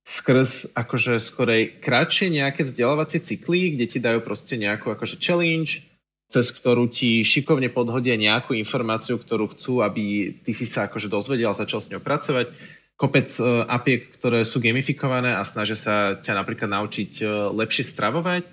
skrz 0.06 0.78
akože 0.78 1.18
skorej 1.18 1.82
kratšie 1.82 2.30
nejaké 2.30 2.62
vzdelávacie 2.62 3.18
cykly, 3.18 3.74
kde 3.74 3.86
ti 3.90 3.98
dajú 3.98 4.22
proste 4.22 4.54
nejakú 4.54 4.94
akože 4.94 5.18
challenge, 5.18 5.82
cez 6.30 6.54
ktorú 6.54 6.86
ti 6.86 7.26
šikovne 7.26 7.74
podhodia 7.74 8.14
nejakú 8.14 8.54
informáciu, 8.54 9.18
ktorú 9.18 9.50
chcú, 9.50 9.82
aby 9.82 10.30
ty 10.46 10.54
si 10.54 10.62
sa 10.62 10.86
akože 10.86 11.10
dozvedel 11.10 11.50
a 11.50 11.58
začal 11.58 11.82
s 11.82 11.90
ňou 11.90 11.98
pracovať. 11.98 12.54
Kopec 12.94 13.28
uh, 13.42 13.66
apiek, 13.66 14.08
ktoré 14.14 14.46
sú 14.46 14.62
gamifikované 14.62 15.34
a 15.34 15.42
snažia 15.44 15.76
sa 15.76 16.16
ťa 16.16 16.32
napríklad 16.38 16.70
naučiť 16.70 17.12
uh, 17.20 17.50
lepšie 17.52 17.84
stravovať, 17.84 18.46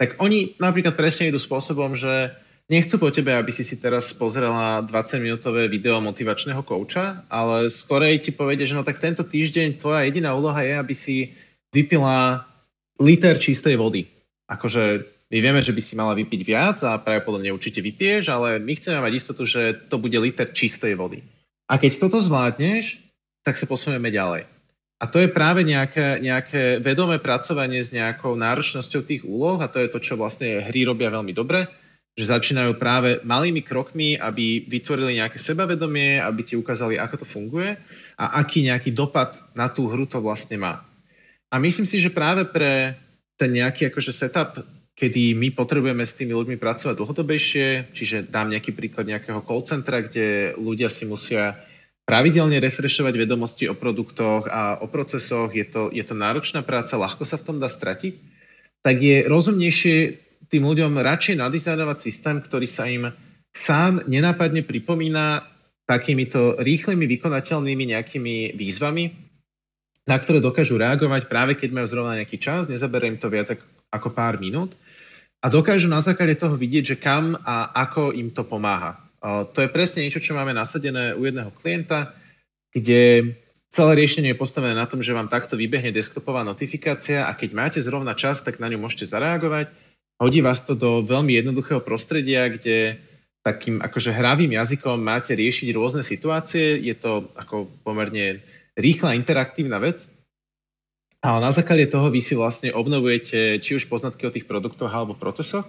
tak 0.00 0.16
oni 0.20 0.56
napríklad 0.58 0.96
presne 0.96 1.28
idú 1.28 1.38
spôsobom, 1.38 1.92
že 1.92 2.32
nechcú 2.66 2.98
po 2.98 3.10
tebe, 3.14 3.34
aby 3.34 3.50
si 3.54 3.62
si 3.62 3.78
teraz 3.78 4.10
pozrela 4.14 4.82
20-minútové 4.82 5.70
video 5.70 6.02
motivačného 6.02 6.62
kouča, 6.66 7.26
ale 7.30 7.70
skorej 7.70 8.22
ti 8.26 8.30
povedia, 8.34 8.66
že 8.66 8.74
no 8.74 8.82
tak 8.82 8.98
tento 8.98 9.22
týždeň 9.22 9.78
tvoja 9.78 10.06
jediná 10.06 10.34
úloha 10.34 10.58
je, 10.62 10.74
aby 10.74 10.94
si 10.94 11.16
vypila 11.70 12.42
liter 12.98 13.38
čistej 13.38 13.78
vody. 13.78 14.06
Akože 14.50 15.06
my 15.26 15.38
vieme, 15.42 15.58
že 15.62 15.74
by 15.74 15.82
si 15.82 15.98
mala 15.98 16.14
vypiť 16.14 16.40
viac 16.46 16.78
a 16.86 16.98
pravdepodobne 17.02 17.50
určite 17.50 17.82
vypiješ, 17.82 18.30
ale 18.30 18.62
my 18.62 18.72
chceme 18.78 19.02
mať 19.02 19.12
istotu, 19.14 19.42
že 19.42 19.74
to 19.90 19.98
bude 19.98 20.14
liter 20.14 20.46
čistej 20.50 20.94
vody. 20.94 21.22
A 21.66 21.82
keď 21.82 21.98
toto 21.98 22.22
zvládneš, 22.22 23.02
tak 23.42 23.58
sa 23.58 23.66
posunieme 23.66 24.10
ďalej. 24.10 24.46
A 24.96 25.04
to 25.10 25.20
je 25.20 25.28
práve 25.28 25.60
nejaké, 25.60 26.24
nejaké 26.24 26.80
vedomé 26.80 27.20
pracovanie 27.20 27.84
s 27.84 27.92
nejakou 27.92 28.32
náročnosťou 28.32 29.02
tých 29.04 29.22
úloh 29.28 29.60
a 29.60 29.68
to 29.68 29.82
je 29.82 29.92
to, 29.92 29.98
čo 30.00 30.16
vlastne 30.16 30.62
hry 30.64 30.88
robia 30.88 31.12
veľmi 31.12 31.36
dobre, 31.36 31.68
že 32.16 32.32
začínajú 32.32 32.80
práve 32.80 33.20
malými 33.22 33.60
krokmi, 33.60 34.16
aby 34.16 34.64
vytvorili 34.64 35.20
nejaké 35.20 35.36
sebavedomie, 35.36 36.16
aby 36.16 36.40
ti 36.42 36.54
ukázali, 36.56 36.96
ako 36.96 37.22
to 37.22 37.26
funguje 37.28 37.76
a 38.16 38.40
aký 38.40 38.64
nejaký 38.64 38.96
dopad 38.96 39.36
na 39.52 39.68
tú 39.68 39.86
hru 39.92 40.08
to 40.08 40.24
vlastne 40.24 40.56
má. 40.56 40.80
A 41.52 41.60
myslím 41.60 41.84
si, 41.84 42.00
že 42.00 42.08
práve 42.08 42.48
pre 42.48 42.96
ten 43.36 43.52
nejaký 43.52 43.92
akože 43.92 44.16
setup 44.16 44.64
kedy 44.96 45.36
my 45.36 45.52
potrebujeme 45.52 46.00
s 46.00 46.16
tými 46.16 46.32
ľuďmi 46.32 46.56
pracovať 46.56 46.96
dlhodobejšie, 46.96 47.92
čiže 47.92 48.32
dám 48.32 48.48
nejaký 48.48 48.72
príklad 48.72 49.04
nejakého 49.04 49.44
call 49.44 49.60
centra, 49.60 50.00
kde 50.00 50.56
ľudia 50.56 50.88
si 50.88 51.04
musia 51.04 51.52
pravidelne 52.08 52.56
refrešovať 52.56 53.12
vedomosti 53.12 53.68
o 53.68 53.76
produktoch 53.76 54.48
a 54.48 54.80
o 54.80 54.88
procesoch, 54.88 55.52
je 55.52 55.68
to, 55.68 55.92
je 55.92 56.00
to 56.00 56.16
náročná 56.16 56.64
práca, 56.64 56.96
ľahko 56.96 57.28
sa 57.28 57.36
v 57.36 57.44
tom 57.44 57.56
dá 57.60 57.68
stratiť, 57.68 58.16
tak 58.80 58.96
je 59.04 59.28
rozumnejšie 59.28 59.96
tým 60.46 60.62
ľuďom 60.62 60.98
radšej 60.98 61.42
nadizajnovať 61.42 61.98
systém, 61.98 62.36
ktorý 62.38 62.66
sa 62.68 62.86
im 62.86 63.10
sám 63.50 64.04
nenápadne 64.06 64.62
pripomína 64.62 65.42
takýmito 65.86 66.58
rýchlymi 66.60 67.06
vykonateľnými 67.06 67.94
nejakými 67.94 68.58
výzvami, 68.58 69.04
na 70.06 70.16
ktoré 70.18 70.38
dokážu 70.38 70.78
reagovať 70.78 71.26
práve 71.26 71.58
keď 71.58 71.70
majú 71.74 71.86
zrovna 71.86 72.18
nejaký 72.18 72.38
čas, 72.38 72.70
nezaberá 72.70 73.10
im 73.10 73.18
to 73.18 73.30
viac 73.30 73.54
ako 73.90 74.08
pár 74.14 74.38
minút 74.38 74.74
a 75.42 75.46
dokážu 75.46 75.86
na 75.86 76.02
základe 76.02 76.34
toho 76.38 76.58
vidieť, 76.58 76.84
že 76.84 76.96
kam 76.98 77.38
a 77.38 77.70
ako 77.86 78.10
im 78.14 78.34
to 78.34 78.42
pomáha. 78.42 78.98
To 79.26 79.58
je 79.58 79.70
presne 79.70 80.06
niečo, 80.06 80.22
čo 80.22 80.34
máme 80.34 80.54
nasadené 80.54 81.14
u 81.14 81.26
jedného 81.26 81.50
klienta, 81.54 82.14
kde 82.70 83.32
celé 83.70 83.92
riešenie 83.98 84.34
je 84.34 84.42
postavené 84.42 84.74
na 84.74 84.86
tom, 84.86 85.02
že 85.02 85.14
vám 85.14 85.30
takto 85.30 85.58
vybehne 85.58 85.90
desktopová 85.90 86.46
notifikácia 86.46 87.26
a 87.26 87.34
keď 87.34 87.50
máte 87.54 87.78
zrovna 87.82 88.14
čas, 88.14 88.42
tak 88.42 88.62
na 88.62 88.70
ňu 88.70 88.78
môžete 88.82 89.10
zareagovať. 89.10 89.70
Hodí 90.16 90.40
vás 90.40 90.64
to 90.64 90.72
do 90.72 91.04
veľmi 91.04 91.36
jednoduchého 91.36 91.84
prostredia, 91.84 92.48
kde 92.48 92.96
takým 93.44 93.78
akože 93.84 94.10
hravým 94.16 94.56
jazykom 94.56 94.96
máte 94.98 95.36
riešiť 95.36 95.70
rôzne 95.76 96.02
situácie. 96.02 96.80
Je 96.80 96.96
to 96.96 97.30
ako 97.36 97.68
pomerne 97.84 98.40
rýchla 98.74 99.14
interaktívna 99.14 99.76
vec. 99.78 100.08
A 101.20 101.36
na 101.38 101.52
základe 101.52 101.86
toho 101.92 102.08
vy 102.08 102.24
si 102.24 102.32
vlastne 102.32 102.72
obnovujete 102.72 103.60
či 103.60 103.76
už 103.76 103.86
poznatky 103.92 104.24
o 104.24 104.34
tých 104.34 104.48
produktoch 104.48 104.88
alebo 104.88 105.14
procesoch 105.14 105.68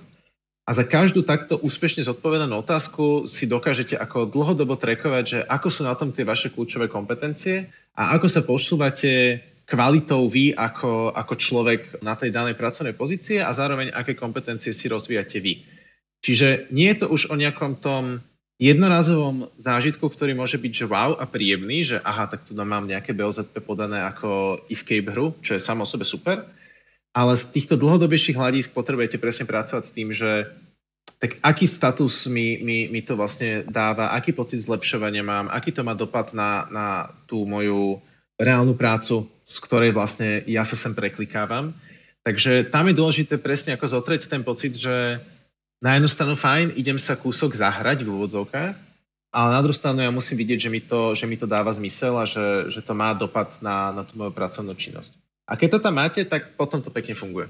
a 0.68 0.76
za 0.76 0.84
každú 0.84 1.24
takto 1.24 1.56
úspešne 1.56 2.04
zodpovedanú 2.04 2.60
otázku 2.60 3.24
si 3.24 3.48
dokážete 3.48 3.96
ako 3.96 4.28
dlhodobo 4.28 4.76
trekovať, 4.76 5.24
že 5.24 5.40
ako 5.48 5.68
sú 5.72 5.82
na 5.88 5.96
tom 5.96 6.12
tie 6.12 6.28
vaše 6.28 6.52
kľúčové 6.52 6.92
kompetencie 6.92 7.72
a 7.96 8.20
ako 8.20 8.28
sa 8.28 8.44
posúvate 8.44 9.40
kvalitou 9.68 10.32
vy 10.32 10.56
ako, 10.56 11.12
ako 11.12 11.34
človek 11.36 12.00
na 12.00 12.16
tej 12.16 12.32
danej 12.32 12.56
pracovnej 12.56 12.96
pozície 12.96 13.44
a 13.44 13.52
zároveň 13.52 13.92
aké 13.92 14.16
kompetencie 14.16 14.72
si 14.72 14.88
rozvíjate 14.88 15.44
vy. 15.44 15.68
Čiže 16.24 16.72
nie 16.72 16.88
je 16.96 17.04
to 17.04 17.08
už 17.12 17.30
o 17.30 17.36
nejakom 17.36 17.76
tom 17.78 18.24
jednorazovom 18.58 19.54
zážitku, 19.60 20.08
ktorý 20.10 20.34
môže 20.34 20.58
byť 20.58 20.74
že 20.74 20.86
wow 20.90 21.14
a 21.20 21.30
príjemný, 21.30 21.86
že 21.86 21.98
aha, 22.02 22.26
tak 22.26 22.48
tu 22.48 22.58
mám 22.58 22.90
nejaké 22.90 23.14
BOZP 23.14 23.62
podané 23.62 24.02
ako 24.02 24.64
escape 24.72 25.14
hru, 25.14 25.36
čo 25.46 25.60
je 25.60 25.62
samo 25.62 25.86
o 25.86 25.90
sebe 25.90 26.08
super, 26.08 26.42
ale 27.14 27.38
z 27.38 27.54
týchto 27.54 27.78
dlhodobejších 27.78 28.40
hľadisk 28.40 28.74
potrebujete 28.74 29.22
presne 29.22 29.46
pracovať 29.46 29.84
s 29.84 29.94
tým, 29.94 30.10
že 30.10 30.50
tak 31.18 31.38
aký 31.42 31.66
status 31.66 32.30
mi, 32.30 32.62
mi, 32.62 32.90
mi 32.90 33.02
to 33.02 33.18
vlastne 33.18 33.66
dáva, 33.66 34.14
aký 34.14 34.34
pocit 34.34 34.62
zlepšovania 34.62 35.26
mám, 35.26 35.50
aký 35.50 35.74
to 35.74 35.82
má 35.82 35.98
dopad 35.98 36.34
na, 36.34 36.70
na 36.70 36.88
tú 37.26 37.46
moju 37.46 37.98
reálnu 38.38 38.78
prácu, 38.78 39.26
z 39.48 39.58
ktorej 39.64 39.96
vlastne 39.96 40.44
ja 40.44 40.68
sa 40.68 40.76
sem 40.76 40.92
preklikávam. 40.92 41.72
Takže 42.28 42.68
tam 42.68 42.92
je 42.92 43.00
dôležité 43.00 43.40
presne 43.40 43.80
ako 43.80 43.88
zotreť 43.88 44.28
ten 44.28 44.44
pocit, 44.44 44.76
že 44.76 45.24
na 45.80 45.96
jednu 45.96 46.12
stranu 46.12 46.36
fajn, 46.36 46.76
idem 46.76 47.00
sa 47.00 47.16
kúsok 47.16 47.56
zahrať 47.56 48.04
v 48.04 48.12
úvodzovkách, 48.12 48.76
ale 49.32 49.50
na 49.56 49.64
druhú 49.64 49.72
stranu 49.72 50.04
ja 50.04 50.12
musím 50.12 50.44
vidieť, 50.44 50.60
že 50.68 50.74
mi 50.74 50.82
to, 50.84 51.16
že 51.16 51.24
mi 51.24 51.40
to 51.40 51.48
dáva 51.48 51.72
zmysel 51.72 52.20
a 52.20 52.28
že, 52.28 52.68
že 52.68 52.84
to 52.84 52.92
má 52.92 53.16
dopad 53.16 53.56
na, 53.64 53.96
na 53.96 54.04
tú 54.04 54.20
moju 54.20 54.36
pracovnú 54.36 54.76
činnosť. 54.76 55.16
A 55.48 55.56
keď 55.56 55.80
to 55.80 55.84
tam 55.88 55.96
máte, 55.96 56.28
tak 56.28 56.60
potom 56.60 56.84
to 56.84 56.92
pekne 56.92 57.16
funguje. 57.16 57.48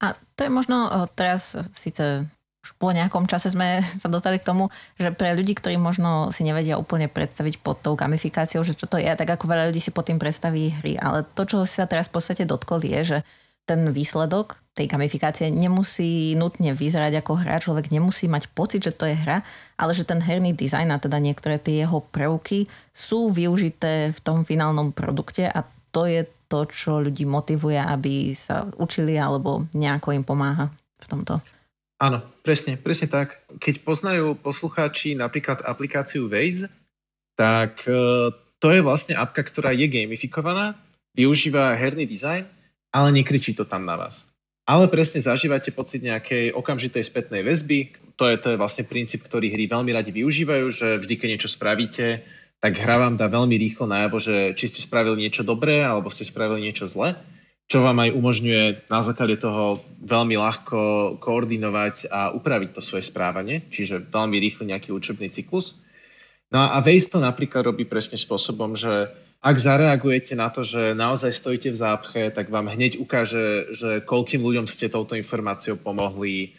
A 0.00 0.16
to 0.38 0.46
je 0.46 0.50
možno 0.52 0.88
teraz 1.12 1.58
síce 1.76 2.24
po 2.76 2.92
nejakom 2.92 3.24
čase 3.24 3.54
sme 3.54 3.80
sa 4.02 4.08
dostali 4.12 4.36
k 4.36 4.48
tomu, 4.48 4.68
že 5.00 5.14
pre 5.14 5.32
ľudí, 5.32 5.56
ktorí 5.56 5.80
možno 5.80 6.28
si 6.28 6.44
nevedia 6.44 6.76
úplne 6.76 7.08
predstaviť 7.08 7.64
pod 7.64 7.80
tou 7.80 7.96
gamifikáciou, 7.96 8.60
že 8.66 8.76
čo 8.76 8.84
to 8.84 9.00
je, 9.00 9.08
tak 9.08 9.28
ako 9.28 9.48
veľa 9.48 9.72
ľudí 9.72 9.80
si 9.80 9.94
pod 9.94 10.04
tým 10.10 10.20
predstaví 10.20 10.76
hry. 10.82 11.00
Ale 11.00 11.24
to, 11.32 11.48
čo 11.48 11.58
sa 11.64 11.88
teraz 11.88 12.12
v 12.12 12.20
podstate 12.20 12.44
dotkol, 12.44 12.84
je, 12.84 13.00
že 13.04 13.18
ten 13.68 13.92
výsledok 13.92 14.56
tej 14.72 14.88
gamifikácie 14.88 15.52
nemusí 15.52 16.32
nutne 16.32 16.72
vyzerať 16.72 17.20
ako 17.20 17.44
hra, 17.44 17.60
človek 17.60 17.92
nemusí 17.92 18.24
mať 18.24 18.48
pocit, 18.56 18.80
že 18.80 18.96
to 18.96 19.04
je 19.04 19.12
hra, 19.12 19.44
ale 19.76 19.92
že 19.92 20.08
ten 20.08 20.24
herný 20.24 20.56
dizajn 20.56 20.88
a 20.88 21.02
teda 21.02 21.20
niektoré 21.20 21.60
tie 21.60 21.84
jeho 21.84 22.00
prvky 22.00 22.64
sú 22.96 23.28
využité 23.28 24.08
v 24.16 24.18
tom 24.24 24.48
finálnom 24.48 24.96
produkte 24.96 25.44
a 25.44 25.68
to 25.92 26.08
je 26.08 26.24
to, 26.48 26.64
čo 26.64 27.04
ľudí 27.04 27.28
motivuje, 27.28 27.76
aby 27.76 28.32
sa 28.32 28.64
učili 28.80 29.20
alebo 29.20 29.68
nejako 29.76 30.16
im 30.16 30.24
pomáha 30.24 30.72
v 30.96 31.06
tomto. 31.06 31.36
Áno, 31.98 32.22
presne, 32.46 32.78
presne 32.78 33.10
tak. 33.10 33.42
Keď 33.58 33.82
poznajú 33.82 34.38
poslucháči 34.38 35.18
napríklad 35.18 35.66
aplikáciu 35.66 36.30
Waze, 36.30 36.70
tak 37.34 37.82
e, 37.86 38.30
to 38.62 38.66
je 38.70 38.80
vlastne 38.82 39.18
apka, 39.18 39.42
ktorá 39.42 39.74
je 39.74 39.90
gamifikovaná, 39.90 40.78
využíva 41.18 41.74
herný 41.74 42.06
dizajn 42.06 42.58
ale 42.92 43.08
nekričí 43.12 43.52
to 43.52 43.68
tam 43.68 43.84
na 43.84 43.96
vás. 43.96 44.24
Ale 44.68 44.88
presne 44.92 45.24
zažívate 45.24 45.72
pocit 45.72 46.04
nejakej 46.04 46.52
okamžitej 46.52 47.00
spätnej 47.00 47.40
väzby. 47.40 47.96
To 48.20 48.28
je, 48.28 48.36
to 48.36 48.52
je 48.52 48.60
vlastne 48.60 48.84
princíp, 48.84 49.24
ktorý 49.24 49.48
hry 49.48 49.64
veľmi 49.64 49.96
radi 49.96 50.12
využívajú, 50.12 50.66
že 50.68 50.88
vždy, 51.00 51.14
keď 51.16 51.28
niečo 51.32 51.48
spravíte, 51.48 52.20
tak 52.60 52.76
hra 52.76 53.00
vám 53.00 53.14
dá 53.16 53.32
veľmi 53.32 53.56
rýchlo 53.56 53.88
najavo, 53.88 54.20
že 54.20 54.52
či 54.58 54.68
ste 54.68 54.84
spravili 54.84 55.24
niečo 55.24 55.46
dobré, 55.46 55.80
alebo 55.80 56.12
ste 56.12 56.28
spravili 56.28 56.68
niečo 56.68 56.84
zlé, 56.84 57.16
čo 57.68 57.84
vám 57.84 58.00
aj 58.00 58.16
umožňuje 58.16 58.88
na 58.88 59.04
základe 59.04 59.36
toho 59.36 59.84
veľmi 60.00 60.40
ľahko 60.40 60.78
koordinovať 61.20 62.08
a 62.08 62.32
upraviť 62.32 62.70
to 62.72 62.80
svoje 62.80 63.04
správanie, 63.04 63.60
čiže 63.68 64.08
veľmi 64.08 64.40
rýchly 64.40 64.72
nejaký 64.72 64.88
učebný 64.96 65.28
cyklus. 65.28 65.76
No 66.48 66.64
a 66.64 66.80
Waze 66.80 67.12
to 67.12 67.20
napríklad 67.20 67.68
robí 67.68 67.84
presne 67.84 68.16
spôsobom, 68.16 68.72
že 68.72 69.12
ak 69.44 69.56
zareagujete 69.60 70.32
na 70.32 70.48
to, 70.48 70.64
že 70.64 70.96
naozaj 70.96 71.30
stojíte 71.30 71.70
v 71.70 71.78
zápche, 71.78 72.22
tak 72.32 72.48
vám 72.48 72.72
hneď 72.72 72.98
ukáže, 72.98 73.76
že 73.76 74.00
koľkým 74.02 74.40
ľuďom 74.40 74.66
ste 74.66 74.88
touto 74.88 75.12
informáciou 75.14 75.76
pomohli 75.76 76.56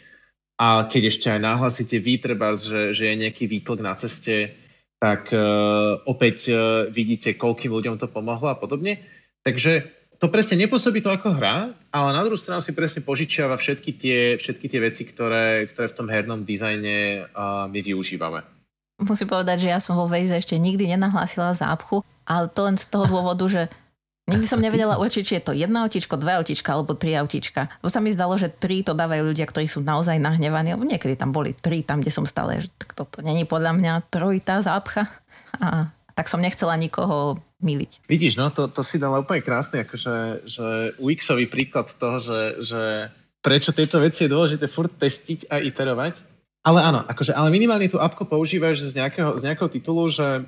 a 0.62 0.86
keď 0.86 1.02
ešte 1.10 1.26
aj 1.26 1.40
nahlasíte 1.42 1.98
vy, 1.98 2.22
treba, 2.22 2.54
že, 2.54 2.94
že 2.94 3.10
je 3.10 3.20
nejaký 3.26 3.50
výtlk 3.50 3.82
na 3.82 3.98
ceste, 3.98 4.54
tak 5.02 5.32
uh, 5.34 5.98
opäť 6.06 6.54
uh, 6.54 6.86
vidíte, 6.86 7.34
koľkým 7.34 7.74
ľuďom 7.74 7.98
to 7.98 8.06
pomohlo 8.06 8.46
a 8.46 8.56
podobne. 8.56 9.02
Takže 9.40 9.99
to 10.20 10.28
presne 10.28 10.60
nepôsobí 10.60 11.00
to 11.00 11.08
ako 11.08 11.32
hra, 11.32 11.72
ale 11.88 12.08
na 12.12 12.20
druhú 12.20 12.36
stranu 12.36 12.60
si 12.60 12.76
presne 12.76 13.00
požičiava 13.00 13.56
všetky 13.56 13.90
tie, 13.96 14.18
všetky 14.36 14.66
tie 14.68 14.80
veci, 14.84 15.02
ktoré, 15.08 15.64
ktoré 15.72 15.88
v 15.88 15.96
tom 15.96 16.12
hernom 16.12 16.44
dizajne 16.44 17.24
uh, 17.32 17.64
my 17.64 17.80
využívame. 17.80 18.44
Musím 19.00 19.32
povedať, 19.32 19.64
že 19.64 19.72
ja 19.72 19.80
som 19.80 19.96
vo 19.96 20.04
Waze 20.04 20.36
ešte 20.36 20.60
nikdy 20.60 20.92
nenahlásila 20.92 21.56
zápchu, 21.56 22.04
ale 22.28 22.52
to 22.52 22.68
len 22.68 22.76
z 22.76 22.84
toho 22.92 23.08
dôvodu, 23.08 23.48
že 23.48 23.62
Nikdy 24.30 24.46
som 24.46 24.62
nevedela 24.62 24.94
určiť, 24.94 25.22
či 25.26 25.36
je 25.40 25.42
to 25.42 25.52
jedna 25.56 25.82
autičko, 25.82 26.14
dve 26.14 26.38
autička 26.38 26.70
alebo 26.70 26.94
tri 26.94 27.18
autička. 27.18 27.66
Bo 27.82 27.90
sa 27.90 27.98
mi 27.98 28.14
zdalo, 28.14 28.38
že 28.38 28.46
tri 28.46 28.86
to 28.86 28.94
dávajú 28.94 29.26
ľudia, 29.26 29.42
ktorí 29.42 29.66
sú 29.66 29.82
naozaj 29.82 30.22
nahnevaní. 30.22 30.78
Lebo 30.78 30.86
niekedy 30.86 31.18
tam 31.18 31.34
boli 31.34 31.50
tri, 31.50 31.82
tam, 31.82 31.98
kde 31.98 32.14
som 32.14 32.22
stále, 32.22 32.62
že 32.62 32.70
toto 32.94 33.26
není 33.26 33.42
podľa 33.42 33.74
mňa 33.74 33.92
trojitá 34.06 34.62
zápcha. 34.62 35.10
A 35.58 35.90
tak 36.14 36.30
som 36.30 36.38
nechcela 36.38 36.78
nikoho 36.78 37.42
miliť. 37.60 38.08
Vidíš, 38.08 38.40
no 38.40 38.48
to, 38.50 38.68
to 38.68 38.80
si 38.80 38.96
dala 38.96 39.20
úplne 39.20 39.44
krásne, 39.44 39.84
akože 39.84 40.44
že 40.48 40.66
UX-ový 40.96 41.46
príklad 41.46 41.92
toho, 41.92 42.16
že, 42.20 42.40
že 42.64 42.82
prečo 43.44 43.72
tieto 43.72 44.00
veci 44.00 44.24
je 44.24 44.32
dôležité 44.32 44.66
furt 44.68 44.92
testiť 44.92 45.48
a 45.52 45.60
iterovať. 45.60 46.20
Ale 46.60 46.84
áno, 46.84 47.00
akože, 47.08 47.32
ale 47.32 47.48
minimálne 47.48 47.88
tú 47.88 47.96
apku 47.96 48.28
používaš 48.28 48.84
z 48.84 49.00
nejakého, 49.00 49.40
z 49.40 49.42
nejakého 49.48 49.70
titulu, 49.72 50.12
že 50.12 50.44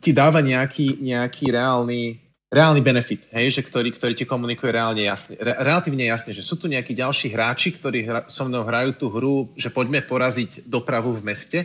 ti 0.00 0.12
dáva 0.12 0.44
nejaký, 0.44 1.00
nejaký 1.00 1.48
reálny, 1.48 2.20
reálny 2.52 2.80
benefit, 2.84 3.24
hej, 3.32 3.56
že 3.56 3.62
ktorý, 3.64 3.88
ktorý 3.96 4.12
ti 4.12 4.28
komunikuje 4.28 4.68
reálne 4.68 5.00
jasne, 5.00 5.40
re, 5.40 5.56
relatívne 5.64 6.04
jasne, 6.04 6.36
že 6.36 6.44
sú 6.44 6.60
tu 6.60 6.68
nejakí 6.68 6.92
ďalší 6.92 7.32
hráči, 7.32 7.72
ktorí 7.72 8.04
hra, 8.04 8.20
so 8.28 8.44
mnou 8.44 8.68
hrajú 8.68 8.90
tú 9.00 9.06
hru, 9.08 9.48
že 9.56 9.72
poďme 9.72 10.04
poraziť 10.04 10.68
dopravu 10.68 11.16
v 11.16 11.24
meste 11.24 11.58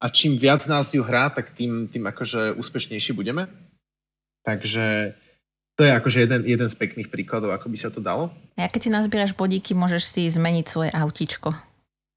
a 0.00 0.08
čím 0.10 0.40
viac 0.40 0.66
nás 0.66 0.90
ju 0.90 1.04
hrá, 1.04 1.30
tak 1.30 1.54
tým, 1.54 1.86
tým 1.86 2.08
akože 2.10 2.56
úspešnejší 2.58 3.12
budeme. 3.14 3.46
Takže 4.44 5.14
to 5.80 5.88
je 5.88 5.96
akože 5.96 6.18
jeden, 6.28 6.42
jeden 6.44 6.68
z 6.68 6.76
pekných 6.76 7.08
príkladov, 7.08 7.56
ako 7.56 7.72
by 7.72 7.78
sa 7.80 7.88
to 7.88 8.04
dalo. 8.04 8.28
A 8.60 8.68
keď 8.68 8.80
si 8.84 8.90
nazbieraš 8.92 9.32
bodíky, 9.32 9.72
môžeš 9.72 10.02
si 10.04 10.22
zmeniť 10.28 10.66
svoje 10.68 10.90
autíčko. 10.92 11.56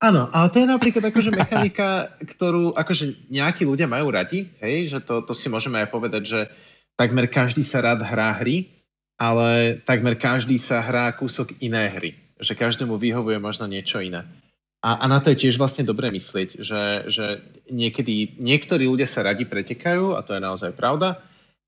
Áno, 0.03 0.27
ale 0.35 0.51
to 0.51 0.59
je 0.59 0.67
napríklad 0.67 1.03
akože 1.07 1.31
mechanika, 1.31 2.11
ktorú 2.19 2.75
akože 2.75 3.31
nejakí 3.31 3.63
ľudia 3.63 3.87
majú 3.87 4.11
radi, 4.11 4.51
hej, 4.59 4.91
že 4.91 4.99
to, 4.99 5.23
to 5.23 5.31
si 5.31 5.47
môžeme 5.47 5.79
aj 5.79 5.87
povedať, 5.95 6.23
že 6.27 6.39
takmer 6.99 7.31
každý 7.31 7.63
sa 7.63 7.79
rád 7.79 8.03
hrá 8.03 8.35
hry, 8.35 8.67
ale 9.15 9.79
takmer 9.87 10.19
každý 10.19 10.59
sa 10.59 10.83
hrá 10.83 11.07
kúsok 11.15 11.55
iné 11.63 11.87
hry. 11.87 12.11
Že 12.35 12.59
každému 12.59 12.99
vyhovuje 12.99 13.39
možno 13.39 13.63
niečo 13.63 14.03
iné. 14.03 14.27
A, 14.83 14.99
a 14.99 15.05
na 15.07 15.23
to 15.23 15.31
je 15.31 15.47
tiež 15.47 15.55
vlastne 15.55 15.87
dobre 15.87 16.11
myslieť, 16.11 16.59
že, 16.59 16.83
že 17.07 17.25
niekedy 17.71 18.43
niektorí 18.43 18.83
ľudia 18.83 19.07
sa 19.07 19.23
radi 19.23 19.47
pretekajú, 19.47 20.19
a 20.19 20.19
to 20.27 20.35
je 20.35 20.43
naozaj 20.43 20.75
pravda, 20.75 21.23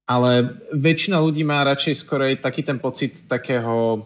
ale 0.05 0.61
väčšina 0.73 1.17
ľudí 1.17 1.41
má 1.41 1.65
radšej 1.65 2.05
skorej 2.05 2.33
taký 2.37 2.61
ten 2.61 2.77
pocit 2.77 3.25
takého 3.25 4.05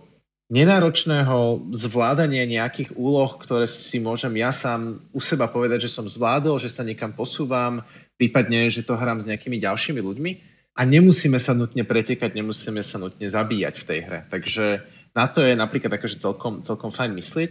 nenáročného 0.50 1.70
zvládania 1.76 2.50
nejakých 2.50 2.98
úloh, 2.98 3.38
ktoré 3.38 3.70
si 3.70 4.02
môžem 4.02 4.34
ja 4.42 4.50
sám 4.50 4.98
u 5.14 5.22
seba 5.22 5.46
povedať, 5.46 5.86
že 5.86 5.94
som 5.94 6.10
zvládol, 6.10 6.58
že 6.58 6.74
sa 6.74 6.82
niekam 6.82 7.14
posúvam, 7.14 7.86
prípadne, 8.18 8.66
že 8.72 8.82
to 8.82 8.98
hrám 8.98 9.22
s 9.22 9.30
nejakými 9.30 9.62
ďalšími 9.62 10.02
ľuďmi 10.02 10.32
a 10.74 10.82
nemusíme 10.88 11.38
sa 11.38 11.54
nutne 11.54 11.86
pretekať, 11.86 12.34
nemusíme 12.34 12.82
sa 12.82 12.98
nutne 12.98 13.30
zabíjať 13.30 13.76
v 13.78 13.88
tej 13.88 14.00
hre. 14.10 14.20
Takže 14.32 14.66
na 15.14 15.30
to 15.30 15.46
je 15.46 15.54
napríklad 15.54 15.94
akože 16.00 16.18
celkom, 16.18 16.66
celkom 16.66 16.90
fajn 16.90 17.14
myslieť. 17.14 17.50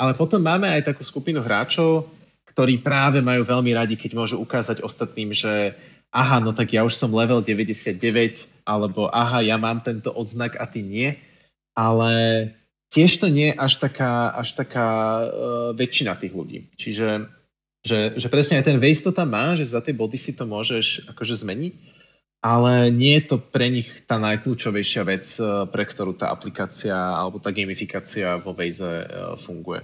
Ale 0.00 0.18
potom 0.18 0.42
máme 0.42 0.66
aj 0.66 0.88
takú 0.88 1.04
skupinu 1.06 1.44
hráčov, 1.44 2.10
ktorí 2.48 2.82
práve 2.82 3.22
majú 3.22 3.46
veľmi 3.46 3.70
radi, 3.76 3.94
keď 3.94 4.18
môžu 4.18 4.36
ukázať 4.42 4.82
ostatným, 4.82 5.30
že 5.30 5.76
aha, 6.12 6.38
no 6.44 6.52
tak 6.52 6.76
ja 6.76 6.84
už 6.84 6.94
som 6.94 7.10
level 7.10 7.40
99, 7.40 7.96
alebo 8.68 9.08
aha, 9.08 9.42
ja 9.42 9.56
mám 9.56 9.80
tento 9.80 10.12
odznak 10.12 10.60
a 10.60 10.68
ty 10.68 10.84
nie 10.84 11.16
ale 11.76 12.12
tiež 12.92 13.16
to 13.20 13.26
nie 13.32 13.52
je 13.52 13.56
až 13.56 13.80
taká, 13.80 14.36
až 14.36 14.52
taká 14.52 14.88
uh, 15.24 15.28
väčšina 15.72 16.16
tých 16.20 16.32
ľudí. 16.36 16.68
Čiže 16.76 17.28
že, 17.82 18.14
že 18.14 18.30
presne 18.30 18.62
aj 18.62 18.70
ten 18.70 18.78
waste 18.78 19.02
to 19.02 19.10
tam 19.10 19.34
má, 19.34 19.58
že 19.58 19.66
za 19.66 19.82
tie 19.82 19.90
body 19.90 20.14
si 20.14 20.38
to 20.38 20.46
môžeš 20.46 21.10
akože 21.10 21.42
zmeniť, 21.42 21.74
ale 22.38 22.94
nie 22.94 23.18
je 23.18 23.34
to 23.34 23.36
pre 23.42 23.74
nich 23.74 23.90
tá 24.06 24.22
najkľúčovejšia 24.22 25.02
vec, 25.02 25.26
uh, 25.42 25.66
pre 25.66 25.82
ktorú 25.82 26.14
tá 26.14 26.30
aplikácia 26.30 26.94
alebo 26.94 27.42
tá 27.42 27.50
gamifikácia 27.50 28.38
vo 28.38 28.54
Waze 28.54 29.02
uh, 29.02 29.34
funguje. 29.34 29.82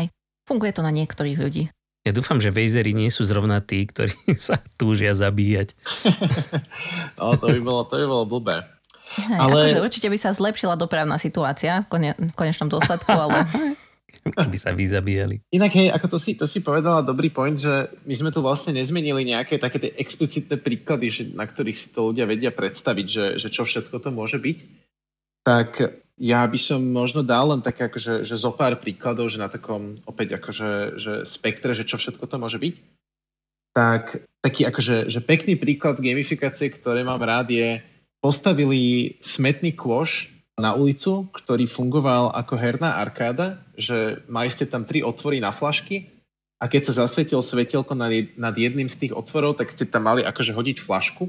Hej, 0.00 0.08
funguje 0.48 0.72
to 0.72 0.80
na 0.80 0.94
niektorých 0.94 1.36
ľudí. 1.36 1.68
Ja 2.06 2.14
dúfam, 2.14 2.38
že 2.38 2.54
Wazery 2.54 2.94
nie 2.94 3.10
sú 3.10 3.26
zrovna 3.26 3.58
tí, 3.58 3.82
ktorí 3.82 4.14
sa 4.38 4.62
túžia 4.78 5.10
zabíjať. 5.10 5.74
no, 7.18 7.34
to 7.34 7.50
by 7.50 7.58
bolo, 7.58 7.82
to 7.90 7.98
by 7.98 8.06
bolo 8.06 8.24
blbé. 8.30 8.62
Hej, 9.18 9.34
ale... 9.34 9.60
Akože 9.66 9.82
určite 9.82 10.08
by 10.10 10.18
sa 10.18 10.30
zlepšila 10.30 10.78
dopravná 10.78 11.18
situácia 11.18 11.82
v, 11.82 11.86
kone, 11.90 12.10
v 12.14 12.32
konečnom 12.38 12.70
dôsledku, 12.70 13.10
ale... 13.10 13.42
by 14.54 14.58
sa 14.58 14.74
vyzabíjali. 14.74 15.42
Inak 15.54 15.72
hej, 15.78 15.88
ako 15.90 16.06
to 16.14 16.18
si, 16.18 16.34
to 16.34 16.46
si 16.50 16.62
povedala 16.62 17.02
dobrý 17.02 17.30
point, 17.30 17.58
že 17.58 17.90
my 18.06 18.14
sme 18.14 18.30
tu 18.34 18.42
vlastne 18.42 18.74
nezmenili 18.74 19.26
nejaké 19.26 19.58
také 19.58 19.78
tie 19.78 19.94
explicitné 19.94 20.58
príklady, 20.62 21.06
že, 21.10 21.22
na 21.34 21.46
ktorých 21.46 21.78
si 21.78 21.90
to 21.94 22.10
ľudia 22.10 22.26
vedia 22.26 22.50
predstaviť, 22.50 23.06
že, 23.06 23.26
že 23.38 23.48
čo 23.50 23.62
všetko 23.62 23.98
to 24.02 24.10
môže 24.10 24.38
byť. 24.38 24.58
Tak 25.46 25.78
ja 26.18 26.42
by 26.42 26.58
som 26.58 26.82
možno 26.82 27.22
dal 27.22 27.54
len 27.54 27.62
také 27.62 27.86
akože, 27.86 28.26
že 28.26 28.34
zo 28.34 28.50
pár 28.50 28.82
príkladov, 28.82 29.30
že 29.30 29.38
na 29.38 29.46
takom 29.46 29.94
opäť 30.02 30.42
akože 30.42 30.98
že 30.98 31.12
spektre, 31.22 31.70
že 31.76 31.86
čo 31.86 32.02
všetko 32.02 32.26
to 32.26 32.36
môže 32.42 32.58
byť. 32.58 32.74
Tak 33.76 34.26
taký 34.42 34.66
akože 34.66 35.06
že 35.06 35.20
pekný 35.22 35.54
príklad 35.54 36.02
gamifikácie, 36.02 36.74
ktoré 36.74 37.06
mám 37.06 37.22
rád 37.22 37.54
je 37.54 37.78
postavili 38.18 39.14
smetný 39.22 39.76
kôš 39.76 40.34
na 40.56 40.72
ulicu, 40.72 41.28
ktorý 41.30 41.68
fungoval 41.68 42.32
ako 42.32 42.56
herná 42.56 42.98
arkáda, 42.98 43.60
že 43.76 44.24
mali 44.26 44.48
ste 44.48 44.64
tam 44.66 44.88
tri 44.88 45.04
otvory 45.04 45.38
na 45.38 45.52
flašky 45.52 46.08
a 46.56 46.66
keď 46.66 46.90
sa 46.90 47.04
zasvietilo 47.04 47.44
svetielko 47.44 47.92
nad, 47.92 48.08
nad 48.40 48.56
jedným 48.56 48.88
z 48.88 48.96
tých 49.04 49.12
otvorov, 49.12 49.60
tak 49.60 49.68
ste 49.68 49.84
tam 49.84 50.08
mali 50.08 50.24
akože 50.24 50.56
hodiť 50.56 50.80
flašku. 50.80 51.28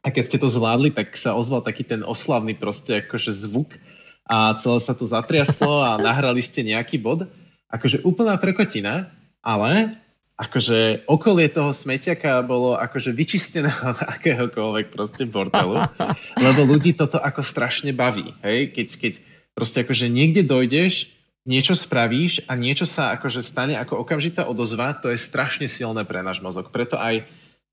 A 0.00 0.08
keď 0.08 0.24
ste 0.26 0.38
to 0.40 0.48
zvládli, 0.48 0.90
tak 0.90 1.12
sa 1.16 1.36
ozval 1.36 1.60
taký 1.60 1.84
ten 1.84 2.00
oslavný 2.00 2.56
proste 2.56 3.04
akože 3.04 3.36
zvuk 3.36 3.76
a 4.24 4.56
celé 4.56 4.78
sa 4.80 4.96
to 4.96 5.04
zatriaslo 5.04 5.82
a 5.82 6.00
nahrali 6.08 6.40
ste 6.40 6.64
nejaký 6.64 6.96
bod. 6.96 7.28
Akože 7.70 8.02
úplná 8.02 8.34
prekotina, 8.40 9.12
ale 9.44 9.94
akože 10.40 11.04
okolie 11.04 11.52
toho 11.52 11.68
smetiaka 11.68 12.40
bolo 12.40 12.72
akože 12.72 13.12
vyčistené 13.12 13.68
od 13.68 13.98
akéhokoľvek 14.16 14.86
proste 14.88 15.28
bordelu, 15.28 15.84
lebo 16.44 16.60
ľudí 16.64 16.96
toto 16.96 17.20
ako 17.20 17.44
strašne 17.44 17.92
baví, 17.92 18.32
hej, 18.40 18.72
keď, 18.72 18.88
keď 18.96 19.12
proste 19.52 19.84
akože 19.84 20.08
niekde 20.08 20.48
dojdeš, 20.48 21.12
niečo 21.44 21.76
spravíš 21.76 22.48
a 22.48 22.56
niečo 22.56 22.84
sa 22.84 23.16
akože 23.16 23.40
stane 23.44 23.76
ako 23.76 24.04
okamžitá 24.04 24.48
odozva, 24.48 24.96
to 24.96 25.12
je 25.12 25.20
strašne 25.20 25.68
silné 25.68 26.04
pre 26.04 26.20
náš 26.20 26.44
mozog. 26.44 26.68
Preto 26.68 27.00
aj, 27.00 27.24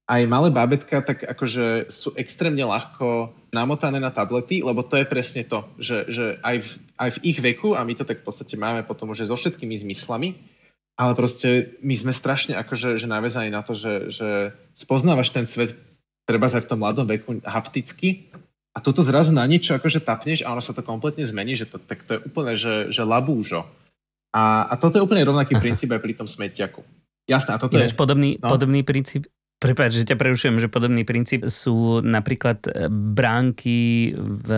aj 0.07 0.21
malé 0.23 0.47
bábetka 0.55 1.03
tak 1.03 1.27
akože 1.27 1.91
sú 1.91 2.15
extrémne 2.15 2.63
ľahko 2.63 3.35
namotané 3.51 3.99
na 3.99 4.07
tablety, 4.07 4.63
lebo 4.63 4.79
to 4.87 4.95
je 4.95 5.05
presne 5.05 5.43
to, 5.43 5.67
že, 5.75 6.07
že 6.07 6.25
aj, 6.39 6.57
v, 6.63 6.69
aj 6.95 7.09
v 7.19 7.21
ich 7.27 7.37
veku, 7.43 7.75
a 7.75 7.83
my 7.83 7.93
to 7.95 8.07
tak 8.07 8.23
v 8.23 8.25
podstate 8.27 8.55
máme 8.55 8.87
potom 8.87 9.11
už 9.11 9.27
so 9.27 9.35
všetkými 9.35 9.75
zmyslami, 9.75 10.39
ale 10.95 11.11
proste 11.13 11.75
my 11.83 11.93
sme 11.93 12.15
strašne 12.15 12.55
akože 12.55 12.95
že 12.95 13.07
navezaní 13.07 13.51
na 13.51 13.61
to, 13.61 13.75
že, 13.75 14.09
že 14.09 14.29
spoznávaš 14.79 15.35
ten 15.35 15.43
svet 15.43 15.75
treba 16.23 16.47
aj 16.47 16.63
v 16.63 16.69
tom 16.71 16.79
mladom 16.79 17.07
veku 17.07 17.43
hapticky 17.43 18.31
a 18.75 18.79
toto 18.79 19.03
zrazu 19.03 19.35
na 19.35 19.43
niečo 19.43 19.75
akože 19.75 20.03
tapneš 20.05 20.47
a 20.47 20.51
ono 20.55 20.63
sa 20.63 20.71
to 20.71 20.87
kompletne 20.87 21.27
zmení, 21.27 21.55
že 21.55 21.67
to, 21.67 21.83
tak 21.83 22.07
to 22.07 22.15
je 22.15 22.23
úplne, 22.31 22.53
že, 22.55 22.93
že 22.93 23.03
labúžo. 23.03 23.67
A, 24.31 24.69
a 24.69 24.73
toto 24.77 24.99
je 24.99 25.03
úplne 25.03 25.25
rovnaký 25.25 25.57
princíp 25.63 25.91
aj 25.91 25.99
pri 26.03 26.13
tom 26.15 26.29
smetiaku. 26.29 26.85
Jasné, 27.27 27.55
a 27.55 27.59
toto 27.59 27.75
Ináč 27.75 27.91
je... 27.91 27.99
podobný, 27.99 28.29
no? 28.39 28.47
podobný 28.47 28.87
princíp, 28.87 29.27
Prepač, 29.57 29.97
že 29.97 30.05
ťa 30.05 30.21
prerušujem, 30.21 30.61
že 30.61 30.69
podobný 30.69 31.01
princíp 31.01 31.49
sú 31.49 32.05
napríklad 32.05 32.61
bránky 32.93 34.13
v 34.13 34.49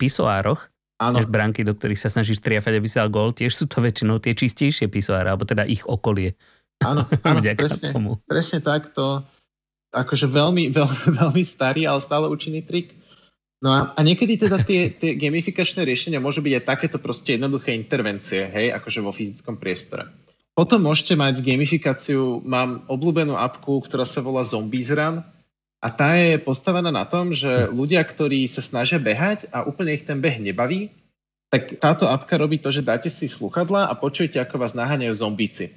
pisoároch, 0.00 0.72
Áno. 0.96 1.20
Než 1.20 1.28
bránky, 1.28 1.60
do 1.60 1.76
ktorých 1.76 2.00
sa 2.00 2.08
snažíš 2.08 2.40
triafať, 2.40 2.80
aby 2.80 2.88
si 2.88 2.96
dal 2.96 3.12
gól, 3.12 3.36
tiež 3.36 3.52
sú 3.52 3.68
to 3.68 3.84
väčšinou 3.84 4.16
tie 4.16 4.32
čistejšie 4.32 4.88
pisoáre, 4.88 5.28
alebo 5.28 5.44
teda 5.44 5.68
ich 5.68 5.84
okolie. 5.84 6.32
Áno, 6.80 7.04
áno 7.28 7.40
presne, 7.44 7.92
tomu. 7.92 8.16
presne 8.24 8.64
tak. 8.64 8.96
To 8.96 9.20
akože 9.92 10.24
veľmi, 10.32 10.72
veľmi, 10.76 11.06
veľmi 11.20 11.42
starý, 11.44 11.84
ale 11.84 12.00
stále 12.00 12.32
účinný 12.32 12.64
trik. 12.64 12.96
No 13.60 13.72
a, 13.72 13.92
a 13.92 14.00
niekedy 14.00 14.40
teda 14.40 14.64
tie, 14.64 14.88
tie 15.00 15.20
gamifikačné 15.20 15.84
riešenia 15.84 16.16
môžu 16.16 16.40
byť 16.40 16.52
aj 16.56 16.64
takéto 16.64 16.96
proste 16.96 17.36
jednoduché 17.36 17.76
intervencie, 17.76 18.48
hej, 18.48 18.72
akože 18.72 19.04
vo 19.04 19.12
fyzickom 19.12 19.60
priestore. 19.60 20.08
Potom 20.56 20.80
môžete 20.80 21.12
mať 21.12 21.44
gamifikáciu, 21.44 22.40
mám 22.40 22.80
obľúbenú 22.88 23.36
apku, 23.36 23.84
ktorá 23.84 24.08
sa 24.08 24.24
volá 24.24 24.40
Zombies 24.40 24.88
Run, 24.88 25.20
a 25.84 25.88
tá 25.92 26.16
je 26.16 26.40
postavená 26.40 26.88
na 26.88 27.04
tom, 27.04 27.30
že 27.30 27.68
ľudia, 27.68 28.00
ktorí 28.00 28.48
sa 28.48 28.64
snažia 28.64 28.96
behať 28.96 29.52
a 29.52 29.68
úplne 29.68 29.92
ich 29.92 30.08
ten 30.08 30.16
beh 30.18 30.40
nebaví, 30.40 30.88
tak 31.52 31.78
táto 31.78 32.08
apka 32.08 32.40
robí 32.40 32.58
to, 32.58 32.72
že 32.72 32.82
dáte 32.82 33.12
si 33.12 33.28
sluchadla 33.28 33.86
a 33.86 33.94
počujete, 33.94 34.40
ako 34.40 34.56
vás 34.56 34.72
naháňajú 34.72 35.14
zombíci. 35.14 35.76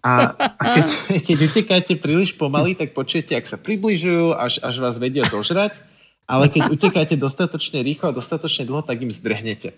A, 0.00 0.32
a 0.38 0.64
keď, 0.80 0.86
keď 1.28 1.38
utekáte 1.46 1.94
príliš 2.00 2.34
pomaly, 2.34 2.72
tak 2.72 2.96
počujete, 2.96 3.36
ak 3.36 3.46
sa 3.46 3.60
približujú, 3.60 4.32
až, 4.32 4.64
až 4.64 4.80
vás 4.80 4.96
vedia 4.96 5.28
dožrať, 5.28 5.76
ale 6.26 6.50
keď 6.50 6.72
utekáte 6.72 7.14
dostatočne 7.14 7.84
rýchlo 7.84 8.10
a 8.10 8.16
dostatočne 8.16 8.66
dlho, 8.66 8.82
tak 8.82 8.98
im 8.98 9.12
zdrhnete. 9.12 9.76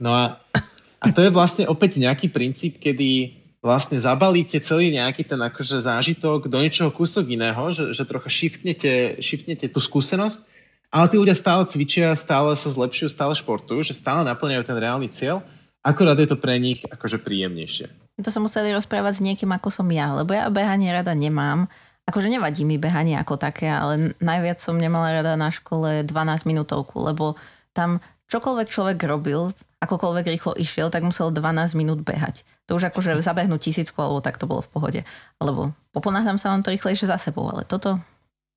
No 0.00 0.10
a, 0.10 0.42
a 1.04 1.12
to 1.12 1.20
je 1.20 1.30
vlastne 1.30 1.68
opäť 1.68 2.00
nejaký 2.00 2.32
princíp, 2.32 2.80
kedy 2.80 3.36
vlastne 3.60 3.96
zabalíte 3.96 4.60
celý 4.60 4.92
nejaký 4.92 5.24
ten 5.24 5.40
akože 5.40 5.84
zážitok 5.84 6.48
do 6.48 6.60
niečoho 6.60 6.92
kúsok 6.92 7.28
iného, 7.28 7.72
že, 7.72 7.92
že 7.92 8.08
trocha 8.08 8.28
shiftnete, 8.28 9.20
shiftnete 9.20 9.68
tú 9.68 9.80
skúsenosť, 9.80 10.48
ale 10.92 11.08
tí 11.08 11.16
ľudia 11.16 11.36
stále 11.36 11.64
cvičia, 11.68 12.12
stále 12.16 12.56
sa 12.56 12.68
zlepšujú, 12.68 13.08
stále 13.12 13.32
športujú, 13.36 13.84
že 13.84 13.96
stále 13.96 14.24
naplňajú 14.28 14.62
ten 14.64 14.76
reálny 14.76 15.08
cieľ, 15.12 15.40
akorát 15.84 16.16
je 16.20 16.28
to 16.28 16.40
pre 16.40 16.56
nich 16.60 16.84
akože 16.88 17.20
príjemnejšie. 17.20 17.88
To 18.20 18.30
sa 18.30 18.38
museli 18.38 18.70
rozprávať 18.70 19.20
s 19.20 19.24
niekým, 19.24 19.50
ako 19.52 19.68
som 19.68 19.88
ja, 19.90 20.12
lebo 20.12 20.32
ja 20.32 20.46
behanie 20.48 20.92
rada 20.92 21.12
nemám. 21.12 21.66
Akože 22.04 22.28
nevadí 22.28 22.68
mi 22.68 22.76
behanie 22.76 23.16
ako 23.16 23.40
také, 23.40 23.72
ale 23.72 24.12
najviac 24.20 24.60
som 24.60 24.76
nemala 24.76 25.24
rada 25.24 25.40
na 25.40 25.48
škole 25.48 26.04
12 26.04 26.12
minútovku, 26.44 27.00
lebo 27.00 27.34
tam 27.74 27.98
čokoľvek 28.34 28.66
človek 28.66 28.98
robil, 29.06 29.54
akokoľvek 29.78 30.26
rýchlo 30.34 30.52
išiel, 30.58 30.90
tak 30.90 31.06
musel 31.06 31.30
12 31.30 31.78
minút 31.78 32.02
behať. 32.02 32.42
To 32.66 32.74
už 32.74 32.90
akože 32.90 33.14
zabehnúť 33.22 33.70
tisícku, 33.70 33.94
alebo 34.02 34.18
tak 34.18 34.42
to 34.42 34.50
bolo 34.50 34.66
v 34.66 34.70
pohode. 34.74 35.00
Alebo 35.38 35.70
poponáhľam 35.94 36.34
sa 36.34 36.50
vám 36.50 36.66
to 36.66 36.74
rýchlejšie 36.74 37.06
za 37.06 37.14
sebou, 37.14 37.46
ale 37.46 37.62
toto... 37.62 38.02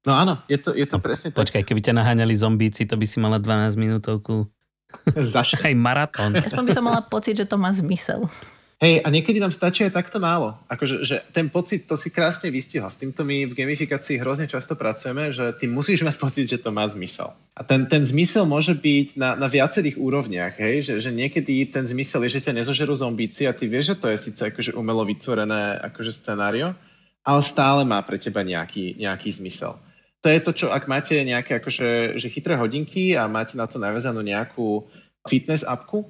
No 0.10 0.16
áno, 0.18 0.40
je 0.50 0.58
to, 0.58 0.74
je 0.74 0.88
to 0.88 0.98
no, 0.98 1.04
presne 1.04 1.30
tak. 1.30 1.46
Počkaj, 1.46 1.62
keby 1.68 1.84
ťa 1.84 1.94
naháňali 1.94 2.34
zombíci, 2.34 2.88
to 2.88 2.98
by 2.98 3.06
si 3.06 3.22
mala 3.22 3.38
12 3.38 3.78
minútovku. 3.78 4.50
Aj 5.68 5.76
maratón. 5.76 6.34
Aspoň 6.34 6.64
by 6.64 6.74
som 6.74 6.86
mala 6.88 7.04
pocit, 7.04 7.36
že 7.38 7.46
to 7.46 7.60
má 7.60 7.70
zmysel. 7.70 8.26
Hej, 8.78 9.02
a 9.02 9.10
niekedy 9.10 9.42
nám 9.42 9.50
stačí 9.50 9.82
aj 9.82 9.98
takto 9.98 10.22
málo. 10.22 10.54
Akože, 10.70 11.02
že 11.02 11.26
ten 11.34 11.50
pocit, 11.50 11.90
to 11.90 11.98
si 11.98 12.14
krásne 12.14 12.54
vystihol. 12.54 12.94
S 12.94 13.02
týmto 13.02 13.26
my 13.26 13.50
v 13.50 13.58
gamifikácii 13.58 14.22
hrozne 14.22 14.46
často 14.46 14.78
pracujeme, 14.78 15.34
že 15.34 15.50
ty 15.58 15.66
musíš 15.66 16.06
mať 16.06 16.16
pocit, 16.22 16.46
že 16.46 16.62
to 16.62 16.70
má 16.70 16.86
zmysel. 16.86 17.34
A 17.58 17.66
ten, 17.66 17.90
ten 17.90 18.06
zmysel 18.06 18.46
môže 18.46 18.78
byť 18.78 19.18
na, 19.18 19.34
na 19.34 19.50
viacerých 19.50 19.98
úrovniach, 19.98 20.62
hej? 20.62 20.94
Že, 20.94 21.10
že 21.10 21.10
niekedy 21.10 21.74
ten 21.74 21.90
zmysel 21.90 22.30
je, 22.30 22.38
že 22.38 22.46
ťa 22.46 22.54
nezožerú 22.54 22.94
zombíci 22.94 23.50
a 23.50 23.58
ty 23.58 23.66
vieš, 23.66 23.98
že 23.98 24.00
to 24.00 24.08
je 24.14 24.18
síce 24.30 24.42
akože 24.46 24.78
umelo 24.78 25.02
vytvorené 25.02 25.82
akože 25.82 26.14
scenário, 26.14 26.78
ale 27.26 27.42
stále 27.42 27.82
má 27.82 27.98
pre 28.06 28.22
teba 28.22 28.46
nejaký, 28.46 28.94
nejaký 29.02 29.42
zmysel. 29.42 29.74
To 30.22 30.30
je 30.30 30.38
to, 30.38 30.54
čo 30.54 30.66
ak 30.70 30.86
máte 30.86 31.18
nejaké 31.18 31.58
akože, 31.58 32.22
že 32.22 32.30
chytré 32.30 32.54
hodinky 32.54 33.18
a 33.18 33.26
máte 33.26 33.58
na 33.58 33.66
to 33.66 33.82
navezanú 33.82 34.22
nejakú 34.22 34.86
fitness 35.26 35.66
apku, 35.66 36.06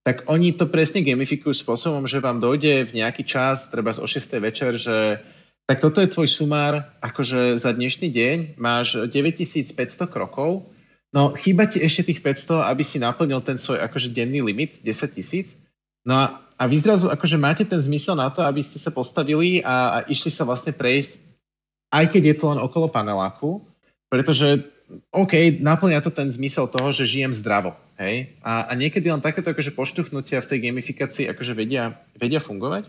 tak 0.00 0.24
oni 0.32 0.56
to 0.56 0.64
presne 0.64 1.04
gamifikujú 1.04 1.52
spôsobom, 1.52 2.08
že 2.08 2.24
vám 2.24 2.40
dojde 2.40 2.88
v 2.88 3.04
nejaký 3.04 3.24
čas, 3.28 3.68
treba 3.68 3.92
o 3.92 4.06
6. 4.08 4.16
večer, 4.40 4.80
že 4.80 5.20
tak 5.68 5.78
toto 5.78 6.00
je 6.02 6.10
tvoj 6.10 6.26
sumár, 6.26 6.88
akože 6.98 7.60
za 7.60 7.70
dnešný 7.70 8.08
deň 8.10 8.36
máš 8.58 9.06
9500 9.06 10.10
krokov, 10.10 10.66
no 11.12 11.36
chýba 11.36 11.68
ti 11.68 11.78
ešte 11.78 12.10
tých 12.10 12.24
500, 12.24 12.70
aby 12.72 12.82
si 12.82 12.98
naplnil 12.98 13.44
ten 13.44 13.60
svoj 13.60 13.78
akože 13.84 14.10
denný 14.10 14.40
limit 14.40 14.80
10 14.82 15.14
tisíc. 15.14 15.54
No 16.02 16.16
a, 16.16 16.24
a 16.56 16.62
vy 16.64 16.80
zrazu 16.80 17.12
akože 17.12 17.36
máte 17.36 17.68
ten 17.68 17.78
zmysel 17.78 18.16
na 18.16 18.32
to, 18.32 18.40
aby 18.40 18.64
ste 18.64 18.80
sa 18.80 18.88
postavili 18.88 19.60
a, 19.60 20.00
a 20.00 20.08
išli 20.08 20.32
sa 20.32 20.48
vlastne 20.48 20.72
prejsť, 20.72 21.20
aj 21.92 22.04
keď 22.08 22.22
je 22.24 22.34
to 22.40 22.44
len 22.50 22.58
okolo 22.58 22.88
paneláku, 22.88 23.60
pretože 24.08 24.64
OK, 25.14 25.62
naplňa 25.62 26.02
to 26.02 26.10
ten 26.10 26.26
zmysel 26.26 26.66
toho, 26.66 26.90
že 26.90 27.06
žijem 27.06 27.30
zdravo. 27.30 27.78
Hej? 28.00 28.40
A, 28.40 28.64
a 28.64 28.72
niekedy 28.72 29.12
len 29.12 29.20
takéto 29.20 29.52
akože 29.52 29.76
poštuchnutia 29.76 30.40
v 30.40 30.48
tej 30.48 30.58
gamifikácii 30.64 31.28
akože 31.28 31.52
vedia, 31.52 32.00
vedia 32.16 32.40
fungovať. 32.40 32.88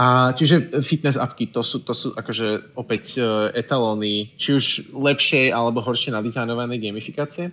A 0.00 0.32
čiže 0.32 0.80
fitness 0.80 1.20
appky, 1.20 1.50
to 1.52 1.60
sú, 1.60 1.84
to 1.84 1.92
sú 1.92 2.16
akože 2.16 2.72
opäť 2.78 3.20
uh, 3.20 3.52
etalóny, 3.52 4.32
či 4.40 4.56
už 4.56 4.64
lepšej 4.96 5.52
alebo 5.52 5.84
horšie 5.84 6.14
nadizajnované 6.14 6.80
gamifikácie. 6.80 7.52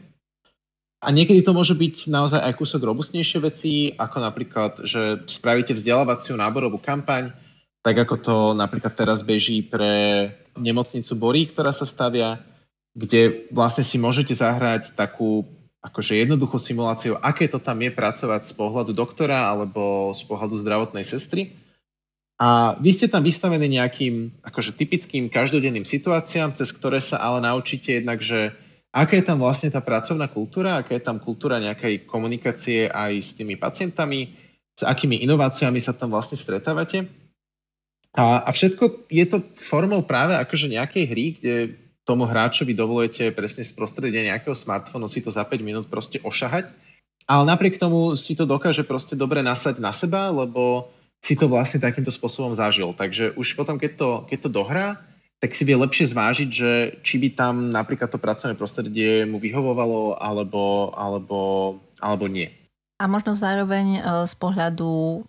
A 1.03 1.11
niekedy 1.11 1.43
to 1.43 1.51
môže 1.51 1.75
byť 1.75 2.07
naozaj 2.07 2.39
aj 2.39 2.53
kúsok 2.55 2.87
robustnejšie 2.87 3.39
veci, 3.43 3.71
ako 3.93 4.17
napríklad, 4.23 4.81
že 4.87 5.27
spravíte 5.27 5.75
vzdelávaciu 5.75 6.39
náborovú 6.39 6.79
kampaň, 6.79 7.35
tak 7.83 7.99
ako 8.07 8.15
to 8.17 8.35
napríklad 8.57 8.95
teraz 8.95 9.21
beží 9.21 9.61
pre 9.61 10.31
nemocnicu 10.57 11.13
Borí, 11.19 11.45
ktorá 11.51 11.69
sa 11.69 11.85
stavia, 11.85 12.41
kde 12.97 13.45
vlastne 13.53 13.85
si 13.85 14.01
môžete 14.01 14.33
zahrať 14.33 14.97
takú 14.97 15.45
akože 15.87 16.19
jednoduchú 16.19 16.59
simuláciu, 16.59 17.15
aké 17.15 17.47
to 17.47 17.63
tam 17.63 17.79
je 17.79 17.91
pracovať 17.95 18.51
z 18.51 18.53
pohľadu 18.59 18.91
doktora 18.91 19.47
alebo 19.47 20.11
z 20.11 20.21
pohľadu 20.27 20.59
zdravotnej 20.59 21.07
sestry. 21.07 21.55
A 22.37 22.77
vy 22.77 22.93
ste 22.93 23.09
tam 23.09 23.25
vystavení 23.25 23.65
nejakým 23.65 24.45
akože 24.45 24.77
typickým 24.77 25.25
každodenným 25.31 25.87
situáciám, 25.87 26.53
cez 26.53 26.69
ktoré 26.69 27.01
sa 27.01 27.17
ale 27.17 27.41
naučíte 27.41 27.97
jednak, 27.97 28.21
že 28.21 28.53
aká 28.93 29.17
je 29.17 29.25
tam 29.25 29.41
vlastne 29.41 29.73
tá 29.73 29.81
pracovná 29.81 30.29
kultúra, 30.29 30.77
aká 30.77 30.93
je 30.93 31.01
tam 31.01 31.17
kultúra 31.17 31.57
nejakej 31.57 32.05
komunikácie 32.05 32.85
aj 32.93 33.13
s 33.17 33.29
tými 33.33 33.57
pacientami, 33.57 34.37
s 34.77 34.85
akými 34.85 35.25
inováciami 35.25 35.81
sa 35.81 35.97
tam 35.97 36.13
vlastne 36.13 36.37
stretávate. 36.37 37.09
A, 38.13 38.45
a 38.45 38.49
všetko 38.53 39.09
je 39.09 39.25
to 39.25 39.41
formou 39.57 40.05
práve 40.05 40.37
akože 40.37 40.69
nejakej 40.69 41.03
hry, 41.09 41.25
kde 41.41 41.53
tomu 42.07 42.23
hráčovi 42.23 42.71
dovolujete 42.71 43.35
presne 43.35 43.67
z 43.67 43.75
prostredia 43.75 44.23
nejakého 44.23 44.55
smartfónu 44.55 45.11
si 45.11 45.19
to 45.19 45.27
za 45.27 45.43
5 45.43 45.59
minút 45.59 45.85
proste 45.91 46.23
ošahať. 46.23 46.71
Ale 47.27 47.43
napriek 47.43 47.75
tomu 47.75 48.15
si 48.15 48.39
to 48.39 48.47
dokáže 48.47 48.87
proste 48.87 49.19
dobre 49.19 49.43
nasať 49.43 49.83
na 49.83 49.91
seba, 49.91 50.31
lebo 50.31 50.87
si 51.19 51.35
to 51.35 51.51
vlastne 51.51 51.83
takýmto 51.83 52.07
spôsobom 52.07 52.55
zažil. 52.55 52.95
Takže 52.95 53.35
už 53.35 53.59
potom, 53.59 53.75
keď 53.75 53.91
to, 53.99 54.09
keď 54.31 54.39
to 54.47 54.49
dohrá, 54.49 54.87
tak 55.43 55.51
si 55.51 55.67
vie 55.67 55.75
lepšie 55.75 56.07
zvážiť, 56.15 56.49
že 56.49 56.71
či 57.03 57.19
by 57.19 57.29
tam 57.35 57.69
napríklad 57.69 58.07
to 58.09 58.17
pracovné 58.17 58.55
prostredie 58.55 59.27
mu 59.27 59.37
vyhovovalo 59.37 60.17
alebo, 60.17 60.95
alebo, 60.95 61.39
alebo 61.99 62.25
nie. 62.31 62.47
A 62.97 63.05
možno 63.05 63.37
zároveň 63.37 63.99
e, 63.99 64.01
z 64.25 64.33
pohľadu 64.39 65.21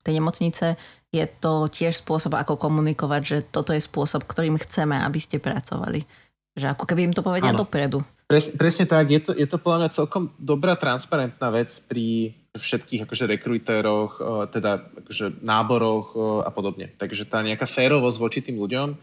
tej 0.00 0.12
nemocnice 0.16 0.80
je 1.12 1.28
to 1.28 1.68
tiež 1.68 2.00
spôsob, 2.00 2.32
ako 2.40 2.56
komunikovať, 2.56 3.22
že 3.22 3.38
toto 3.44 3.76
je 3.76 3.84
spôsob, 3.84 4.24
ktorým 4.24 4.56
chceme, 4.56 4.96
aby 4.96 5.20
ste 5.20 5.36
pracovali. 5.36 6.08
Že 6.56 6.72
ako 6.72 6.84
keby 6.88 7.12
im 7.12 7.14
to 7.14 7.20
povedia 7.20 7.52
ano. 7.52 7.68
dopredu. 7.68 8.00
Pres, 8.24 8.48
presne 8.56 8.88
tak, 8.88 9.12
je 9.12 9.20
to, 9.20 9.32
je 9.36 9.44
to 9.44 9.60
podľa 9.60 9.78
mňa 9.84 9.90
celkom 9.92 10.32
dobrá 10.40 10.72
transparentná 10.80 11.52
vec 11.52 11.68
pri 11.84 12.32
všetkých 12.56 13.04
akože 13.04 13.28
rekrutéroch, 13.28 14.10
e, 14.16 14.22
teda 14.56 14.88
akože 15.04 15.44
náboroch 15.44 16.06
e, 16.16 16.18
a 16.44 16.50
podobne. 16.52 16.88
Takže 16.96 17.28
tá 17.28 17.44
nejaká 17.44 17.68
férovosť 17.68 18.16
voči 18.16 18.40
tým 18.40 18.56
ľuďom 18.56 18.96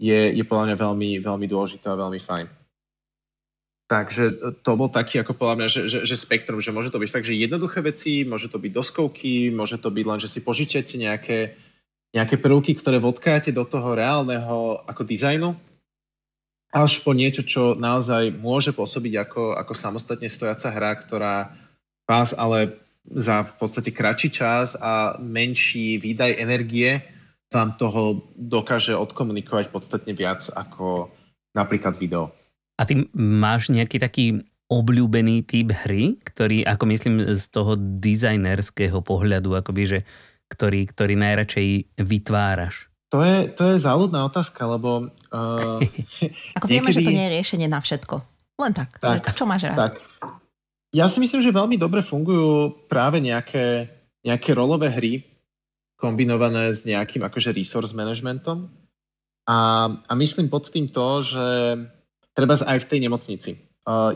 je, 0.00 0.32
je 0.32 0.44
podľa 0.48 0.72
mňa 0.72 0.76
veľmi, 0.80 1.10
veľmi 1.20 1.46
dôležitá 1.48 1.92
a 1.92 2.00
veľmi 2.08 2.20
fajn. 2.24 2.63
Takže 3.84 4.56
to 4.64 4.70
bol 4.80 4.88
taký, 4.88 5.20
ako 5.20 5.36
podľa 5.36 5.56
mňa, 5.60 5.68
že, 5.68 5.80
že, 5.92 5.98
že 6.08 6.16
spektrum, 6.16 6.56
že 6.56 6.72
môže 6.72 6.88
to 6.88 6.96
byť 6.96 7.10
fakt, 7.12 7.28
že 7.28 7.36
jednoduché 7.36 7.84
veci, 7.84 8.24
môže 8.24 8.48
to 8.48 8.56
byť 8.56 8.72
doskovky, 8.72 9.52
môže 9.52 9.76
to 9.76 9.92
byť 9.92 10.04
len, 10.08 10.18
že 10.24 10.32
si 10.32 10.40
požičiate 10.40 10.96
nejaké, 10.96 11.52
nejaké 12.16 12.40
prvky, 12.40 12.80
ktoré 12.80 12.96
vodkáte 12.96 13.52
do 13.52 13.68
toho 13.68 13.92
reálneho 13.92 14.80
ako 14.88 15.04
dizajnu, 15.04 15.52
až 16.74 17.04
po 17.04 17.12
niečo, 17.12 17.44
čo 17.44 17.76
naozaj 17.76 18.34
môže 18.34 18.72
pôsobiť 18.74 19.28
ako, 19.28 19.54
ako 19.54 19.72
samostatne 19.76 20.32
stojaca 20.32 20.72
hra, 20.72 20.92
ktorá 21.04 21.34
vás 22.08 22.34
ale 22.34 22.80
za 23.04 23.44
v 23.44 23.52
podstate 23.60 23.92
kratší 23.92 24.32
čas 24.32 24.74
a 24.80 25.20
menší 25.20 26.00
výdaj 26.00 26.40
energie 26.40 27.04
vám 27.52 27.76
toho 27.78 28.26
dokáže 28.34 28.96
odkomunikovať 28.96 29.70
podstatne 29.70 30.16
viac 30.16 30.48
ako 30.50 31.12
napríklad 31.54 31.94
video. 31.94 32.34
A 32.74 32.82
ty 32.88 33.06
máš 33.14 33.70
nejaký 33.70 34.02
taký 34.02 34.24
obľúbený 34.66 35.44
typ 35.46 35.70
hry, 35.84 36.18
ktorý, 36.24 36.64
ako 36.66 36.84
myslím, 36.90 37.14
z 37.36 37.44
toho 37.52 37.76
dizajnerského 37.78 38.98
pohľadu, 39.04 39.54
akoby, 39.54 39.82
že, 39.86 39.98
ktorý, 40.50 40.88
ktorý 40.88 41.14
najradšej 41.14 41.68
vytváraš? 42.00 42.88
To 43.14 43.22
je, 43.22 43.46
to 43.54 43.62
je 43.74 43.84
záľudná 43.84 44.26
otázka, 44.26 44.66
lebo... 44.66 45.12
Uh, 45.30 45.78
ako 46.58 46.66
vieme, 46.66 46.90
niekedy... 46.90 47.04
že 47.04 47.06
to 47.06 47.14
nie 47.14 47.26
je 47.30 47.34
riešenie 47.38 47.68
na 47.70 47.78
všetko. 47.78 48.16
Len 48.58 48.72
tak. 48.74 48.98
tak 48.98 49.34
čo 49.38 49.46
máš 49.46 49.70
rád? 49.70 49.90
Tak. 49.90 49.94
Ja 50.94 51.10
si 51.10 51.18
myslím, 51.18 51.42
že 51.42 51.54
veľmi 51.54 51.74
dobre 51.78 52.02
fungujú 52.06 52.70
práve 52.86 53.18
nejaké, 53.18 53.90
nejaké 54.22 54.54
rolové 54.54 54.90
hry, 54.94 55.26
kombinované 55.98 56.70
s 56.70 56.86
nejakým 56.86 57.26
akože 57.26 57.50
resource 57.50 57.90
managementom. 57.94 58.70
A, 59.44 59.90
a 59.90 60.12
myslím 60.14 60.46
pod 60.48 60.70
tým 60.70 60.88
to, 60.88 61.22
že 61.22 61.46
treba 62.34 62.58
aj 62.58 62.78
v 62.84 62.88
tej 62.90 62.98
nemocnici. 63.00 63.50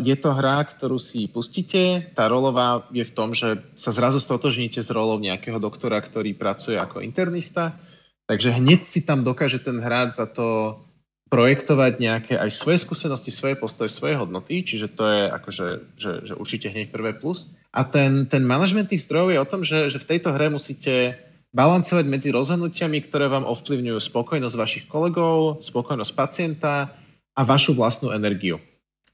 Je 0.01 0.17
to 0.17 0.33
hra, 0.33 0.65
ktorú 0.65 0.97
si 0.97 1.29
pustíte, 1.29 2.09
tá 2.17 2.25
rolová 2.25 2.89
je 2.89 3.05
v 3.05 3.13
tom, 3.13 3.37
že 3.37 3.61
sa 3.77 3.93
zrazu 3.93 4.17
stotožníte 4.17 4.81
s 4.81 4.89
rolou 4.89 5.21
nejakého 5.21 5.61
doktora, 5.61 6.01
ktorý 6.01 6.33
pracuje 6.33 6.81
ako 6.81 7.05
internista, 7.05 7.77
takže 8.25 8.57
hneď 8.57 8.81
si 8.89 9.05
tam 9.05 9.21
dokáže 9.21 9.61
ten 9.61 9.77
hráč 9.77 10.17
za 10.17 10.25
to 10.25 10.81
projektovať 11.29 11.93
nejaké 12.01 12.35
aj 12.41 12.49
svoje 12.49 12.81
skúsenosti, 12.81 13.29
svoje 13.29 13.61
postoje, 13.61 13.93
svoje 13.93 14.17
hodnoty, 14.17 14.65
čiže 14.65 14.97
to 14.97 15.05
je 15.05 15.21
akože, 15.29 15.67
že, 16.01 16.13
že 16.25 16.35
určite 16.41 16.73
hneď 16.73 16.89
prvé 16.89 17.13
plus. 17.13 17.45
A 17.69 17.85
ten, 17.85 18.25
ten 18.25 18.49
management 18.49 18.89
tých 18.89 19.05
zdrojov 19.05 19.37
je 19.37 19.41
o 19.45 19.51
tom, 19.53 19.61
že, 19.61 19.93
že 19.93 20.01
v 20.01 20.09
tejto 20.17 20.33
hre 20.33 20.49
musíte 20.49 21.21
balancovať 21.53 22.05
medzi 22.09 22.33
rozhodnutiami, 22.33 23.05
ktoré 23.05 23.29
vám 23.29 23.45
ovplyvňujú 23.45 24.01
spokojnosť 24.01 24.57
vašich 24.57 24.85
kolegov, 24.89 25.61
spokojnosť 25.61 26.13
pacienta, 26.17 26.97
a 27.39 27.47
vašu 27.47 27.79
vlastnú 27.79 28.11
energiu. 28.11 28.59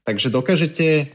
Takže 0.01 0.33
dokážete 0.33 1.13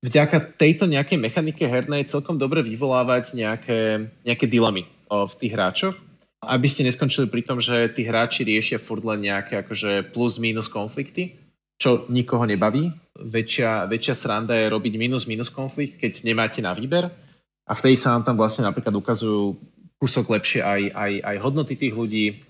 vďaka 0.00 0.56
tejto 0.56 0.88
nejakej 0.88 1.20
mechanike 1.20 1.68
hernej 1.68 2.08
celkom 2.08 2.40
dobre 2.40 2.64
vyvolávať 2.64 3.36
nejaké, 3.36 4.08
nejaké 4.24 4.48
dilemy 4.48 4.88
v 5.12 5.32
tých 5.36 5.52
hráčoch, 5.52 5.96
aby 6.40 6.66
ste 6.68 6.88
neskončili 6.88 7.28
pri 7.28 7.44
tom, 7.44 7.60
že 7.60 7.92
tí 7.92 8.08
hráči 8.08 8.48
riešia 8.48 8.80
furt 8.80 9.04
len 9.04 9.28
nejaké 9.28 9.60
akože 9.64 10.16
plus-minus 10.16 10.72
konflikty, 10.72 11.36
čo 11.76 12.08
nikoho 12.08 12.48
nebaví. 12.48 12.88
Väčšia, 13.16 13.84
väčšia 13.88 14.14
sranda 14.16 14.56
je 14.56 14.72
robiť 14.72 14.96
minus-minus 14.96 15.52
konflikt, 15.52 16.00
keď 16.00 16.24
nemáte 16.24 16.64
na 16.64 16.72
výber. 16.72 17.12
A 17.66 17.72
v 17.74 17.82
tej 17.84 18.00
sa 18.00 18.16
vám 18.16 18.24
tam 18.24 18.36
vlastne 18.40 18.64
napríklad 18.64 18.94
ukazujú 18.94 19.58
kúsok 19.96 20.28
lepšie 20.28 20.60
aj, 20.60 20.82
aj, 20.92 21.12
aj 21.24 21.36
hodnoty 21.40 21.74
tých 21.74 21.96
ľudí, 21.96 22.46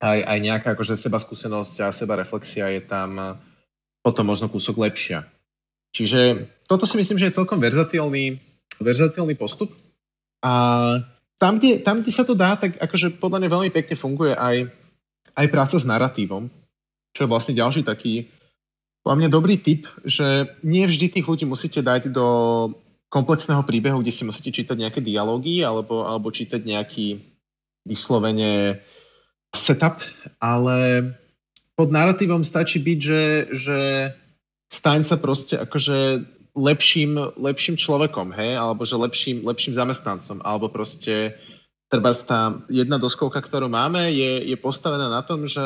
aj, 0.00 0.18
aj 0.24 0.38
nejaká 0.40 0.68
akože 0.76 0.98
seba 0.98 1.16
skúsenosť 1.16 1.74
a 1.84 1.94
seba 1.94 2.20
reflexia 2.20 2.68
je 2.72 2.82
tam 2.84 3.10
eh, 3.16 3.26
potom 4.04 4.28
možno 4.28 4.46
kúsok 4.52 4.78
lepšia. 4.78 5.24
Čiže 5.96 6.46
toto 6.68 6.84
si 6.84 7.00
myslím, 7.00 7.16
že 7.16 7.32
je 7.32 7.38
celkom 7.40 7.56
verzatilný, 7.56 8.36
verzatilný 8.78 9.34
postup. 9.34 9.72
A 10.44 10.52
tam 11.40 11.56
kde, 11.56 11.80
tam, 11.80 12.04
kde 12.04 12.12
sa 12.12 12.24
to 12.28 12.36
dá, 12.36 12.60
tak 12.60 12.76
akože 12.76 13.16
podľa 13.16 13.40
mňa 13.44 13.48
veľmi 13.48 13.70
pekne 13.72 13.96
funguje 13.96 14.36
aj, 14.36 14.68
aj 15.32 15.46
práca 15.48 15.76
s 15.80 15.88
narratívom, 15.88 16.52
čo 17.16 17.20
je 17.24 17.32
vlastne 17.32 17.56
ďalší 17.56 17.82
taký, 17.88 18.28
podľa 19.06 19.22
mňa 19.22 19.28
dobrý 19.30 19.54
tip, 19.62 19.86
že 20.02 20.50
nie 20.66 20.82
vždy 20.82 21.14
tých 21.14 21.26
ľudí 21.30 21.46
musíte 21.46 21.78
dať 21.78 22.10
do 22.10 22.26
komplexného 23.06 23.62
príbehu, 23.62 24.02
kde 24.02 24.10
si 24.10 24.26
musíte 24.26 24.50
čítať 24.50 24.74
nejaké 24.74 24.98
dialógy 24.98 25.62
alebo, 25.62 26.02
alebo 26.02 26.34
čítať 26.34 26.58
nejaký 26.58 27.22
vyslovene 27.86 28.82
setup, 29.56 30.04
ale 30.38 31.10
pod 31.76 31.88
narratívom 31.92 32.44
stačí 32.44 32.80
byť, 32.80 32.98
že, 33.00 33.22
že 33.52 33.78
staň 34.72 35.04
sa 35.04 35.16
proste 35.16 35.60
akože 35.60 36.24
lepším, 36.56 37.36
lepším 37.36 37.76
človekom, 37.76 38.32
hej, 38.32 38.56
alebo 38.56 38.88
že 38.88 38.96
lepším, 38.96 39.44
lepším 39.44 39.76
zamestnancom, 39.76 40.40
alebo 40.40 40.72
proste 40.72 41.36
treba 41.92 42.16
tá 42.16 42.56
jedna 42.72 42.96
doskovka, 42.96 43.44
ktorú 43.44 43.68
máme, 43.68 44.08
je, 44.10 44.48
je 44.48 44.56
postavená 44.56 45.12
na 45.12 45.20
tom, 45.20 45.44
že 45.44 45.62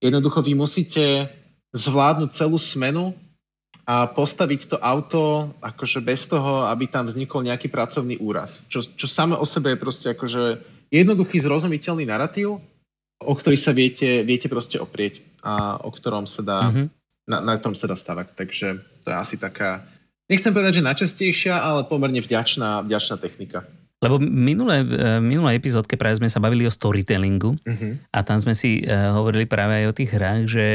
jednoducho 0.00 0.40
vy 0.40 0.52
musíte 0.56 1.28
zvládnuť 1.76 2.30
celú 2.32 2.56
smenu 2.56 3.12
a 3.84 4.08
postaviť 4.08 4.60
to 4.72 4.76
auto 4.80 5.52
akože 5.60 6.00
bez 6.00 6.24
toho, 6.24 6.64
aby 6.72 6.88
tam 6.88 7.04
vznikol 7.04 7.44
nejaký 7.44 7.68
pracovný 7.68 8.16
úraz. 8.16 8.64
Čo, 8.72 8.80
čo 8.80 9.04
samo 9.04 9.36
o 9.36 9.44
sebe 9.44 9.76
je 9.76 9.82
proste 9.82 10.06
akože 10.16 10.42
jednoduchý 10.88 11.36
zrozumiteľný 11.44 12.08
narratív, 12.08 12.64
o 13.20 13.34
ktorý 13.34 13.56
sa 13.58 13.70
viete, 13.70 14.26
viete 14.26 14.50
proste 14.50 14.80
oprieť 14.80 15.22
a 15.44 15.78
o 15.80 15.90
ktorom 15.92 16.26
sa 16.26 16.42
dá, 16.42 16.60
mm-hmm. 16.70 16.86
na, 17.30 17.38
na 17.44 17.52
ktorom 17.60 17.76
sa 17.76 17.86
dá 17.86 17.96
stavať. 17.96 18.34
Takže 18.34 18.66
to 19.04 19.06
je 19.12 19.16
asi 19.16 19.36
taká, 19.36 19.84
nechcem 20.26 20.50
povedať, 20.50 20.80
že 20.80 20.86
najčastejšia, 20.86 21.54
ale 21.54 21.86
pomerne 21.86 22.18
vďačná, 22.24 22.82
vďačná 22.84 23.16
technika. 23.20 23.62
Lebo 24.02 24.20
minulé, 24.20 24.84
e, 24.84 25.20
minulé 25.22 25.56
epizódke 25.56 25.96
práve 25.96 26.20
sme 26.20 26.28
sa 26.28 26.42
bavili 26.42 26.68
o 26.68 26.72
storytellingu 26.72 27.56
uh-huh. 27.56 27.92
a 28.12 28.18
tam 28.20 28.36
sme 28.36 28.52
si 28.52 28.84
uh, 28.84 29.16
hovorili 29.16 29.48
práve 29.48 29.80
aj 29.80 29.84
o 29.88 29.96
tých 29.96 30.10
hrách, 30.12 30.42
že 30.44 30.66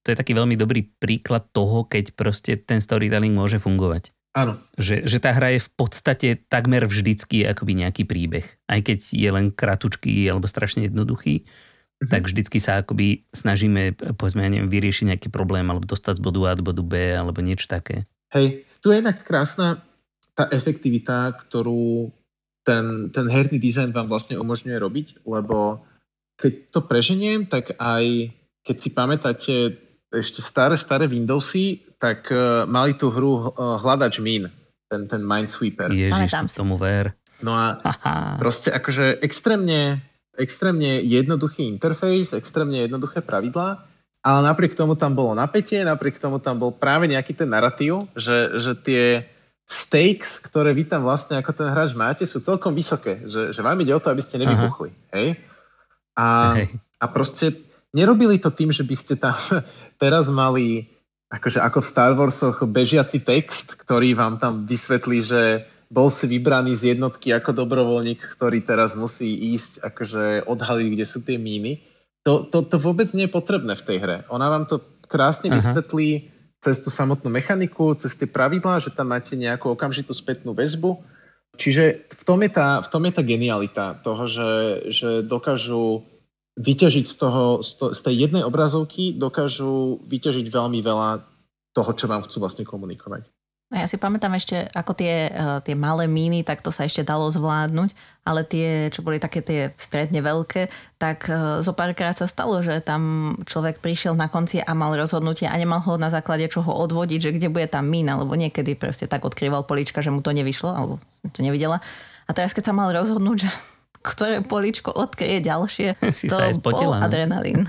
to 0.00 0.14
je 0.14 0.16
taký 0.16 0.32
veľmi 0.32 0.56
dobrý 0.56 0.88
príklad 0.96 1.52
toho, 1.52 1.84
keď 1.84 2.16
proste 2.16 2.56
ten 2.56 2.80
storytelling 2.80 3.36
môže 3.36 3.60
fungovať. 3.60 4.08
Áno. 4.32 4.56
Že, 4.78 5.10
že 5.10 5.18
tá 5.18 5.34
hra 5.34 5.58
je 5.58 5.66
v 5.66 5.70
podstate 5.74 6.28
takmer 6.46 6.86
vždycky 6.86 7.42
akoby 7.44 7.84
nejaký 7.84 8.06
príbeh. 8.06 8.46
Aj 8.70 8.78
keď 8.78 9.12
je 9.12 9.28
len 9.28 9.50
kratučký 9.50 10.24
alebo 10.30 10.46
strašne 10.46 10.86
jednoduchý, 10.86 11.42
mm-hmm. 11.42 11.69
Tak 12.08 12.24
vždycky 12.24 12.56
sa 12.56 12.80
akoby 12.80 13.28
snažíme, 13.28 13.92
povedzme, 14.16 14.40
ja 14.40 14.48
neviem, 14.48 14.72
vyriešiť 14.72 15.12
nejaký 15.12 15.28
problém 15.28 15.68
alebo 15.68 15.84
dostať 15.84 16.16
z 16.16 16.24
bodu 16.24 16.40
A 16.48 16.56
do 16.56 16.64
bodu 16.64 16.80
B 16.80 16.96
alebo 17.12 17.44
niečo 17.44 17.68
také. 17.68 18.08
Hej, 18.32 18.64
tu 18.80 18.88
je 18.88 19.04
jednak 19.04 19.20
krásna 19.20 19.84
tá 20.32 20.48
efektivita, 20.48 21.36
ktorú 21.36 22.08
ten, 22.64 23.12
ten 23.12 23.26
herný 23.28 23.60
dizajn 23.60 23.92
vám 23.92 24.08
vlastne 24.08 24.40
umožňuje 24.40 24.78
robiť, 24.80 25.06
lebo 25.28 25.84
keď 26.40 26.72
to 26.72 26.80
preženiem, 26.88 27.44
tak 27.44 27.76
aj 27.76 28.32
keď 28.64 28.76
si 28.80 28.88
pamätáte 28.96 29.54
ešte 30.08 30.40
staré, 30.40 30.80
staré 30.80 31.04
Windowsy, 31.04 31.96
tak 32.00 32.32
uh, 32.32 32.64
mali 32.64 32.96
tú 32.96 33.12
hru 33.12 33.52
uh, 33.52 33.76
hľadač 33.76 34.24
mín, 34.24 34.48
ten, 34.88 35.04
ten 35.04 35.20
Minesweeper. 35.20 35.92
Ježiš, 35.92 36.32
tomu 36.56 36.80
ver. 36.80 37.12
No 37.44 37.52
a 37.56 37.80
Aha. 37.80 38.36
proste 38.40 38.72
akože 38.72 39.20
extrémne 39.20 40.00
extrémne 40.38 41.02
jednoduchý 41.02 41.66
interfejs, 41.66 42.36
extrémne 42.36 42.86
jednoduché 42.86 43.24
pravidlá, 43.24 43.82
ale 44.20 44.38
napriek 44.44 44.76
tomu 44.76 44.94
tam 44.94 45.16
bolo 45.16 45.32
napätie, 45.32 45.80
napriek 45.80 46.20
tomu 46.20 46.38
tam 46.38 46.60
bol 46.60 46.76
práve 46.76 47.08
nejaký 47.08 47.32
ten 47.32 47.48
narratív, 47.48 48.04
že, 48.12 48.60
že 48.60 48.72
tie 48.76 49.04
stakes, 49.70 50.42
ktoré 50.42 50.74
vy 50.74 50.84
tam 50.84 51.06
vlastne 51.06 51.38
ako 51.38 51.54
ten 51.54 51.68
hráč 51.70 51.94
máte, 51.94 52.26
sú 52.26 52.42
celkom 52.42 52.74
vysoké, 52.74 53.22
že, 53.24 53.54
že 53.54 53.60
vám 53.62 53.78
ide 53.80 53.94
o 53.94 54.02
to, 54.02 54.10
aby 54.10 54.20
ste 54.20 54.42
nevybuchli. 54.42 54.90
Hej? 55.14 55.40
A, 56.18 56.58
hej. 56.58 56.68
a 57.00 57.04
proste 57.08 57.64
nerobili 57.94 58.36
to 58.42 58.50
tým, 58.50 58.74
že 58.74 58.82
by 58.82 58.96
ste 58.98 59.14
tam 59.16 59.38
teraz 60.02 60.26
mali 60.28 60.90
akože 61.30 61.62
ako 61.62 61.78
v 61.78 61.90
Star 61.90 62.12
Warsoch 62.18 62.58
bežiaci 62.66 63.22
text, 63.22 63.78
ktorý 63.78 64.18
vám 64.18 64.42
tam 64.42 64.66
vysvetlí, 64.66 65.18
že 65.22 65.42
bol 65.90 66.06
si 66.06 66.30
vybraný 66.30 66.78
z 66.78 66.94
jednotky 66.94 67.34
ako 67.34 67.50
dobrovoľník, 67.50 68.22
ktorý 68.38 68.62
teraz 68.62 68.94
musí 68.94 69.58
ísť 69.58 69.82
akože 69.82 70.46
odhaliť, 70.46 70.86
kde 70.94 71.06
sú 71.06 71.18
tie 71.26 71.34
míny. 71.34 71.82
to, 72.22 72.46
to, 72.46 72.62
to 72.62 72.78
vôbec 72.78 73.10
nie 73.10 73.26
je 73.26 73.34
potrebné 73.34 73.74
v 73.74 73.84
tej 73.84 73.96
hre. 73.98 74.16
Ona 74.30 74.46
vám 74.46 74.70
to 74.70 74.78
krásne 75.10 75.50
Aha. 75.50 75.58
vysvetlí 75.58 76.30
cez 76.62 76.78
tú 76.84 76.94
samotnú 76.94 77.32
mechaniku, 77.32 77.98
cez 77.98 78.14
tie 78.14 78.30
pravidlá, 78.30 78.78
že 78.78 78.94
tam 78.94 79.10
máte 79.10 79.34
nejakú 79.34 79.74
okamžitú 79.74 80.14
spätnú 80.14 80.54
väzbu. 80.54 81.02
Čiže 81.58 82.06
v 82.06 82.22
tom 82.22 82.38
je 82.46 82.50
tá, 82.54 82.78
v 82.78 82.88
tom 82.88 83.02
je 83.08 83.12
tá 83.16 83.22
genialita 83.26 83.98
toho, 84.06 84.30
že, 84.30 84.50
že 84.94 85.10
dokážu 85.26 86.06
vyťažiť 86.60 87.06
z, 87.08 87.16
toho, 87.16 87.64
z, 87.64 87.70
to, 87.80 87.84
z 87.96 88.00
tej 88.04 88.14
jednej 88.28 88.44
obrazovky, 88.46 89.16
dokážu 89.16 89.98
vyťažiť 90.06 90.46
veľmi 90.46 90.78
veľa 90.84 91.24
toho, 91.74 91.90
čo 91.96 92.06
vám 92.06 92.22
chcú 92.28 92.44
vlastne 92.44 92.62
komunikovať. 92.68 93.26
No 93.70 93.78
ja 93.78 93.86
si 93.86 94.02
pamätám 94.02 94.34
ešte, 94.34 94.66
ako 94.74 94.98
tie, 94.98 95.30
uh, 95.30 95.62
tie 95.62 95.78
malé 95.78 96.10
míny, 96.10 96.42
tak 96.42 96.58
to 96.58 96.74
sa 96.74 96.90
ešte 96.90 97.06
dalo 97.06 97.30
zvládnuť, 97.30 97.94
ale 98.26 98.42
tie, 98.42 98.90
čo 98.90 99.06
boli 99.06 99.22
také 99.22 99.46
tie 99.46 99.70
stredne 99.78 100.18
veľké, 100.26 100.66
tak 100.98 101.30
uh, 101.30 101.62
zo 101.62 101.70
párkrát 101.70 102.10
sa 102.10 102.26
stalo, 102.26 102.58
že 102.66 102.82
tam 102.82 103.38
človek 103.46 103.78
prišiel 103.78 104.18
na 104.18 104.26
konci 104.26 104.58
a 104.58 104.74
mal 104.74 104.90
rozhodnutie 104.98 105.46
a 105.46 105.54
nemal 105.54 105.78
ho 105.86 105.94
na 105.94 106.10
základe 106.10 106.50
čoho 106.50 106.66
odvodiť, 106.66 107.30
že 107.30 107.34
kde 107.38 107.46
bude 107.46 107.70
tá 107.70 107.78
mína, 107.78 108.18
lebo 108.18 108.34
niekedy 108.34 108.74
proste 108.74 109.06
tak 109.06 109.22
odkrýval 109.22 109.62
polička, 109.62 110.02
že 110.02 110.10
mu 110.10 110.18
to 110.18 110.34
nevyšlo, 110.34 110.74
alebo 110.74 110.98
to 111.30 111.46
nevidela. 111.46 111.78
A 112.26 112.34
teraz, 112.34 112.50
keď 112.50 112.70
sa 112.70 112.74
mal 112.74 112.90
rozhodnúť, 112.90 113.46
že 113.46 113.50
ktoré 114.10 114.42
poličko 114.42 114.90
odkryje 114.90 115.46
ďalšie, 115.46 115.88
si 116.18 116.26
to 116.26 116.42
bol 116.58 116.74
no. 116.74 117.06
adrenalín. 117.06 117.62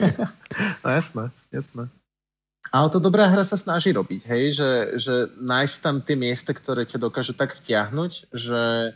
no 0.80 0.88
jasné, 0.88 1.28
jasné. 1.52 1.84
Ale 2.68 2.92
to 2.92 3.00
dobrá 3.00 3.28
hra 3.28 3.44
sa 3.44 3.56
snaží 3.56 3.92
robiť, 3.92 4.28
hej, 4.28 4.44
že, 4.56 4.70
že 5.00 5.14
nájsť 5.40 5.76
tam 5.80 5.96
tie 6.04 6.16
miesta, 6.18 6.52
ktoré 6.52 6.84
ťa 6.84 7.00
dokážu 7.00 7.32
tak 7.32 7.56
vtiahnuť, 7.56 8.32
že 8.32 8.92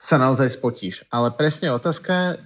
sa 0.00 0.16
naozaj 0.16 0.56
spotíš. 0.56 1.04
Ale 1.12 1.34
presne 1.34 1.74
otázka, 1.74 2.40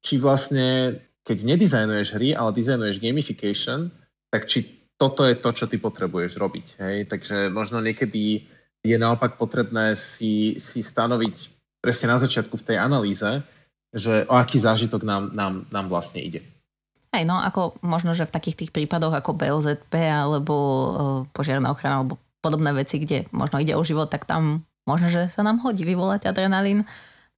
či 0.00 0.16
vlastne, 0.16 1.00
keď 1.26 1.38
nedizajnuješ 1.44 2.08
hry, 2.16 2.32
ale 2.32 2.56
dizajnuješ 2.56 3.02
gamification, 3.02 3.92
tak 4.32 4.48
či 4.48 4.84
toto 4.96 5.26
je 5.26 5.36
to, 5.36 5.50
čo 5.52 5.66
ty 5.66 5.76
potrebuješ 5.76 6.38
robiť. 6.38 6.66
Hej? 6.80 6.96
Takže 7.10 7.50
možno 7.50 7.82
niekedy 7.82 8.46
je 8.84 8.96
naopak 8.96 9.36
potrebné 9.40 9.96
si, 9.96 10.60
si 10.60 10.80
stanoviť 10.84 11.36
presne 11.80 12.14
na 12.14 12.18
začiatku 12.20 12.56
v 12.56 12.66
tej 12.72 12.76
analýze, 12.80 13.42
že 13.94 14.24
o 14.28 14.34
aký 14.36 14.60
zážitok 14.60 15.02
nám, 15.04 15.32
nám, 15.32 15.64
nám 15.68 15.86
vlastne 15.88 16.20
ide. 16.20 16.40
Aj 17.14 17.22
no, 17.22 17.38
ako 17.38 17.78
možno, 17.86 18.10
že 18.18 18.26
v 18.26 18.34
takých 18.34 18.66
tých 18.66 18.70
prípadoch 18.74 19.14
ako 19.14 19.38
BOZP 19.38 19.94
alebo 20.10 20.54
uh, 20.54 20.90
požiarná 21.30 21.70
ochrana 21.70 22.02
alebo 22.02 22.18
podobné 22.42 22.74
veci, 22.74 22.98
kde 22.98 23.30
možno 23.30 23.62
ide 23.62 23.78
o 23.78 23.86
život, 23.86 24.10
tak 24.10 24.26
tam 24.26 24.66
možno, 24.84 25.08
že 25.08 25.30
sa 25.30 25.46
nám 25.46 25.62
hodí 25.62 25.86
vyvolať 25.86 26.26
adrenalín, 26.26 26.82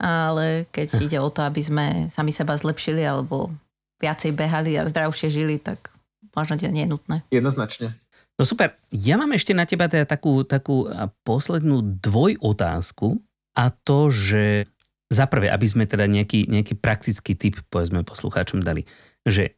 ale 0.00 0.64
keď 0.72 0.88
ide 1.06 1.18
o 1.20 1.28
to, 1.28 1.44
aby 1.44 1.60
sme 1.60 1.84
sami 2.08 2.32
seba 2.32 2.56
zlepšili 2.56 3.04
alebo 3.04 3.52
viacej 4.00 4.32
behali 4.32 4.80
a 4.80 4.88
zdravšie 4.88 5.28
žili, 5.28 5.60
tak 5.60 5.92
možno 6.32 6.56
to 6.56 6.72
nie 6.72 6.84
je 6.84 6.92
nutné. 6.92 7.16
Jednoznačne. 7.28 7.92
No 8.36 8.44
super. 8.44 8.76
Ja 8.92 9.16
mám 9.16 9.32
ešte 9.32 9.56
na 9.56 9.64
teba 9.64 9.88
teda 9.88 10.04
takú, 10.04 10.44
takú 10.44 10.84
poslednú 11.24 11.80
dvojotázku 12.00 13.16
a 13.56 13.72
to, 13.72 14.12
že 14.12 14.68
za 15.08 15.24
prvé, 15.24 15.48
aby 15.48 15.64
sme 15.64 15.88
teda 15.88 16.04
nejaký, 16.04 16.50
nejaký 16.50 16.76
praktický 16.76 17.32
typ 17.38 17.62
povedzme 17.72 18.04
poslucháčom 18.04 18.60
dali, 18.60 18.84
že 19.24 19.56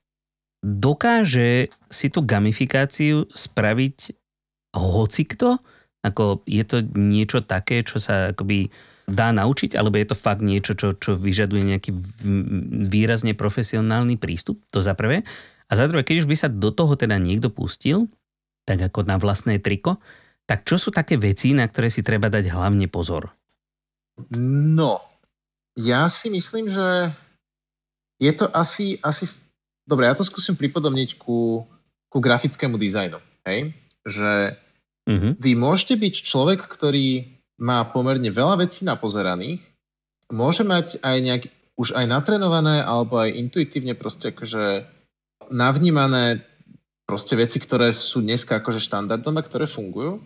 dokáže 0.63 1.71
si 1.89 2.07
tú 2.11 2.25
gamifikáciu 2.27 3.31
spraviť 3.31 4.15
hocikto? 4.75 5.63
Ako 6.03 6.47
je 6.47 6.65
to 6.67 6.83
niečo 6.95 7.43
také, 7.43 7.83
čo 7.83 7.99
sa 7.99 8.35
akoby 8.35 8.71
dá 9.09 9.33
naučiť, 9.33 9.73
alebo 9.75 9.97
je 9.97 10.13
to 10.13 10.17
fakt 10.17 10.45
niečo, 10.45 10.77
čo, 10.77 10.93
čo 10.95 11.17
vyžaduje 11.17 11.65
nejaký 11.65 11.91
výrazne 12.93 13.33
profesionálny 13.33 14.21
prístup? 14.21 14.61
To 14.71 14.85
za 14.85 14.93
prvé. 14.93 15.25
A 15.69 15.73
za 15.77 15.89
druhé, 15.89 16.05
keď 16.05 16.25
už 16.25 16.29
by 16.29 16.37
sa 16.37 16.49
do 16.53 16.69
toho 16.69 16.93
teda 16.95 17.17
niekto 17.17 17.49
pustil, 17.49 18.13
tak 18.69 18.85
ako 18.85 19.09
na 19.09 19.17
vlastné 19.17 19.65
triko, 19.65 19.97
tak 20.45 20.65
čo 20.65 20.77
sú 20.77 20.93
také 20.93 21.17
veci, 21.17 21.57
na 21.57 21.65
ktoré 21.65 21.89
si 21.89 22.05
treba 22.05 22.29
dať 22.29 22.53
hlavne 22.53 22.89
pozor? 22.89 23.33
No, 24.37 25.01
ja 25.77 26.09
si 26.13 26.29
myslím, 26.33 26.69
že 26.69 27.13
je 28.21 28.33
to 28.37 28.49
asi, 28.53 29.01
asi 29.01 29.25
Dobre, 29.89 30.05
ja 30.05 30.13
to 30.13 30.21
skúsim 30.21 30.53
pripodobniť 30.53 31.17
ku, 31.17 31.65
ku 32.13 32.19
grafickému 32.21 32.77
dizajnu. 32.77 33.17
Hej? 33.49 33.73
Že 34.05 34.53
uh-huh. 35.09 35.33
vy 35.41 35.53
môžete 35.57 35.97
byť 35.97 36.15
človek, 36.29 36.61
ktorý 36.69 37.25
má 37.57 37.89
pomerne 37.89 38.29
veľa 38.29 38.69
vecí 38.69 38.85
napozeraných, 38.85 39.65
môže 40.29 40.61
mať 40.61 41.01
aj 41.01 41.17
nejak 41.25 41.43
už 41.81 41.97
aj 41.97 42.05
natrenované 42.05 42.85
alebo 42.85 43.17
aj 43.17 43.33
intuitívne 43.33 43.97
proste 43.97 44.35
akože 44.35 44.85
navnímané 45.49 46.45
proste 47.09 47.33
veci, 47.39 47.57
ktoré 47.57 47.89
sú 47.97 48.21
dneska 48.21 48.61
akože 48.61 48.85
štandardom 48.85 49.41
a 49.41 49.47
ktoré 49.47 49.65
fungujú. 49.65 50.21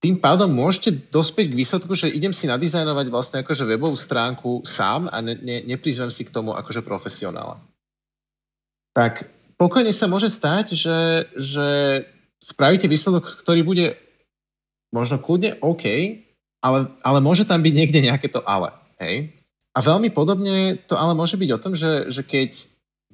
Tým 0.00 0.16
pádom 0.16 0.48
môžete 0.48 1.12
dospieť 1.12 1.52
k 1.52 1.58
výsledku, 1.60 1.92
že 1.92 2.08
idem 2.08 2.32
si 2.32 2.48
nadizajnovať 2.48 3.06
vlastne 3.12 3.44
akože 3.44 3.68
webovú 3.68 4.00
stránku 4.00 4.64
sám 4.64 5.12
a 5.12 5.20
ne, 5.20 5.36
ne, 5.36 5.60
neprizvem 5.68 6.08
si 6.08 6.24
k 6.24 6.32
tomu 6.32 6.56
akože 6.56 6.80
profesionála 6.80 7.60
tak 8.96 9.28
pokojne 9.60 9.92
sa 9.92 10.10
môže 10.10 10.32
stať, 10.32 10.74
že, 10.74 11.30
že 11.36 11.68
spravíte 12.40 12.88
výsledok, 12.88 13.44
ktorý 13.44 13.60
bude 13.62 13.86
možno 14.90 15.22
kľudne 15.22 15.60
OK, 15.62 15.84
ale, 16.60 16.78
ale 17.00 17.18
môže 17.22 17.46
tam 17.46 17.62
byť 17.62 17.74
niekde 17.74 18.00
nejaké 18.02 18.28
to 18.28 18.42
ale. 18.42 18.74
Hej? 18.98 19.32
A 19.70 19.78
veľmi 19.80 20.10
podobne 20.10 20.76
to 20.82 20.98
ale 20.98 21.14
môže 21.14 21.38
byť 21.38 21.50
o 21.54 21.62
tom, 21.62 21.72
že, 21.78 22.10
že 22.10 22.26
keď 22.26 22.58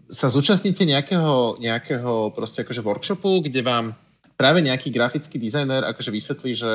sa 0.09 0.31
zúčastníte 0.31 0.87
nejakého, 0.87 1.61
nejakého 1.61 2.33
akože 2.33 2.81
workshopu, 2.81 3.43
kde 3.45 3.61
vám 3.61 3.93
práve 4.39 4.63
nejaký 4.63 4.93
grafický 4.93 5.37
dizajner 5.41 5.83
akože 5.83 6.11
vysvetlí, 6.13 6.53
že 6.55 6.73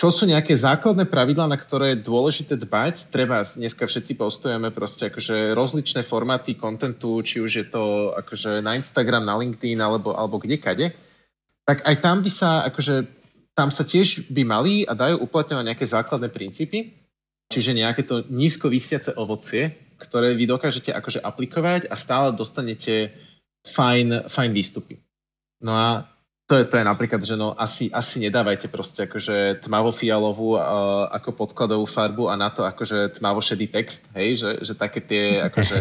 čo 0.00 0.08
sú 0.08 0.24
nejaké 0.24 0.56
základné 0.56 1.04
pravidlá, 1.12 1.44
na 1.44 1.60
ktoré 1.60 1.92
je 1.92 2.08
dôležité 2.08 2.56
dbať? 2.56 3.12
Treba, 3.12 3.44
dneska 3.44 3.84
všetci 3.84 4.16
postujeme 4.16 4.72
proste 4.72 5.12
akože 5.12 5.52
rozličné 5.52 6.00
formáty 6.08 6.56
kontentu, 6.56 7.20
či 7.20 7.44
už 7.44 7.52
je 7.52 7.66
to 7.68 8.16
akože 8.16 8.64
na 8.64 8.80
Instagram, 8.80 9.28
na 9.28 9.36
LinkedIn 9.36 9.76
alebo, 9.76 10.16
alebo 10.16 10.40
kde 10.40 10.56
kade. 10.56 10.96
Tak 11.68 11.84
aj 11.84 11.96
tam 12.00 12.24
by 12.24 12.30
sa 12.32 12.64
akože 12.72 13.04
tam 13.52 13.68
sa 13.68 13.84
tiež 13.84 14.32
by 14.32 14.40
mali 14.40 14.88
a 14.88 14.96
dajú 14.96 15.20
uplatňovať 15.20 15.68
nejaké 15.68 15.84
základné 15.84 16.32
princípy, 16.32 16.96
čiže 17.52 17.76
nejaké 17.76 18.08
to 18.08 18.24
nízko 18.32 18.72
vysiace 18.72 19.12
ovocie, 19.20 19.68
ktoré 20.00 20.32
vy 20.32 20.48
dokážete 20.48 20.96
akože 20.96 21.20
aplikovať 21.20 21.92
a 21.92 21.94
stále 22.00 22.32
dostanete 22.32 23.12
fajn, 23.68 24.32
fajn 24.32 24.50
výstupy. 24.56 24.96
No 25.60 25.76
a 25.76 26.08
to 26.50 26.58
je, 26.58 26.64
to 26.66 26.82
je 26.82 26.84
napríklad, 26.84 27.22
že 27.22 27.38
no 27.38 27.54
asi, 27.54 27.94
asi 27.94 28.18
nedávajte 28.26 28.66
proste 28.66 29.06
akože 29.06 29.62
tmavo-fialovú 29.62 30.58
uh, 30.58 31.06
ako 31.14 31.46
podkladovú 31.46 31.86
farbu 31.86 32.26
a 32.26 32.34
na 32.34 32.50
to 32.50 32.66
akože 32.66 33.22
tmavo-šedý 33.22 33.70
text, 33.70 34.02
hej, 34.18 34.42
že, 34.42 34.50
že 34.66 34.74
také 34.74 34.98
tie 34.98 35.38
akože 35.46 35.76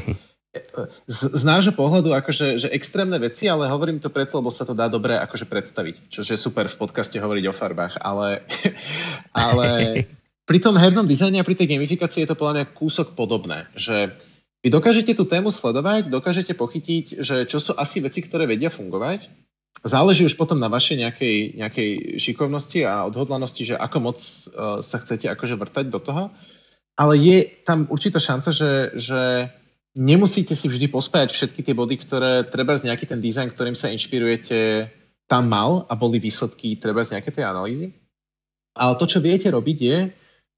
z, 1.10 1.20
z 1.34 1.42
nášho 1.42 1.74
pohľadu 1.74 2.14
akože 2.14 2.62
že 2.62 2.70
extrémne 2.70 3.18
veci, 3.18 3.50
ale 3.50 3.66
hovorím 3.66 3.98
to 3.98 4.14
preto, 4.14 4.38
lebo 4.38 4.54
sa 4.54 4.62
to 4.62 4.78
dá 4.78 4.86
dobre 4.86 5.18
akože 5.18 5.50
predstaviť, 5.50 6.14
čo 6.14 6.22
je 6.22 6.38
super 6.38 6.70
v 6.70 6.78
podcaste 6.78 7.18
hovoriť 7.18 7.50
o 7.50 7.58
farbách, 7.58 7.98
ale, 8.06 8.46
ale 9.50 9.68
pri 10.50 10.60
tom 10.62 10.78
hernom 10.78 11.10
dizajne 11.10 11.42
a 11.42 11.48
pri 11.50 11.58
tej 11.58 11.74
gamifikácii 11.74 12.22
je 12.22 12.30
to 12.30 12.38
podľa 12.38 12.62
mňa 12.62 12.66
kúsok 12.78 13.18
podobné, 13.18 13.66
že 13.74 14.14
vy 14.62 14.70
dokážete 14.70 15.18
tú 15.18 15.26
tému 15.26 15.50
sledovať, 15.50 16.14
dokážete 16.14 16.54
pochytiť, 16.54 17.26
že 17.26 17.50
čo 17.50 17.58
sú 17.58 17.74
asi 17.74 18.06
veci, 18.06 18.22
ktoré 18.22 18.46
vedia 18.46 18.70
fungovať 18.70 19.49
záleží 19.84 20.28
už 20.28 20.36
potom 20.36 20.60
na 20.60 20.68
vašej 20.68 20.98
nejakej, 21.08 21.38
nejakej 21.60 21.90
šikovnosti 22.20 22.84
a 22.84 23.08
odhodlanosti, 23.08 23.64
že 23.64 23.76
ako 23.80 23.98
moc 24.00 24.18
uh, 24.20 24.84
sa 24.84 25.00
chcete 25.00 25.32
akože 25.32 25.56
vrtať 25.56 25.86
do 25.88 26.00
toho. 26.04 26.24
Ale 27.00 27.16
je 27.16 27.48
tam 27.64 27.88
určitá 27.88 28.20
šanca, 28.20 28.52
že, 28.52 28.72
že 29.00 29.48
nemusíte 29.96 30.52
si 30.52 30.68
vždy 30.68 30.92
pospájať 30.92 31.32
všetky 31.32 31.64
tie 31.64 31.72
body, 31.72 31.96
ktoré 31.96 32.44
treba 32.44 32.76
z 32.76 32.92
nejaký 32.92 33.08
ten 33.08 33.24
dizajn, 33.24 33.56
ktorým 33.56 33.76
sa 33.76 33.88
inšpirujete, 33.88 34.92
tam 35.30 35.48
mal 35.48 35.88
a 35.88 35.94
boli 35.96 36.20
výsledky 36.20 36.76
treba 36.76 37.06
z 37.06 37.16
nejaké 37.16 37.32
tej 37.32 37.48
analýzy. 37.48 37.96
Ale 38.76 39.00
to, 39.00 39.08
čo 39.08 39.24
viete 39.24 39.48
robiť, 39.48 39.78
je 39.80 39.98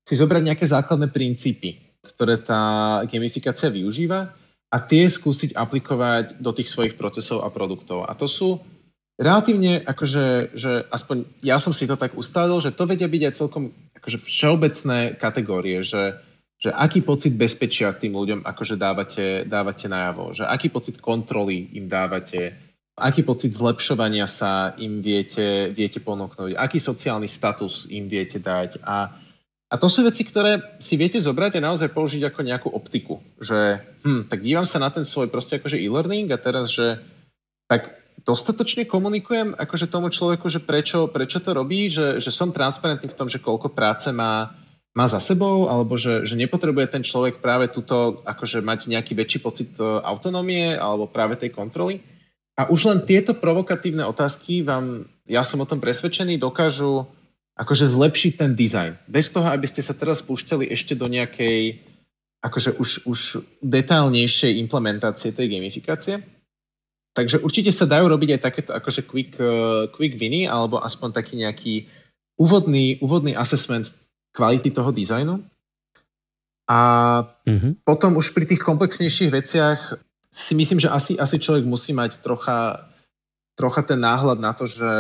si 0.02 0.14
zobrať 0.18 0.42
nejaké 0.50 0.66
základné 0.66 1.14
princípy, 1.14 2.02
ktoré 2.02 2.42
tá 2.42 3.04
gamifikácia 3.06 3.70
využíva 3.70 4.34
a 4.72 4.78
tie 4.82 5.06
skúsiť 5.06 5.54
aplikovať 5.54 6.42
do 6.42 6.52
tých 6.56 6.72
svojich 6.74 6.96
procesov 6.98 7.46
a 7.46 7.54
produktov. 7.54 8.08
A 8.08 8.18
to 8.18 8.26
sú 8.26 8.58
relatívne, 9.20 9.82
akože, 9.84 10.56
že 10.56 10.86
aspoň 10.88 11.28
ja 11.44 11.58
som 11.58 11.74
si 11.76 11.88
to 11.88 12.00
tak 12.00 12.16
ustalil, 12.16 12.62
že 12.64 12.76
to 12.76 12.88
vedia 12.88 13.10
byť 13.10 13.22
aj 13.28 13.34
celkom 13.34 13.64
akože 13.98 14.18
všeobecné 14.22 15.00
kategórie, 15.20 15.84
že, 15.84 16.20
že 16.62 16.70
aký 16.72 17.02
pocit 17.02 17.36
bezpečia 17.36 17.92
tým 17.96 18.16
ľuďom 18.16 18.48
akože 18.48 18.76
dávate, 18.80 19.26
dávate 19.50 19.92
najavo, 19.92 20.38
že 20.38 20.48
aký 20.48 20.72
pocit 20.72 21.02
kontroly 21.02 21.72
im 21.76 21.90
dávate, 21.90 22.56
aký 22.98 23.26
pocit 23.26 23.52
zlepšovania 23.56 24.30
sa 24.30 24.78
im 24.78 25.02
viete, 25.02 25.74
viete 25.74 26.00
ponúknuť, 26.00 26.54
aký 26.54 26.78
sociálny 26.78 27.26
status 27.26 27.90
im 27.90 28.06
viete 28.06 28.38
dať 28.38 28.84
a 28.86 29.18
A 29.72 29.80
to 29.80 29.88
sú 29.88 30.04
veci, 30.04 30.28
ktoré 30.28 30.60
si 30.84 31.00
viete 31.00 31.16
zobrať 31.16 31.56
a 31.56 31.72
naozaj 31.72 31.96
použiť 31.96 32.28
ako 32.28 32.40
nejakú 32.44 32.68
optiku. 32.76 33.24
Že, 33.40 33.80
hm, 34.04 34.28
tak 34.28 34.44
dívam 34.44 34.68
sa 34.68 34.84
na 34.84 34.92
ten 34.92 35.08
svoj 35.08 35.32
proste 35.32 35.64
akože 35.64 35.80
e-learning 35.80 36.28
a 36.28 36.36
teraz, 36.36 36.76
že 36.76 37.00
tak 37.72 38.01
dostatočne 38.22 38.86
komunikujem 38.86 39.58
akože 39.58 39.90
tomu 39.90 40.14
človeku, 40.14 40.48
že 40.52 40.62
prečo, 40.62 41.10
prečo 41.10 41.42
to 41.42 41.56
robí, 41.56 41.90
že, 41.90 42.22
že 42.22 42.30
som 42.30 42.54
transparentný 42.54 43.10
v 43.10 43.18
tom, 43.18 43.28
že 43.32 43.42
koľko 43.42 43.74
práce 43.74 44.12
má, 44.14 44.54
má 44.94 45.06
za 45.08 45.18
sebou, 45.24 45.72
alebo 45.72 45.98
že, 45.98 46.28
že 46.28 46.38
nepotrebuje 46.38 46.88
ten 47.00 47.04
človek 47.04 47.40
práve 47.40 47.72
túto, 47.72 48.22
akože 48.28 48.62
mať 48.62 48.92
nejaký 48.92 49.18
väčší 49.18 49.40
pocit 49.42 49.72
e, 49.80 49.84
autonómie 49.84 50.78
alebo 50.78 51.10
práve 51.10 51.40
tej 51.40 51.50
kontroly. 51.56 52.04
A 52.60 52.70
už 52.70 52.92
len 52.92 53.00
tieto 53.08 53.34
provokatívne 53.34 54.06
otázky 54.06 54.62
vám, 54.62 55.08
ja 55.26 55.42
som 55.42 55.64
o 55.64 55.70
tom 55.70 55.80
presvedčený, 55.82 56.38
dokážu 56.38 57.08
akože 57.58 57.90
zlepšiť 57.90 58.34
ten 58.38 58.52
dizajn. 58.54 59.08
Bez 59.08 59.32
toho, 59.32 59.48
aby 59.48 59.66
ste 59.66 59.82
sa 59.82 59.96
teraz 59.96 60.22
púšťali 60.22 60.68
ešte 60.70 60.94
do 60.94 61.08
nejakej 61.08 61.80
akože 62.42 62.82
už, 62.82 62.90
už 63.06 63.20
detálnejšej 63.62 64.58
implementácie 64.66 65.30
tej 65.30 65.48
gamifikácie. 65.58 66.26
Takže 67.12 67.44
určite 67.44 67.76
sa 67.76 67.84
dajú 67.84 68.08
robiť 68.08 68.40
aj 68.40 68.42
takéto 68.42 68.72
akože 68.72 69.04
quick, 69.04 69.36
uh, 69.36 69.92
quick 69.92 70.16
winy, 70.16 70.48
alebo 70.48 70.80
aspoň 70.80 71.10
taký 71.12 71.36
nejaký 71.44 71.74
úvodný, 72.40 73.04
úvodný 73.04 73.36
assessment 73.36 73.92
kvality 74.32 74.72
toho 74.72 74.96
dizajnu. 74.96 75.44
A 76.72 76.80
mm-hmm. 77.44 77.84
potom 77.84 78.16
už 78.16 78.32
pri 78.32 78.48
tých 78.48 78.64
komplexnejších 78.64 79.28
veciach 79.28 79.80
si 80.32 80.56
myslím, 80.56 80.80
že 80.80 80.88
asi, 80.88 81.20
asi 81.20 81.36
človek 81.36 81.68
musí 81.68 81.92
mať 81.92 82.24
trocha, 82.24 82.88
trocha 83.60 83.84
ten 83.84 84.00
náhľad 84.00 84.40
na 84.40 84.56
to, 84.56 84.64
že 84.64 84.92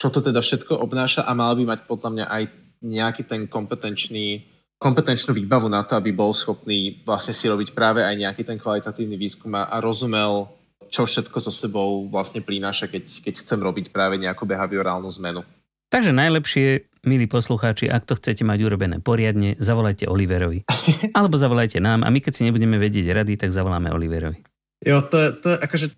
čo 0.00 0.08
to 0.08 0.24
teda 0.24 0.40
všetko 0.40 0.72
obnáša 0.80 1.28
a 1.28 1.36
mal 1.36 1.52
by 1.52 1.68
mať 1.68 1.80
podľa 1.84 2.10
mňa 2.16 2.26
aj 2.32 2.42
nejaký 2.80 3.22
ten 3.28 3.44
kompetenčný, 3.44 4.48
kompetenčnú 4.80 5.36
výbavu 5.36 5.68
na 5.68 5.84
to, 5.84 6.00
aby 6.00 6.16
bol 6.16 6.32
schopný 6.32 7.04
vlastne 7.04 7.36
si 7.36 7.44
robiť 7.44 7.76
práve 7.76 8.00
aj 8.00 8.16
nejaký 8.16 8.42
ten 8.44 8.56
kvalitatívny 8.56 9.20
výskum 9.20 9.52
a, 9.52 9.68
a 9.68 9.80
rozumel, 9.84 10.48
čo 10.90 11.06
všetko 11.06 11.38
so 11.42 11.52
sebou 11.52 12.06
vlastne 12.08 12.42
prináša, 12.42 12.90
keď, 12.90 13.26
keď 13.26 13.34
chcem 13.42 13.60
robiť 13.60 13.94
práve 13.94 14.18
nejakú 14.18 14.46
behaviorálnu 14.48 15.08
zmenu. 15.20 15.42
Takže 15.86 16.10
najlepšie, 16.10 16.90
milí 17.06 17.30
poslucháči, 17.30 17.86
ak 17.86 18.10
to 18.10 18.18
chcete 18.18 18.42
mať 18.42 18.58
urobené 18.66 18.96
poriadne, 18.98 19.54
zavolajte 19.62 20.10
Oliverovi. 20.10 20.66
Alebo 21.16 21.38
zavolajte 21.38 21.78
nám 21.78 22.02
a 22.02 22.10
my 22.10 22.18
keď 22.18 22.32
si 22.34 22.42
nebudeme 22.42 22.76
vedieť 22.76 23.06
rady, 23.14 23.38
tak 23.38 23.54
zavoláme 23.54 23.94
Oliverovi. 23.94 24.42
Jo, 24.82 25.00
to, 25.06 25.32
to 25.38 25.56
akože 25.56 25.94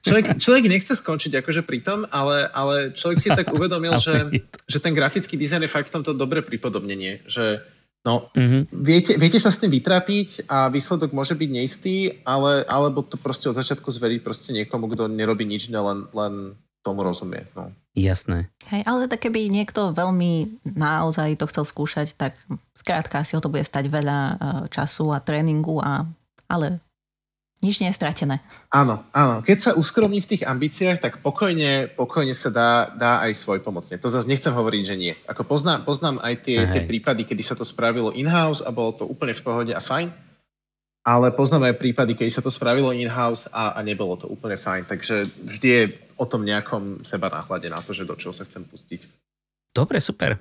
Človek, 0.00 0.38
človek 0.44 0.64
nechce 0.70 0.94
skončiť 0.96 1.42
akože 1.42 1.62
pri 1.66 1.78
tom, 1.82 2.06
ale, 2.08 2.46
ale 2.50 2.94
človek 2.94 3.18
si 3.20 3.28
tak 3.28 3.50
uvedomil, 3.56 3.98
že, 4.00 4.30
že 4.70 4.78
ten 4.78 4.94
grafický 4.94 5.36
dizajn 5.36 5.66
je 5.66 5.70
fakt 5.72 5.90
v 5.90 6.00
tomto 6.00 6.14
dobré 6.14 6.40
pripodobnenie, 6.40 7.26
že 7.26 7.60
no, 8.04 8.28
mm-hmm. 8.32 8.62
viete, 8.72 9.12
viete 9.20 9.38
sa 9.38 9.52
s 9.52 9.60
tým 9.60 9.72
vytrápiť 9.72 10.48
a 10.48 10.68
výsledok 10.72 11.12
môže 11.12 11.36
byť 11.36 11.50
neistý, 11.50 11.96
ale, 12.24 12.64
alebo 12.64 13.04
to 13.04 13.20
proste 13.20 13.48
od 13.50 13.58
začiatku 13.58 13.88
zveriť 13.88 14.20
proste 14.24 14.50
niekomu, 14.56 14.88
kto 14.92 15.08
nerobí 15.08 15.44
nič, 15.44 15.68
len, 15.72 16.08
len 16.12 16.56
tomu 16.80 17.04
rozumie. 17.04 17.44
No. 17.52 17.68
Jasné. 17.92 18.48
Hej, 18.72 18.82
ale 18.88 19.10
tak 19.10 19.28
keby 19.28 19.52
niekto 19.52 19.92
veľmi 19.92 20.62
naozaj 20.64 21.36
to 21.36 21.48
chcel 21.50 21.64
skúšať, 21.68 22.16
tak 22.16 22.40
skrátka 22.72 23.20
si 23.26 23.36
ho 23.36 23.42
to 23.44 23.52
bude 23.52 23.66
stať 23.66 23.90
veľa 23.92 24.18
uh, 24.18 24.36
času 24.72 25.12
a 25.12 25.20
tréningu, 25.20 25.82
a, 25.82 26.08
ale 26.48 26.80
nič 27.60 27.84
nie 27.84 27.92
je 27.92 27.98
stratené. 28.00 28.40
Áno, 28.72 29.04
áno. 29.12 29.44
Keď 29.44 29.58
sa 29.60 29.70
uskromní 29.76 30.24
v 30.24 30.30
tých 30.36 30.42
ambíciách, 30.48 30.98
tak 31.00 31.20
pokojne, 31.20 31.92
pokojne 31.92 32.32
sa 32.32 32.48
dá, 32.48 32.70
dá 32.96 33.20
aj 33.20 33.36
svoj 33.36 33.60
pomocne. 33.60 34.00
To 34.00 34.08
zase 34.08 34.24
nechcem 34.24 34.52
hovoriť, 34.52 34.82
že 34.84 34.96
nie. 34.96 35.12
Ako 35.28 35.44
poznám, 35.44 35.84
poznám 35.84 36.24
aj 36.24 36.34
tie, 36.40 36.64
tie 36.64 36.82
prípady, 36.88 37.28
kedy 37.28 37.44
sa 37.44 37.52
to 37.52 37.68
spravilo 37.68 38.16
in-house 38.16 38.64
a 38.64 38.72
bolo 38.72 38.96
to 38.96 39.04
úplne 39.04 39.36
v 39.36 39.44
pohode 39.44 39.72
a 39.76 39.80
fajn. 39.80 40.08
Ale 41.00 41.32
poznám 41.32 41.72
aj 41.72 41.80
prípady, 41.80 42.12
kedy 42.16 42.32
sa 42.32 42.44
to 42.44 42.52
spravilo 42.52 42.92
in-house 42.96 43.48
a, 43.52 43.76
a 43.76 43.80
nebolo 43.84 44.16
to 44.16 44.28
úplne 44.28 44.56
fajn. 44.56 44.88
Takže 44.88 45.28
vždy 45.44 45.68
je 45.68 45.82
o 46.16 46.24
tom 46.24 46.44
nejakom 46.44 47.04
seba 47.04 47.28
náhľade 47.28 47.68
na 47.72 47.80
to, 47.84 47.92
že 47.92 48.08
do 48.08 48.16
čoho 48.16 48.32
sa 48.32 48.44
chcem 48.44 48.64
pustiť. 48.64 49.00
Dobre, 49.72 50.00
super. 50.00 50.36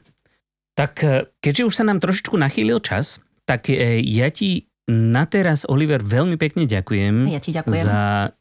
Tak 0.75 0.93
eh, 1.03 1.27
keďže 1.43 1.67
už 1.67 1.73
sa 1.75 1.83
nám 1.83 1.99
trošičku 1.99 2.35
nachýlil 2.39 2.79
čas, 2.79 3.19
tak 3.43 3.67
eh, 3.71 3.99
ja 4.03 4.31
ti 4.31 4.67
na 4.89 5.23
teraz, 5.29 5.69
Oliver, 5.69 6.01
veľmi 6.01 6.35
pekne 6.41 6.65
ďakujem, 6.65 7.29
ja 7.29 7.37
ti 7.37 7.53
ďakujem. 7.53 7.85
Za, 7.85 8.33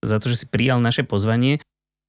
za 0.00 0.16
to, 0.16 0.32
že 0.32 0.44
si 0.44 0.46
prijal 0.48 0.80
naše 0.80 1.04
pozvanie. 1.04 1.60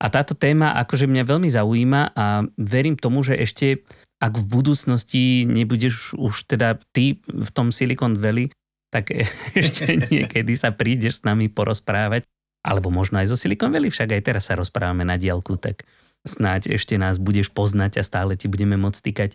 A 0.01 0.09
táto 0.09 0.33
téma 0.33 0.73
akože 0.81 1.05
mňa 1.05 1.23
veľmi 1.29 1.49
zaujíma 1.51 2.01
a 2.17 2.47
verím 2.57 2.97
tomu, 2.97 3.21
že 3.21 3.37
ešte 3.37 3.85
ak 4.21 4.37
v 4.37 4.45
budúcnosti 4.45 5.49
nebudeš 5.49 6.13
už 6.13 6.45
teda 6.45 6.77
ty 6.93 7.17
v 7.25 7.49
tom 7.49 7.73
Silicon 7.73 8.21
Valley, 8.21 8.53
tak 8.93 9.09
ešte 9.57 9.97
niekedy 10.09 10.53
sa 10.53 10.69
prídeš 10.69 11.21
s 11.21 11.25
nami 11.25 11.49
porozprávať. 11.49 12.23
Alebo 12.61 12.93
možno 12.93 13.17
aj 13.17 13.33
zo 13.33 13.37
Silicon 13.37 13.73
Valley, 13.73 13.89
však 13.89 14.13
aj 14.13 14.21
teraz 14.21 14.45
sa 14.45 14.53
rozprávame 14.53 15.01
na 15.01 15.17
diálku, 15.17 15.57
tak 15.57 15.81
snáď 16.21 16.77
ešte 16.77 16.97
nás 17.01 17.17
budeš 17.17 17.49
poznať 17.49 18.01
a 18.01 18.03
stále 18.05 18.37
ti 18.37 18.45
budeme 18.45 18.77
môcť 18.77 18.99
týkať. 19.01 19.31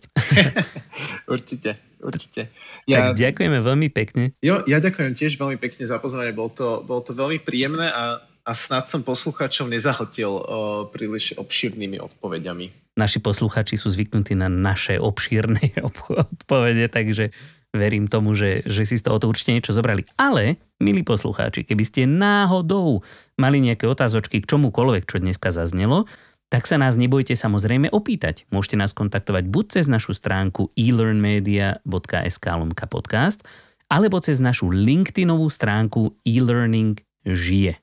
určite, 1.33 1.79
určite. 1.99 2.49
Ja, 2.87 3.11
tak 3.11 3.19
ďakujeme 3.19 3.59
veľmi 3.59 3.89
pekne. 3.91 4.33
Jo, 4.39 4.63
ja 4.71 4.79
ďakujem 4.79 5.19
tiež 5.19 5.35
veľmi 5.39 5.59
pekne 5.59 5.85
za 5.87 5.99
pozvanie, 5.99 6.31
bol 6.31 6.51
to, 6.51 6.87
bol 6.87 7.03
to 7.03 7.11
veľmi 7.13 7.43
príjemné 7.43 7.91
a, 7.91 8.23
a 8.23 8.53
snad 8.55 8.87
som 8.87 9.03
poslucháčov 9.03 9.67
nezahltil 9.67 10.31
o, 10.31 10.43
príliš 10.87 11.35
obšírnymi 11.35 11.99
odpovediami. 11.99 12.95
Naši 12.97 13.19
poslucháči 13.21 13.77
sú 13.77 13.91
zvyknutí 13.93 14.39
na 14.39 14.47
naše 14.47 15.03
obšírne 15.03 15.75
odpovede, 16.23 16.87
takže 16.87 17.35
verím 17.75 18.09
tomu, 18.09 18.33
že, 18.33 18.65
že 18.65 18.89
si 18.89 18.97
z 18.97 19.05
toho 19.05 19.21
určite 19.21 19.53
niečo 19.53 19.77
zobrali. 19.77 20.09
Ale, 20.17 20.57
milí 20.81 21.05
poslucháči, 21.05 21.67
keby 21.67 21.85
ste 21.85 22.09
náhodou 22.09 23.05
mali 23.37 23.61
nejaké 23.61 23.85
otázočky 23.85 24.41
k 24.41 24.49
čomukoľvek, 24.49 25.05
čo 25.05 25.21
dneska 25.21 25.53
zaznelo, 25.53 26.09
tak 26.47 26.71
sa 26.71 26.79
nás 26.79 26.95
nebojte 26.95 27.35
samozrejme 27.35 27.91
opýtať. 27.91 28.47
Môžete 28.55 28.79
nás 28.79 28.95
kontaktovať 28.95 29.51
buď 29.51 29.65
cez 29.81 29.87
našu 29.91 30.15
stránku 30.15 30.71
elearnmedia.sk 30.79 32.47
podcast, 32.87 33.43
alebo 33.91 34.23
cez 34.23 34.39
našu 34.39 34.71
LinkedInovú 34.71 35.51
stránku 35.51 36.15
e-learning 36.23 36.99
žije. 37.27 37.79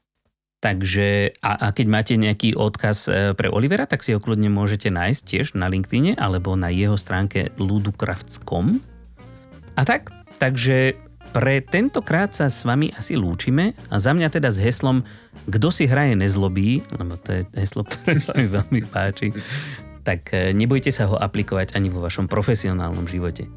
Takže 0.63 1.35
a, 1.43 1.51
a 1.59 1.67
keď 1.75 1.87
máte 1.91 2.15
nejaký 2.15 2.55
odkaz 2.55 3.11
e, 3.11 3.35
pre 3.35 3.51
Olivera, 3.51 3.83
tak 3.83 3.99
si 3.99 4.15
ho 4.15 4.23
kľudne 4.23 4.47
môžete 4.47 4.87
nájsť 4.87 5.21
tiež 5.27 5.47
na 5.59 5.67
LinkedIne 5.67 6.15
alebo 6.15 6.55
na 6.55 6.71
jeho 6.71 6.95
stránke 6.95 7.51
ludukrafts.com. 7.59 8.79
A 9.75 9.81
tak, 9.83 10.15
takže 10.39 10.95
pre 11.33 11.65
tentokrát 11.65 12.29
sa 12.29 12.45
s 12.45 12.61
vami 12.61 12.93
asi 12.93 13.17
lúčime 13.17 13.73
a 13.89 13.97
za 13.97 14.13
mňa 14.13 14.29
teda 14.29 14.53
s 14.53 14.61
heslom 14.61 15.01
Kto 15.49 15.73
si 15.73 15.89
hraje 15.89 16.13
nezlobí, 16.13 16.85
lebo 16.93 17.17
to 17.17 17.41
je 17.41 17.41
heslo, 17.57 17.83
ktoré 17.89 18.21
sa 18.21 18.37
mi 18.37 18.45
veľmi 18.45 18.81
páči, 18.87 19.33
tak 20.05 20.29
e, 20.31 20.53
nebojte 20.53 20.93
sa 20.93 21.09
ho 21.09 21.17
aplikovať 21.17 21.73
ani 21.73 21.89
vo 21.89 22.05
vašom 22.05 22.29
profesionálnom 22.29 23.09
živote. 23.09 23.49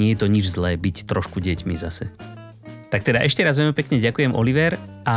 Nie 0.00 0.16
je 0.16 0.24
to 0.24 0.26
nič 0.32 0.56
zlé 0.56 0.80
byť 0.80 1.04
trošku 1.04 1.38
deťmi 1.44 1.76
zase. 1.76 2.08
Tak 2.88 3.04
teda 3.04 3.20
ešte 3.20 3.44
raz 3.44 3.60
veľmi 3.60 3.76
pekne 3.76 4.00
ďakujem 4.00 4.32
Oliver 4.32 4.80
a 5.04 5.16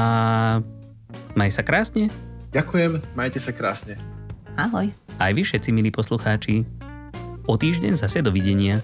maj 1.40 1.50
sa 1.56 1.64
krásne. 1.64 2.12
Ďakujem, 2.52 3.00
majte 3.16 3.40
sa 3.40 3.56
krásne. 3.56 3.96
Ahoj. 4.60 4.92
Aj 5.16 5.32
vy 5.32 5.44
všetci 5.44 5.72
milí 5.72 5.92
poslucháči. 5.92 6.68
O 7.48 7.56
týždeň 7.56 7.96
zase 7.96 8.20
dovidenia. 8.20 8.84